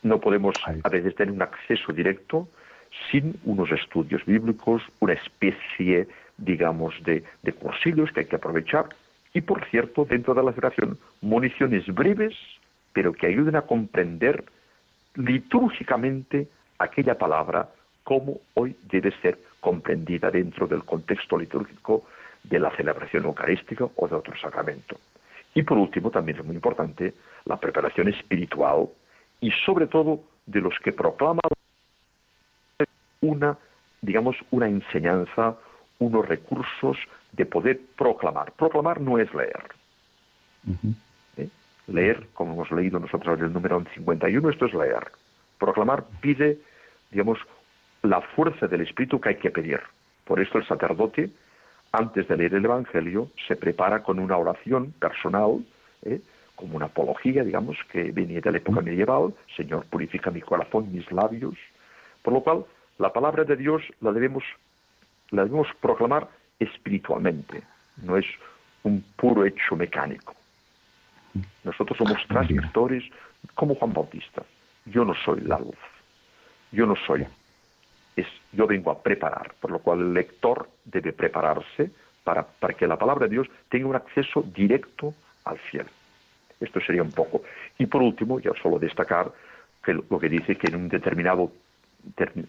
No 0.03 0.21
podemos 0.21 0.55
a 0.67 0.89
veces 0.89 1.15
tener 1.15 1.33
un 1.33 1.43
acceso 1.43 1.93
directo 1.93 2.49
sin 3.11 3.39
unos 3.45 3.71
estudios 3.71 4.25
bíblicos, 4.25 4.83
una 4.99 5.13
especie, 5.13 6.09
digamos, 6.39 6.95
de, 7.05 7.23
de 7.43 7.53
cursillos 7.53 8.11
que 8.13 8.21
hay 8.21 8.27
que 8.27 8.37
aprovechar. 8.37 8.89
Y, 9.33 9.43
por 9.43 9.65
cierto, 9.67 10.05
dentro 10.05 10.35
de 10.35 10.43
la 10.43 10.53
celebración, 10.53 10.99
municiones 11.21 11.87
breves, 11.87 12.35
pero 12.93 13.13
que 13.13 13.27
ayuden 13.27 13.57
a 13.57 13.63
comprender 13.63 14.45
litúrgicamente 15.15 16.49
aquella 16.79 17.17
palabra 17.17 17.69
como 18.03 18.41
hoy 18.55 18.77
debe 18.91 19.13
ser 19.21 19.39
comprendida 19.61 20.31
dentro 20.31 20.67
del 20.67 20.85
contexto 20.85 21.39
litúrgico 21.39 22.05
de 22.43 22.59
la 22.59 22.75
celebración 22.77 23.25
eucarística 23.25 23.87
o 23.95 24.09
de 24.09 24.17
otro 24.17 24.37
sacramento. 24.37 24.97
Y 25.55 25.63
por 25.63 25.79
último, 25.79 26.11
también 26.11 26.39
es 26.39 26.45
muy 26.45 26.55
importante 26.55 27.15
la 27.45 27.59
preparación 27.59 28.09
espiritual 28.09 28.89
y 29.41 29.51
sobre 29.65 29.87
todo 29.87 30.21
de 30.47 30.61
los 30.61 30.75
que 30.81 30.93
proclaman 30.93 31.41
una, 33.21 33.59
digamos, 34.01 34.37
una 34.51 34.69
enseñanza, 34.69 35.57
unos 35.99 36.27
recursos 36.27 36.97
de 37.33 37.47
poder 37.47 37.81
proclamar. 37.97 38.53
Proclamar 38.53 39.01
no 39.01 39.19
es 39.19 39.33
leer. 39.35 39.63
¿Eh? 41.37 41.49
Leer, 41.87 42.29
como 42.35 42.55
hemos 42.55 42.71
leído 42.73 42.99
nosotros 42.99 43.39
en 43.39 43.47
el 43.47 43.53
número 43.53 43.83
51, 43.95 44.51
esto 44.51 44.67
es 44.67 44.75
leer. 44.75 45.11
Proclamar 45.59 46.05
pide, 46.21 46.59
digamos, 47.11 47.39
la 48.03 48.21
fuerza 48.21 48.67
del 48.67 48.83
Espíritu 48.83 49.21
que 49.21 49.31
hay 49.31 49.37
que 49.37 49.51
pedir. 49.51 49.81
Por 50.25 50.41
esto 50.41 50.59
el 50.59 50.67
sacerdote, 50.67 51.31
antes 51.93 52.29
de 52.29 52.37
leer 52.37 52.55
el 52.55 52.65
Evangelio, 52.65 53.31
se 53.47 53.57
prepara 53.57 54.03
con 54.03 54.19
una 54.19 54.37
oración 54.37 54.93
personal, 54.93 55.65
¿eh? 56.03 56.21
como 56.55 56.77
una 56.77 56.87
apología, 56.87 57.43
digamos, 57.43 57.77
que 57.91 58.13
venía 58.13 58.41
de 58.41 58.53
la 58.53 58.59
época 58.59 58.83
medieval, 58.83 59.35
Señor, 59.57 59.87
purifica 59.87 60.31
mi 60.31 60.43
corazón, 60.43 60.93
mis 60.93 61.11
labios, 61.11 61.55
por 62.23 62.35
lo 62.35 62.43
cual 62.43 62.65
la 62.99 63.13
palabra 63.13 63.45
de 63.45 63.57
Dios 63.57 63.83
la 64.01 64.13
debemos, 64.13 64.45
la 65.31 65.45
debemos 65.45 65.69
proclamar 65.81 66.29
espiritualmente, 66.61 67.63
no 68.03 68.17
es 68.17 68.27
un 68.85 69.03
puro 69.17 69.45
hecho 69.45 69.75
mecánico. 69.75 70.35
Nosotros 71.65 71.99
somos 71.99 72.25
transmitores 72.27 73.05
como 73.55 73.75
Juan 73.75 73.93
Bautista. 73.93 74.43
Yo 74.85 75.05
no 75.05 75.15
soy 75.15 75.41
la 75.41 75.59
luz, 75.59 75.77
yo 76.73 76.87
no 76.87 76.95
soy, 76.97 77.27
es, 78.17 78.27
yo 78.53 78.67
vengo 78.67 78.91
a 78.91 79.03
preparar, 79.03 79.55
por 79.61 79.71
lo 79.71 79.79
cual 79.81 80.01
el 80.01 80.15
lector 80.15 80.69
debe 80.85 81.13
prepararse 81.13 81.91
para, 82.25 82.47
para 82.47 82.75
que 82.75 82.87
la 82.87 82.97
palabra 82.97 83.27
de 83.27 83.35
Dios 83.35 83.49
tenga 83.69 83.87
un 83.87 83.97
acceso 83.97 84.43
directo 84.55 85.15
al 85.45 85.59
cielo. 85.71 85.89
Esto 86.61 86.81
sería 86.81 87.03
un 87.03 87.13
poco. 87.13 87.43
Y 87.79 87.87
por 87.87 88.03
último, 88.03 88.39
ya 88.41 88.51
solo 88.63 88.79
destacar 88.79 89.33
que 89.83 89.95
lo 89.95 90.19
que 90.19 90.29
dice 90.29 90.57
que 90.57 90.69
en 90.69 90.77
un 90.77 90.89
determinado 90.89 91.53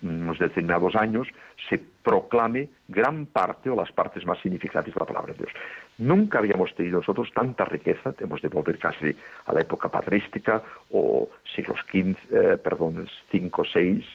unos 0.02 0.40
determinados 0.40 0.96
años 0.96 1.28
se 1.70 1.80
proclame 2.04 2.70
gran 2.88 3.26
parte 3.26 3.70
o 3.70 3.76
las 3.76 3.92
partes 3.92 4.26
más 4.26 4.40
significativas 4.40 4.96
de 4.96 5.00
la 5.00 5.06
palabra 5.06 5.34
de 5.34 5.40
Dios. 5.40 5.52
Nunca 5.98 6.40
habíamos 6.40 6.74
tenido 6.76 7.00
nosotros 7.00 7.30
tanta 7.34 7.66
riqueza, 7.66 8.14
tenemos 8.14 8.42
de 8.42 8.48
volver 8.48 8.80
casi 8.80 9.16
a 9.46 9.54
la 9.54 9.62
época 9.62 9.90
patrística 9.90 10.62
o 10.92 11.30
siglos 11.56 11.80
eh, 11.94 12.58
perdón, 12.64 13.08
5, 13.32 13.64
6, 13.72 14.06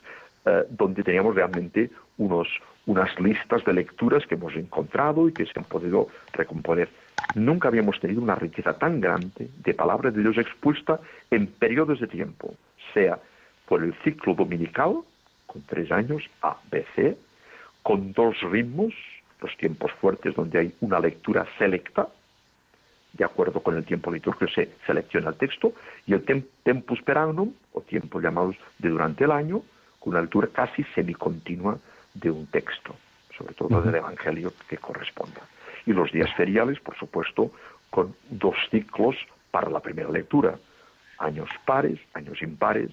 eh, 0.46 0.64
donde 0.70 1.02
teníamos 1.02 1.34
realmente 1.34 1.90
unos, 2.18 2.48
unas 2.86 3.18
listas 3.20 3.64
de 3.64 3.72
lecturas 3.72 4.26
que 4.26 4.34
hemos 4.34 4.54
encontrado 4.54 5.28
y 5.28 5.32
que 5.32 5.46
se 5.46 5.52
han 5.56 5.64
podido 5.64 6.08
recomponer 6.32 6.88
Nunca 7.34 7.68
habíamos 7.68 7.98
tenido 8.00 8.22
una 8.22 8.34
riqueza 8.34 8.78
tan 8.78 9.00
grande 9.00 9.50
de 9.62 9.74
palabra 9.74 10.10
de 10.10 10.22
Dios 10.22 10.38
expuesta 10.38 11.00
en 11.30 11.46
periodos 11.46 12.00
de 12.00 12.06
tiempo, 12.06 12.54
sea 12.94 13.18
por 13.66 13.82
el 13.82 13.94
ciclo 14.04 14.34
dominical, 14.34 14.98
con 15.56 15.62
tres 15.62 15.90
años, 15.90 16.22
A, 16.42 16.58
B, 16.70 16.84
C, 16.94 17.16
con 17.82 18.12
dos 18.12 18.38
ritmos, 18.42 18.92
los 19.40 19.56
tiempos 19.56 19.90
fuertes 19.92 20.34
donde 20.34 20.58
hay 20.58 20.74
una 20.80 21.00
lectura 21.00 21.46
selecta, 21.56 22.08
de 23.14 23.24
acuerdo 23.24 23.62
con 23.62 23.74
el 23.74 23.84
tiempo 23.86 24.12
litúrgico 24.12 24.50
se 24.52 24.68
selecciona 24.86 25.30
el 25.30 25.36
texto, 25.36 25.72
y 26.06 26.12
el 26.12 26.22
tempus 26.62 27.00
per 27.02 27.16
annum, 27.16 27.54
o 27.72 27.80
tiempos 27.80 28.22
llamados 28.22 28.56
de 28.78 28.90
durante 28.90 29.24
el 29.24 29.30
año, 29.30 29.62
con 29.98 30.12
una 30.12 30.20
lectura 30.20 30.48
casi 30.52 30.84
semicontinua 30.94 31.78
de 32.12 32.30
un 32.30 32.46
texto, 32.48 32.94
sobre 33.38 33.54
todo 33.54 33.80
del 33.80 33.94
Evangelio 33.94 34.52
que 34.68 34.76
corresponda. 34.76 35.40
Y 35.86 35.92
los 35.94 36.12
días 36.12 36.34
feriales, 36.34 36.80
por 36.80 36.96
supuesto, 36.98 37.50
con 37.88 38.14
dos 38.28 38.56
ciclos 38.70 39.16
para 39.50 39.70
la 39.70 39.80
primera 39.80 40.10
lectura, 40.10 40.58
años 41.18 41.48
pares, 41.64 41.98
años 42.12 42.42
impares, 42.42 42.90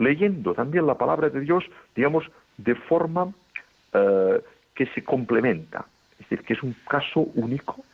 leyendo 0.00 0.54
también 0.54 0.86
la 0.86 0.98
palabra 0.98 1.28
de 1.28 1.40
Dios, 1.40 1.64
digamos, 1.94 2.24
de 2.56 2.74
forma 2.74 3.32
eh, 3.92 4.40
que 4.74 4.86
se 4.86 5.04
complementa, 5.04 5.84
es 6.12 6.28
decir, 6.28 6.44
que 6.44 6.54
es 6.54 6.62
un 6.62 6.74
caso 6.88 7.20
único 7.34 7.84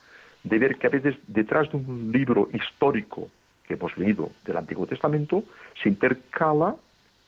de 0.44 0.58
ver 0.58 0.76
que 0.76 0.86
a 0.86 0.90
veces 0.90 1.16
detrás 1.26 1.70
de 1.70 1.76
un 1.76 2.12
libro 2.12 2.48
histórico 2.52 3.28
que 3.66 3.74
hemos 3.74 3.96
leído 3.98 4.30
del 4.44 4.56
Antiguo 4.56 4.86
Testamento 4.86 5.42
se 5.82 5.88
intercala 5.88 6.76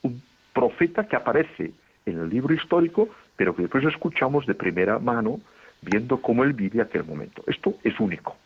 un 0.02 0.22
profeta 0.52 1.08
que 1.08 1.16
aparece 1.16 1.72
en 2.06 2.20
el 2.20 2.28
libro 2.28 2.54
histórico, 2.54 3.08
pero 3.36 3.54
que 3.56 3.62
después 3.62 3.84
escuchamos 3.84 4.46
de 4.46 4.54
primera 4.54 5.00
mano 5.00 5.40
viendo 5.82 6.22
cómo 6.22 6.44
él 6.44 6.52
vive 6.52 6.80
aquel 6.80 7.04
momento. 7.04 7.42
Esto 7.46 7.74
es 7.82 7.98
único. 7.98 8.36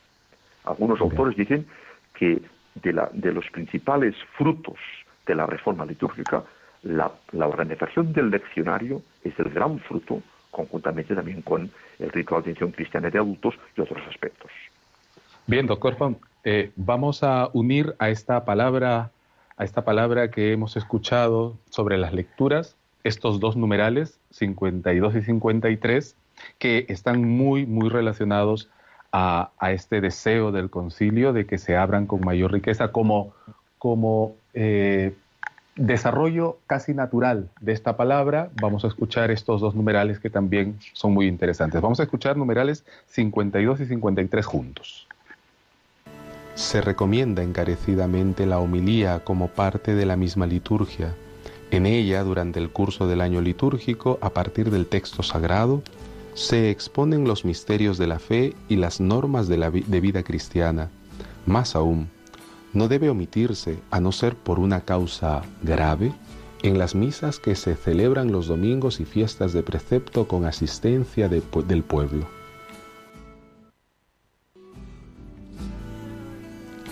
Algunos 0.64 1.00
autores 1.00 1.36
dicen 1.36 1.66
que 2.14 2.40
de, 2.74 2.92
la, 2.92 3.10
de, 3.12 3.32
los 3.32 3.48
principales 3.50 4.14
frutos 4.38 4.78
de 5.26 5.34
la 5.34 5.46
reforma 5.46 5.84
litúrgica, 5.84 6.44
la, 6.82 7.12
la, 7.32 7.46
organización 7.46 8.12
del 8.12 8.30
leccionario 8.30 9.02
es 9.22 9.38
el 9.38 9.50
gran 9.50 9.78
fruto, 9.80 10.20
conjuntamente 10.50 11.14
también 11.14 11.42
con 11.42 11.70
el 11.98 12.10
ritual 12.10 12.42
de 12.42 12.50
atención 12.50 12.72
cristiana 12.72 13.08
de 13.08 13.18
adultos 13.18 13.54
y 13.76 13.80
otros 13.80 14.02
aspectos. 14.08 14.50
Bien, 15.46 15.66
doctor 15.66 15.94
Juan, 15.94 16.16
eh, 16.44 16.72
vamos 16.76 17.22
a 17.22 17.48
unir 17.52 17.94
a 17.98 18.10
esta 18.10 18.44
palabra, 18.44 19.10
a 19.56 19.64
esta 19.64 19.84
palabra 19.84 20.30
que 20.30 20.52
hemos 20.52 20.76
escuchado 20.76 21.56
sobre 21.70 21.98
las 21.98 22.12
lecturas, 22.12 22.76
estos 23.04 23.40
dos 23.40 23.56
numerales, 23.56 24.18
52 24.30 25.16
y 25.16 25.22
53, 25.22 26.16
que 26.58 26.86
están 26.88 27.24
muy, 27.24 27.66
muy 27.66 27.88
relacionados 27.88 28.68
a, 29.12 29.50
este 29.72 30.00
deseo 30.00 30.52
del 30.52 30.70
concilio 30.70 31.32
de 31.32 31.46
que 31.46 31.58
se 31.58 31.76
abran 31.76 32.06
con 32.06 32.20
mayor 32.22 32.52
riqueza 32.52 32.92
como, 32.92 33.34
como 33.78 34.34
eh, 34.54 35.14
desarrollo 35.76 36.58
casi 36.66 36.94
natural 36.94 37.48
de 37.60 37.72
esta 37.72 37.96
palabra. 37.96 38.50
Vamos 38.60 38.84
a 38.84 38.88
escuchar 38.88 39.30
estos 39.30 39.60
dos 39.60 39.74
numerales 39.74 40.18
que 40.18 40.30
también 40.30 40.78
son 40.92 41.12
muy 41.12 41.26
interesantes. 41.26 41.80
Vamos 41.80 42.00
a 42.00 42.04
escuchar 42.04 42.36
numerales 42.36 42.84
52 43.06 43.80
y 43.80 43.86
53 43.86 44.46
juntos. 44.46 45.08
Se 46.54 46.82
recomienda 46.82 47.42
encarecidamente 47.42 48.44
la 48.44 48.58
homilía 48.58 49.20
como 49.24 49.48
parte 49.48 49.94
de 49.94 50.04
la 50.04 50.16
misma 50.16 50.46
liturgia. 50.46 51.14
En 51.70 51.86
ella, 51.86 52.22
durante 52.22 52.60
el 52.60 52.68
curso 52.70 53.06
del 53.06 53.22
año 53.22 53.40
litúrgico, 53.40 54.18
a 54.20 54.30
partir 54.30 54.70
del 54.70 54.86
texto 54.86 55.22
sagrado, 55.22 55.82
se 56.34 56.70
exponen 56.70 57.24
los 57.24 57.46
misterios 57.46 57.96
de 57.96 58.06
la 58.06 58.18
fe 58.18 58.54
y 58.68 58.76
las 58.76 59.00
normas 59.00 59.48
de, 59.48 59.56
la 59.56 59.70
de 59.70 60.00
vida 60.00 60.22
cristiana. 60.22 60.90
Más 61.46 61.74
aún, 61.74 62.10
no 62.72 62.88
debe 62.88 63.10
omitirse, 63.10 63.78
a 63.90 64.00
no 64.00 64.12
ser 64.12 64.36
por 64.36 64.58
una 64.58 64.82
causa 64.82 65.42
grave, 65.62 66.12
en 66.62 66.78
las 66.78 66.94
misas 66.94 67.38
que 67.38 67.56
se 67.56 67.74
celebran 67.74 68.30
los 68.30 68.46
domingos 68.46 69.00
y 69.00 69.04
fiestas 69.04 69.52
de 69.52 69.62
precepto 69.62 70.28
con 70.28 70.44
asistencia 70.44 71.28
del 71.28 71.82
pueblo. 71.82 72.26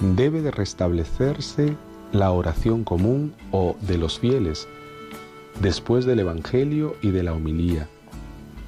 Debe 0.00 0.42
de 0.42 0.50
restablecerse 0.50 1.76
la 2.12 2.32
oración 2.32 2.84
común 2.84 3.34
o 3.52 3.76
de 3.82 3.98
los 3.98 4.18
fieles, 4.18 4.66
después 5.60 6.04
del 6.04 6.20
Evangelio 6.20 6.96
y 7.02 7.10
de 7.10 7.22
la 7.22 7.34
homilía 7.34 7.88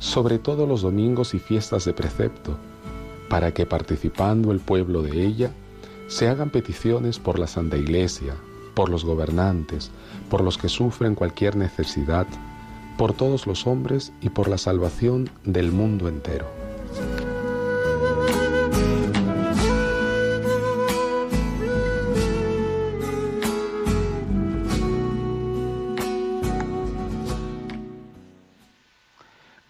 sobre 0.03 0.41
todo 0.41 0.67
los 0.67 0.83
domingos 0.83 1.33
y 1.33 1.39
fiestas 1.39 1.85
de 1.85 1.95
precepto, 1.95 2.57
para 3.29 3.55
que 3.55 3.67
participando 3.67 4.51
el 4.51 4.59
pueblo 4.59 5.01
de 5.01 5.25
ella, 5.25 5.53
se 6.13 6.29
hagan 6.29 6.51
peticiones 6.51 7.19
por 7.19 7.39
la 7.39 7.47
Santa 7.47 7.79
Iglesia, 7.79 8.35
por 8.75 8.91
los 8.91 9.03
gobernantes, 9.03 9.91
por 10.29 10.45
los 10.45 10.59
que 10.59 10.69
sufren 10.69 11.15
cualquier 11.15 11.57
necesidad, 11.57 12.27
por 12.99 13.15
todos 13.15 13.47
los 13.47 13.67
hombres 13.67 14.13
y 14.21 14.29
por 14.29 14.49
la 14.49 14.59
salvación 14.59 15.31
del 15.45 15.73
mundo 15.73 16.09
entero. 16.09 16.45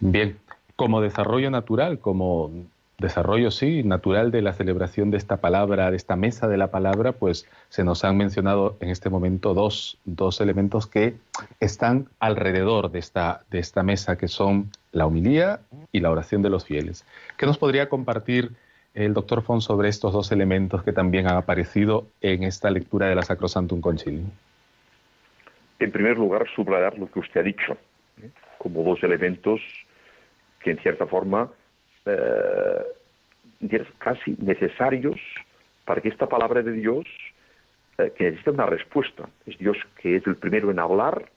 Bien, 0.00 0.36
como 0.74 1.00
desarrollo 1.00 1.52
natural, 1.52 2.00
como 2.00 2.50
desarrollo, 2.98 3.50
sí, 3.50 3.82
natural 3.82 4.30
de 4.30 4.42
la 4.42 4.52
celebración 4.52 5.10
de 5.10 5.16
esta 5.16 5.38
palabra, 5.38 5.90
de 5.90 5.96
esta 5.96 6.16
mesa 6.16 6.48
de 6.48 6.56
la 6.56 6.70
palabra, 6.70 7.12
pues 7.12 7.48
se 7.68 7.84
nos 7.84 8.04
han 8.04 8.16
mencionado 8.16 8.76
en 8.80 8.90
este 8.90 9.10
momento 9.10 9.54
dos, 9.54 9.98
dos 10.04 10.40
elementos 10.40 10.86
que 10.86 11.14
están 11.60 12.08
alrededor 12.20 12.90
de 12.90 13.00
esta, 13.00 13.42
de 13.50 13.58
esta 13.58 13.82
mesa, 13.82 14.16
que 14.16 14.28
son 14.28 14.70
la 14.92 15.06
humilía 15.06 15.60
y 15.90 16.00
la 16.00 16.10
oración 16.10 16.42
de 16.42 16.50
los 16.50 16.64
fieles. 16.64 17.04
¿Qué 17.36 17.46
nos 17.46 17.58
podría 17.58 17.88
compartir 17.88 18.52
el 18.94 19.14
doctor 19.14 19.42
Fon 19.42 19.60
sobre 19.60 19.88
estos 19.88 20.12
dos 20.12 20.32
elementos 20.32 20.82
que 20.82 20.92
también 20.92 21.26
han 21.26 21.36
aparecido 21.36 22.06
en 22.20 22.42
esta 22.44 22.70
lectura 22.70 23.08
de 23.08 23.14
la 23.14 23.22
Sacrosantum 23.22 23.80
Concilium? 23.80 24.30
En 25.78 25.90
primer 25.90 26.16
lugar, 26.16 26.46
subrayar 26.54 26.96
lo 26.98 27.10
que 27.10 27.18
usted 27.18 27.40
ha 27.40 27.44
dicho, 27.44 27.76
¿eh? 28.22 28.30
como 28.58 28.84
dos 28.84 29.02
elementos 29.02 29.60
que 30.60 30.70
en 30.70 30.78
cierta 30.78 31.06
forma 31.06 31.50
eh, 32.06 32.82
casi 33.98 34.36
necesarios 34.38 35.20
para 35.84 36.00
que 36.00 36.08
esta 36.08 36.28
palabra 36.28 36.62
de 36.62 36.72
Dios, 36.72 37.06
eh, 37.98 38.12
que 38.16 38.24
necesita 38.24 38.50
una 38.50 38.66
respuesta, 38.66 39.28
es 39.46 39.58
Dios 39.58 39.76
que 40.00 40.16
es 40.16 40.26
el 40.26 40.36
primero 40.36 40.70
en 40.70 40.78
hablar, 40.78 41.30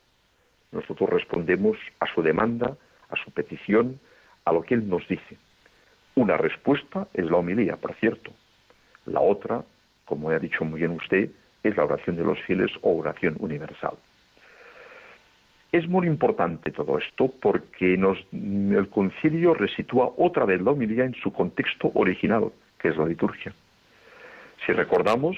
nosotros 0.71 1.09
respondemos 1.09 1.77
a 1.99 2.13
su 2.13 2.21
demanda, 2.21 2.75
a 3.09 3.15
su 3.23 3.31
petición, 3.31 3.99
a 4.43 4.51
lo 4.51 4.61
que 4.63 4.75
Él 4.75 4.87
nos 4.89 5.07
dice. 5.07 5.37
Una 6.15 6.37
respuesta 6.37 7.07
es 7.13 7.25
la 7.25 7.37
homilía, 7.37 7.77
por 7.77 7.93
cierto. 7.95 8.31
La 9.05 9.19
otra, 9.19 9.63
como 10.05 10.29
ha 10.29 10.39
dicho 10.39 10.65
muy 10.65 10.79
bien 10.79 10.91
usted, 10.91 11.29
es 11.63 11.75
la 11.75 11.85
oración 11.85 12.15
de 12.15 12.23
los 12.23 12.39
fieles 12.41 12.71
o 12.81 12.97
oración 12.97 13.35
universal. 13.39 13.95
Es 15.75 15.89
muy 15.89 16.07
importante 16.07 16.71
todo 16.71 16.97
esto 16.97 17.27
porque 17.41 17.95
el 17.95 18.89
concilio 18.91 19.53
resitúa 19.53 20.09
otra 20.15 20.45
vez 20.45 20.61
la 20.61 20.71
homilía 20.71 21.03
en 21.03 21.13
su 21.15 21.33
contexto 21.33 21.91
original, 21.95 22.49
que 22.79 22.87
es 22.87 22.95
la 22.95 23.05
liturgia. 23.05 23.53
Si 24.65 24.71
recordamos, 24.71 25.35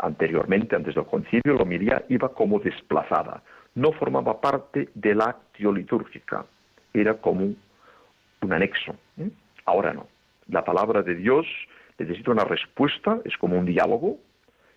anteriormente, 0.00 0.74
antes 0.74 0.96
del 0.96 1.04
concilio, 1.04 1.54
la 1.54 1.62
homilía 1.62 2.04
iba 2.08 2.30
como 2.30 2.58
desplazada, 2.58 3.44
no 3.76 3.92
formaba 3.92 4.40
parte 4.40 4.88
de 4.92 5.14
la 5.14 5.26
actio 5.26 5.72
litúrgica, 5.72 6.44
era 6.92 7.14
como 7.14 7.54
un 8.40 8.52
anexo. 8.52 8.96
¿eh? 9.18 9.30
Ahora 9.66 9.92
no. 9.92 10.08
La 10.48 10.64
palabra 10.64 11.02
de 11.02 11.14
Dios 11.14 11.46
necesita 11.96 12.32
una 12.32 12.44
respuesta, 12.44 13.20
es 13.24 13.36
como 13.36 13.56
un 13.56 13.66
diálogo, 13.66 14.18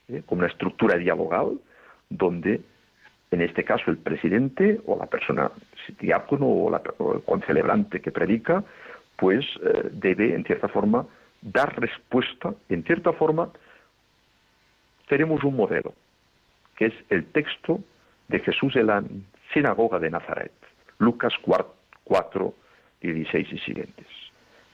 ¿eh? 0.07 0.21
como 0.27 0.41
una 0.41 0.49
estructura 0.49 0.97
dialogal, 0.99 1.59
donde 2.11 2.61
en 3.31 3.41
este 3.41 3.63
caso 3.63 3.91
el 3.91 3.97
presidente 3.97 4.81
o 4.85 4.97
la 4.97 5.05
persona 5.05 5.51
diácono 5.99 6.47
o, 6.47 6.71
la, 6.71 6.81
el 7.13 7.21
concelebrante 7.23 8.01
que 8.01 8.11
predica, 8.11 8.63
pues 9.17 9.45
eh, 9.63 9.89
debe 9.91 10.33
en 10.33 10.43
cierta 10.43 10.67
forma 10.67 11.05
dar 11.41 11.79
respuesta, 11.79 12.53
en 12.69 12.83
cierta 12.83 13.13
forma 13.13 13.49
tenemos 15.07 15.43
un 15.43 15.55
modelo, 15.55 15.93
que 16.75 16.87
es 16.87 16.93
el 17.09 17.25
texto 17.25 17.79
de 18.27 18.39
Jesús 18.39 18.75
en 18.75 18.87
la 18.87 19.03
sinagoga 19.53 19.99
de 19.99 20.09
Nazaret, 20.09 20.51
Lucas 20.99 21.33
4, 21.43 22.53
16 23.01 23.47
y 23.51 23.57
siguientes. 23.59 24.07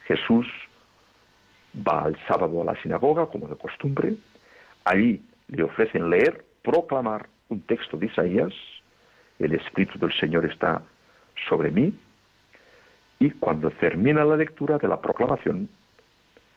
Jesús 0.06 0.48
va 1.76 2.04
al 2.04 2.18
sábado 2.28 2.62
a 2.62 2.66
la 2.66 2.82
sinagoga, 2.82 3.28
como 3.28 3.48
de 3.48 3.56
costumbre, 3.56 4.16
allí 4.84 5.22
le 5.48 5.64
ofrecen 5.64 6.10
leer, 6.10 6.44
proclamar 6.64 7.28
un 7.50 7.62
texto 7.62 7.98
de 7.98 8.08
Isaías, 8.08 8.54
el 9.40 9.54
Espíritu 9.54 10.00
del 10.00 10.14
Señor 10.14 10.46
está 10.46 10.82
sobre 11.48 11.72
mí, 11.72 11.94
y 13.20 13.32
cuando 13.32 13.70
termina 13.72 14.24
la 14.26 14.38
lectura 14.38 14.78
de 14.78 14.88
la 14.88 15.00
proclamación, 15.00 15.70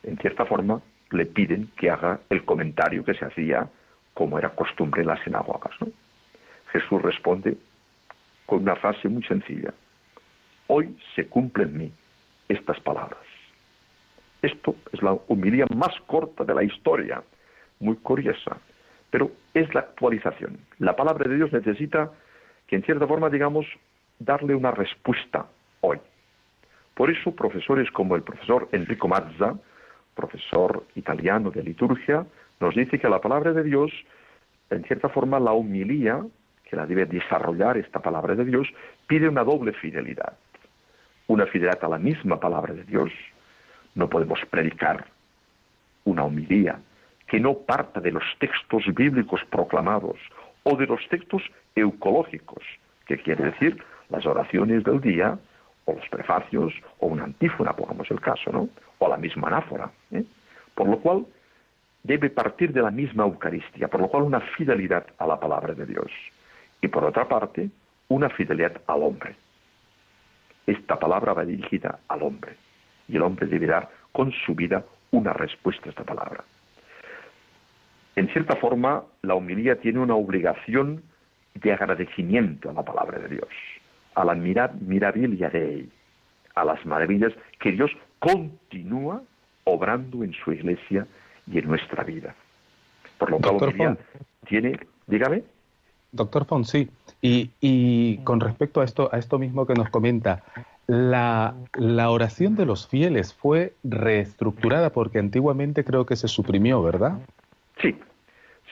en 0.03 0.19
cierta 0.19 0.45
forma 0.45 0.81
le 1.11 1.27
piden 1.27 1.71
que 1.77 1.91
haga 1.91 2.21
el 2.31 2.45
comentario 2.45 3.05
que 3.05 3.15
se 3.15 3.25
hacía 3.25 3.69
como 4.15 4.39
era 4.39 4.51
costumbre 4.51 5.03
en 5.03 5.09
las 5.09 5.23
sinagogas. 5.23 5.75
Jesús 6.73 7.01
responde 7.03 7.57
con 8.47 8.63
una 8.63 8.77
frase 8.77 9.09
muy 9.09 9.23
sencilla. 9.25 9.73
Hoy 10.67 10.97
se 11.15 11.27
cumplen 11.27 11.69
en 11.69 11.79
mí 11.79 11.93
estas 12.49 12.81
palabras. 12.81 13.21
Esto 14.43 14.75
es 14.93 15.03
la 15.03 15.17
humildad 15.29 15.69
más 15.75 15.95
corta 16.07 16.45
de 16.45 16.55
la 16.55 16.63
historia, 16.63 17.23
muy 17.81 17.97
curiosa, 17.97 18.59
pero 19.11 19.31
es 19.55 19.73
la 19.75 19.81
actualización. 19.81 20.59
La 20.79 20.97
palabra 20.97 21.29
de 21.29 21.37
Dios 21.37 21.53
necesita 21.53 22.11
que 22.67 22.77
en 22.77 22.83
cierta 22.83 23.07
forma, 23.07 23.31
digamos, 23.31 23.67
darle 24.19 24.55
una 24.55 24.71
respuesta 24.71 25.47
hoy. 25.81 25.99
Por 26.95 27.11
eso 27.11 27.35
profesores 27.35 27.91
como 27.91 28.17
el 28.17 28.23
profesor 28.23 28.69
Enrico 28.73 29.09
Mazza, 29.09 29.55
profesor 30.15 30.85
italiano 30.97 31.51
de 31.51 31.63
liturgia, 31.63 32.27
nos 32.61 32.75
dice 32.75 32.99
que 32.99 33.09
la 33.09 33.21
palabra 33.21 33.53
de 33.53 33.63
Dios, 33.63 33.93
en 34.71 34.85
cierta 34.85 35.09
forma, 35.09 35.39
la 35.39 35.53
humilía, 35.53 36.21
que 36.65 36.77
la 36.77 36.87
debe 36.87 37.07
desarrollar 37.07 37.79
esta 37.79 38.01
palabra 38.01 38.35
de 38.35 38.45
Dios, 38.45 38.69
pide 39.07 39.29
una 39.29 39.45
doble 39.45 39.73
fidelidad. 39.73 40.37
Una 41.29 41.47
fidelidad 41.47 41.83
a 41.85 41.89
la 41.89 41.99
misma 41.99 42.41
palabra 42.41 42.75
de 42.75 42.85
Dios. 42.85 43.11
No 43.95 44.09
podemos 44.09 44.41
predicar 44.51 45.07
una 46.05 46.25
homilía 46.25 46.81
que 47.29 47.39
no 47.39 47.55
parta 47.55 48.01
de 48.01 48.11
los 48.11 48.25
textos 48.39 48.85
bíblicos 48.95 49.41
proclamados 49.51 50.17
o 50.65 50.77
de 50.77 50.87
los 50.87 51.07
textos 51.09 51.43
eucológicos, 51.75 52.63
que 53.07 53.19
quiere 53.19 53.45
decir 53.45 53.83
las 54.09 54.27
oraciones 54.27 54.83
del 54.85 55.01
día 55.01 55.39
o 55.85 55.95
los 55.95 56.09
prefacios 56.09 56.73
o 56.99 57.07
una 57.07 57.25
antífona, 57.25 57.75
pongamos 57.75 58.11
el 58.11 58.21
caso, 58.21 58.51
¿no? 58.51 58.69
O 58.99 59.09
la 59.09 59.17
misma 59.17 59.49
anáfora. 59.49 59.91
¿eh? 60.11 60.25
Por 60.75 60.89
lo 60.89 60.99
cual 60.99 61.27
debe 62.03 62.31
partir 62.31 62.73
de 62.73 62.83
la 62.83 62.91
misma 62.91 63.25
Eucaristía, 63.25 63.89
por 63.89 64.01
lo 64.01 64.09
cual 64.09 64.23
una 64.25 64.41
fidelidad 64.41 65.07
a 65.19 65.27
la 65.27 65.39
palabra 65.39 65.75
de 65.75 65.87
Dios. 65.87 66.11
Y 66.81 66.89
por 66.89 67.05
otra 67.05 67.29
parte, 67.29 67.71
una 68.09 68.31
fidelidad 68.31 68.81
al 68.87 69.03
hombre. 69.03 69.37
Esta 70.67 70.99
palabra 70.99 71.33
va 71.33 71.45
dirigida 71.45 71.99
al 72.09 72.23
hombre 72.23 72.57
y 73.09 73.17
el 73.17 73.23
hombre 73.23 73.47
debe 73.47 73.67
dar 73.67 73.89
con 74.13 74.33
su 74.33 74.55
vida 74.55 74.85
una 75.11 75.33
respuesta 75.33 75.87
a 75.87 75.91
esta 75.91 76.05
palabra. 76.05 76.45
En 78.19 78.27
cierta 78.31 78.57
forma, 78.57 79.05
la 79.23 79.37
homilía 79.37 79.77
tiene 79.77 80.01
una 80.01 80.17
obligación 80.17 81.05
de 81.55 81.73
agradecimiento 81.73 82.69
a 82.69 82.73
la 82.73 82.83
palabra 82.83 83.21
de 83.21 83.29
Dios, 83.29 83.49
a 84.17 84.25
la 84.25 84.35
mirabilia 84.35 85.49
de 85.51 85.75
él, 85.75 85.93
a 86.57 86.65
las 86.65 86.85
maravillas 86.85 87.33
que 87.61 87.71
Dios 87.71 87.93
continúa 88.19 89.23
obrando 89.63 90.25
en 90.25 90.33
su 90.33 90.51
iglesia 90.51 91.07
y 91.47 91.59
en 91.59 91.69
nuestra 91.69 92.03
vida. 92.03 92.35
Por 93.19 93.31
lo 93.31 93.39
la 93.39 93.97
tiene, 94.49 94.81
dígame. 95.07 95.45
Doctor 96.11 96.45
Fonsi, 96.45 96.91
y, 97.23 97.53
y, 97.61 98.17
con 98.25 98.41
respecto 98.41 98.81
a 98.81 98.85
esto, 98.85 99.11
a 99.13 99.19
esto 99.19 99.39
mismo 99.39 99.65
que 99.65 99.75
nos 99.75 99.91
comenta, 99.91 100.43
la, 100.89 101.55
la, 101.75 102.11
oración 102.11 102.57
de 102.57 102.67
los 102.67 102.89
fieles 102.89 103.33
fue 103.33 103.75
reestructurada 103.85 104.91
porque 104.91 105.21
antiguamente 105.21 105.85
creo 105.85 106.05
que 106.05 106.17
se 106.17 106.27
suprimió, 106.27 106.83
¿verdad? 106.83 107.21
Sí, 107.81 107.95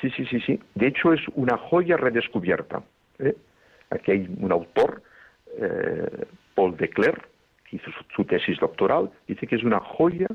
sí, 0.00 0.10
sí, 0.10 0.26
sí, 0.26 0.40
sí. 0.40 0.60
De 0.74 0.88
hecho 0.88 1.12
es 1.12 1.20
una 1.34 1.56
joya 1.56 1.96
redescubierta. 1.96 2.82
¿eh? 3.18 3.34
Aquí 3.90 4.12
hay 4.12 4.36
un 4.38 4.52
autor, 4.52 5.02
eh, 5.58 6.26
Paul 6.54 6.76
de 6.76 6.88
Clerc, 6.88 7.28
que 7.64 7.76
hizo 7.76 7.90
su, 8.14 8.24
tesis 8.24 8.58
doctoral, 8.58 9.10
dice 9.26 9.46
que 9.46 9.56
es 9.56 9.64
una 9.64 9.80
joya 9.80 10.26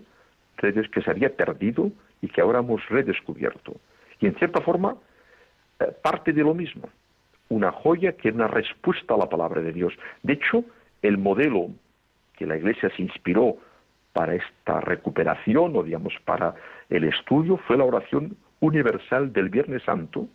que 0.57 1.01
se 1.01 1.09
había 1.09 1.35
perdido 1.35 1.91
y 2.21 2.27
que 2.27 2.41
ahora 2.41 2.59
hemos 2.59 2.87
redescubierto. 2.89 3.73
Y 4.19 4.27
en 4.27 4.35
cierta 4.35 4.61
forma 4.61 4.95
eh, 5.79 5.85
parte 6.03 6.33
de 6.33 6.43
lo 6.43 6.53
mismo 6.53 6.87
una 7.51 7.71
joya 7.71 8.13
que 8.13 8.29
es 8.29 8.35
una 8.35 8.47
respuesta 8.47 9.13
a 9.13 9.17
la 9.17 9.29
palabra 9.29 9.61
de 9.61 9.73
Dios. 9.73 9.93
De 10.23 10.33
hecho, 10.33 10.63
el 11.01 11.17
modelo 11.17 11.67
que 12.37 12.45
la 12.45 12.57
Iglesia 12.57 12.89
se 12.95 13.01
inspiró 13.01 13.57
para 14.13 14.35
esta 14.35 14.79
recuperación 14.79 15.75
o 15.75 15.83
digamos 15.83 16.13
para 16.25 16.55
el 16.89 17.03
estudio 17.03 17.57
fue 17.57 17.77
la 17.77 17.83
oración 17.83 18.37
universal 18.61 19.33
del 19.33 19.49
Viernes 19.49 19.83
Santo, 19.83 20.27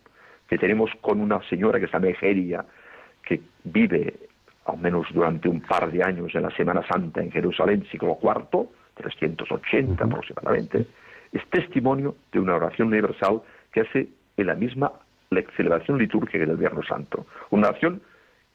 que 0.47 0.57
tenemos 0.57 0.91
con 1.01 1.19
una 1.19 1.41
señora 1.49 1.79
que 1.79 1.87
se 1.87 1.93
llama 1.93 2.09
Egeria, 2.09 2.65
que 3.23 3.41
vive 3.63 4.13
al 4.65 4.77
menos 4.77 5.07
durante 5.13 5.49
un 5.49 5.61
par 5.61 5.91
de 5.91 6.03
años 6.03 6.33
en 6.35 6.43
la 6.43 6.51
Semana 6.51 6.85
Santa 6.87 7.21
en 7.21 7.31
Jerusalén, 7.31 7.85
siglo 7.89 8.17
IV, 8.21 8.67
380 8.95 10.03
aproximadamente, 10.03 10.85
es 11.31 11.49
testimonio 11.49 12.15
de 12.31 12.39
una 12.39 12.55
oración 12.55 12.89
universal 12.89 13.41
que 13.71 13.81
hace 13.81 14.09
en 14.35 14.47
la 14.47 14.55
misma 14.55 14.91
la 15.29 15.41
celebración 15.55 15.97
litúrgica 15.97 16.45
del 16.45 16.57
Viernes 16.57 16.85
Santo. 16.87 17.25
Una 17.49 17.69
oración, 17.69 18.01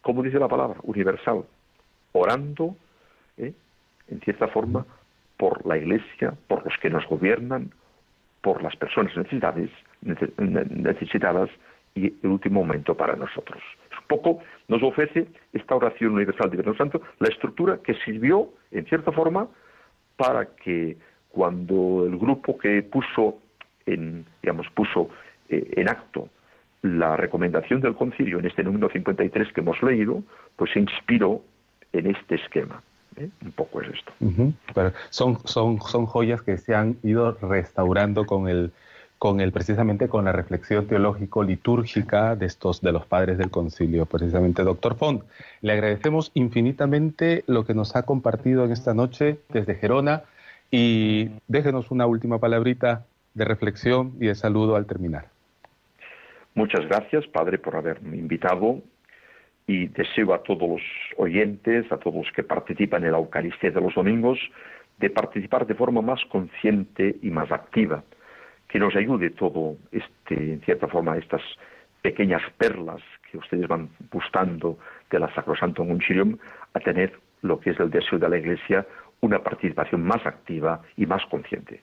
como 0.01 0.23
dice 0.23 0.39
la 0.39 0.49
palabra, 0.49 0.79
universal, 0.83 1.45
orando, 2.13 2.77
¿eh? 3.37 3.53
en 4.09 4.21
cierta 4.21 4.49
forma, 4.49 4.85
por 5.37 5.67
la 5.67 5.77
Iglesia, 5.77 6.35
por 6.47 6.65
los 6.65 6.77
que 6.79 6.91
nos 6.91 7.07
gobiernan, 7.07 7.73
por 8.43 8.63
las 8.63 8.77
personas 8.77 9.17
necesitadas, 9.17 9.71
necesitadas 10.03 11.49
y 11.95 12.07
el 12.23 12.31
último 12.31 12.61
momento 12.61 12.97
para 12.97 13.17
nosotros. 13.17 13.63
Un 14.01 14.07
poco 14.09 14.39
nos 14.69 14.83
ofrece 14.83 15.27
esta 15.53 15.75
oración 15.75 16.13
universal 16.13 16.51
del 16.51 16.59
Viernes 16.59 16.77
Santo 16.77 17.01
la 17.19 17.29
estructura 17.29 17.79
que 17.83 17.95
sirvió, 18.05 18.51
en 18.71 18.85
cierta 18.87 19.13
forma, 19.13 19.49
para 20.17 20.47
que 20.57 20.97
cuando 21.31 22.05
el 22.07 22.19
grupo 22.19 22.59
que 22.59 22.83
puso 22.83 23.39
en, 23.87 24.25
digamos, 24.43 24.69
puso 24.71 25.09
eh, 25.49 25.73
en 25.77 25.89
acto 25.89 26.29
la 26.83 27.17
recomendación 27.17 27.81
del 27.81 27.95
concilio 27.95 28.39
en 28.39 28.47
este 28.47 28.65
número 28.65 28.91
53 28.91 29.53
que 29.53 29.61
hemos 29.61 29.81
leído, 29.83 30.23
pues 30.57 30.73
se 30.73 30.81
inspiró 30.81 31.43
en 31.93 32.09
este 32.09 32.35
esquema. 32.35 32.83
¿Eh? 33.17 33.29
Un 33.43 33.53
poco 33.53 33.81
es 33.81 33.89
esto. 33.95 34.13
son, 35.11 35.39
son, 35.45 35.81
son 35.81 36.07
joyas 36.07 36.43
que 36.43 36.59
se 36.59 36.75
han 36.75 36.97
ido 37.03 37.33
restaurando 37.41 38.27
con 38.27 38.49
el, 38.49 38.73
con 39.19 39.41
el, 39.41 39.53
precisamente 39.53 40.09
con 40.09 40.25
la 40.25 40.33
reflexión 40.33 40.87
teológico-litúrgica 40.87 42.37
de 42.37 42.47
estos, 42.47 42.81
de 42.81 42.93
los 42.93 43.07
padres 43.07 43.39
del 43.39 43.51
concilio, 43.51 44.07
precisamente. 44.07 44.65
Doctor 44.65 44.97
Font, 44.97 45.23
le 45.61 45.73
agradecemos 45.73 46.31
infinitamente 46.35 47.45
lo 47.47 47.65
que 47.65 47.75
nos 47.75 47.95
ha 47.97 48.03
compartido 48.03 48.65
en 48.65 48.73
esta 48.73 48.95
noche 48.95 49.39
desde 49.49 49.77
Gerona 49.77 50.25
y 50.71 51.31
déjenos 51.47 51.91
una 51.91 52.07
última 52.07 52.39
palabrita 52.39 53.05
de 53.35 53.45
reflexión 53.45 54.15
y 54.21 54.27
de 54.27 54.35
saludo 54.35 54.77
al 54.77 54.87
terminar. 54.87 55.27
Muchas 56.55 56.87
gracias, 56.87 57.27
Padre, 57.29 57.59
por 57.59 57.77
haberme 57.77 58.17
invitado 58.17 58.81
y 59.67 59.87
deseo 59.89 60.35
a 60.35 60.43
todos 60.43 60.69
los 60.69 60.83
oyentes, 61.17 61.91
a 61.93 61.97
todos 61.97 62.25
los 62.27 62.33
que 62.33 62.43
participan 62.43 63.05
en 63.05 63.13
la 63.13 63.19
Eucaristía 63.19 63.71
de 63.71 63.81
los 63.81 63.95
domingos, 63.95 64.39
de 64.99 65.11
participar 65.11 65.67
de 65.67 65.75
forma 65.75 66.01
más 66.03 66.25
consciente 66.27 67.17
y 67.23 67.31
más 67.31 67.51
activa, 67.51 68.03
que 68.69 68.79
nos 68.79 68.95
ayude 68.97 69.31
todo, 69.31 69.77
este, 69.91 70.35
en 70.35 70.61
cierta 70.63 70.89
forma, 70.89 71.17
estas 71.17 71.43
pequeñas 72.03 72.43
perlas 72.59 73.01
que 73.31 73.39
ustedes 73.39 73.69
van 73.69 73.89
buscando 74.11 74.79
de 75.11 75.19
la 75.19 75.33
Sacrosanto 75.35 75.87
Concilium, 75.87 76.37
a 76.75 76.81
tener 76.81 77.13
lo 77.43 77.61
que 77.61 77.71
es 77.71 77.81
el 77.81 77.91
deseo 77.91 78.19
de 78.19 78.29
la 78.29 78.39
Iglesia, 78.39 78.87
una 79.21 79.39
participación 79.43 80.03
más 80.03 80.25
activa 80.27 80.83
y 80.97 81.07
más 81.07 81.25
consciente. 81.27 81.81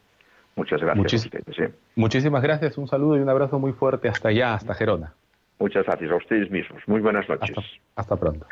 Muchas 0.56 0.82
gracias 0.82 1.30
¿eh? 1.58 1.74
Muchísimas 1.96 2.44
gracias, 2.44 2.78
un 2.78 2.88
saludo 2.88 3.18
y 3.18 3.22
un 3.22 3.30
abrazo 3.30 3.60
muy 3.60 3.72
fuerte 3.72 4.10
hasta 4.10 4.30
allá, 4.30 4.56
hasta 4.56 4.74
Gerona. 4.74 5.14
Muchas 5.60 5.86
gracias 5.86 6.12
a 6.12 6.16
ustedes 6.16 6.50
mismos. 6.50 6.82
Muy 6.88 7.02
buenas 7.02 7.28
noches. 7.28 7.58
Hasta, 7.58 7.62
hasta 7.96 8.16
pronto. 8.16 8.46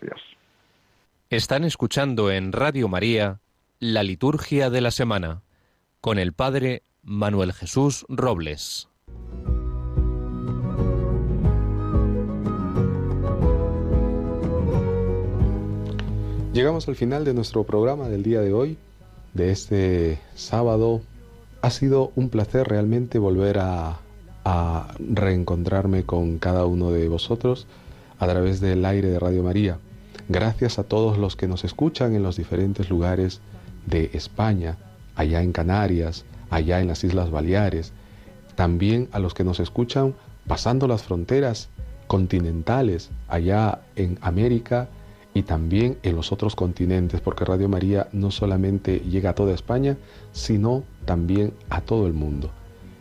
Adiós. 0.00 0.20
Están 1.28 1.64
escuchando 1.64 2.30
en 2.30 2.52
Radio 2.52 2.88
María 2.88 3.40
la 3.80 4.04
liturgia 4.04 4.70
de 4.70 4.80
la 4.80 4.92
semana 4.92 5.42
con 6.00 6.18
el 6.18 6.32
Padre 6.32 6.82
Manuel 7.02 7.52
Jesús 7.52 8.06
Robles. 8.08 8.88
Llegamos 16.52 16.88
al 16.88 16.94
final 16.94 17.24
de 17.24 17.34
nuestro 17.34 17.64
programa 17.64 18.08
del 18.08 18.22
día 18.22 18.40
de 18.40 18.54
hoy, 18.54 18.78
de 19.34 19.50
este 19.50 20.18
sábado 20.36 21.02
ha 21.60 21.70
sido 21.70 22.12
un 22.14 22.30
placer 22.30 22.66
realmente 22.68 23.18
volver 23.18 23.58
a, 23.58 23.98
reencontrarme 24.98 26.04
con 26.04 26.38
cada 26.38 26.66
uno 26.66 26.92
de 26.92 27.08
vosotros 27.08 27.66
a 28.18 28.26
través 28.26 28.60
del 28.60 28.84
aire 28.84 29.08
de 29.08 29.18
Radio 29.18 29.42
María. 29.42 29.78
Gracias 30.28 30.78
a 30.78 30.84
todos 30.84 31.18
los 31.18 31.36
que 31.36 31.48
nos 31.48 31.64
escuchan 31.64 32.14
en 32.14 32.22
los 32.22 32.36
diferentes 32.36 32.88
lugares 32.88 33.40
de 33.86 34.10
España, 34.12 34.76
allá 35.14 35.42
en 35.42 35.52
Canarias, 35.52 36.24
allá 36.50 36.80
en 36.80 36.88
las 36.88 37.04
Islas 37.04 37.30
Baleares, 37.30 37.92
también 38.54 39.08
a 39.12 39.18
los 39.18 39.34
que 39.34 39.44
nos 39.44 39.60
escuchan 39.60 40.14
pasando 40.46 40.86
las 40.86 41.02
fronteras 41.02 41.68
continentales, 42.06 43.10
allá 43.28 43.80
en 43.96 44.18
América 44.20 44.88
y 45.34 45.42
también 45.42 45.98
en 46.02 46.16
los 46.16 46.32
otros 46.32 46.56
continentes, 46.56 47.20
porque 47.20 47.44
Radio 47.44 47.68
María 47.68 48.08
no 48.12 48.30
solamente 48.30 49.00
llega 49.00 49.30
a 49.30 49.34
toda 49.34 49.54
España, 49.54 49.96
sino 50.32 50.84
también 51.04 51.52
a 51.68 51.80
todo 51.80 52.06
el 52.06 52.14
mundo. 52.14 52.50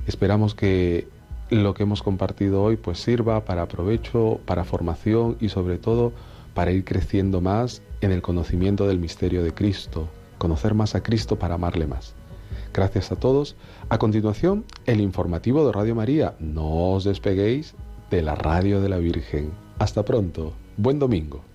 Esperamos 0.07 0.53
que 0.53 1.07
lo 1.49 1.73
que 1.73 1.83
hemos 1.83 2.01
compartido 2.01 2.63
hoy 2.63 2.77
pues 2.77 2.99
sirva 2.99 3.45
para 3.45 3.67
provecho, 3.67 4.39
para 4.45 4.63
formación 4.63 5.37
y 5.39 5.49
sobre 5.49 5.77
todo 5.77 6.11
para 6.53 6.71
ir 6.71 6.85
creciendo 6.85 7.41
más 7.41 7.81
en 8.01 8.11
el 8.11 8.21
conocimiento 8.21 8.87
del 8.87 8.99
misterio 8.99 9.43
de 9.43 9.53
Cristo, 9.53 10.07
conocer 10.37 10.73
más 10.73 10.95
a 10.95 11.03
Cristo 11.03 11.37
para 11.37 11.55
amarle 11.55 11.87
más. 11.87 12.15
Gracias 12.73 13.11
a 13.11 13.15
todos. 13.15 13.55
A 13.89 13.97
continuación, 13.97 14.65
el 14.85 14.99
informativo 14.99 15.65
de 15.65 15.71
Radio 15.71 15.95
María. 15.95 16.35
No 16.39 16.91
os 16.91 17.03
despeguéis 17.03 17.73
de 18.09 18.21
la 18.21 18.35
radio 18.35 18.81
de 18.81 18.89
la 18.89 18.97
Virgen. 18.97 19.51
Hasta 19.79 20.03
pronto. 20.03 20.53
Buen 20.77 20.99
domingo. 20.99 21.54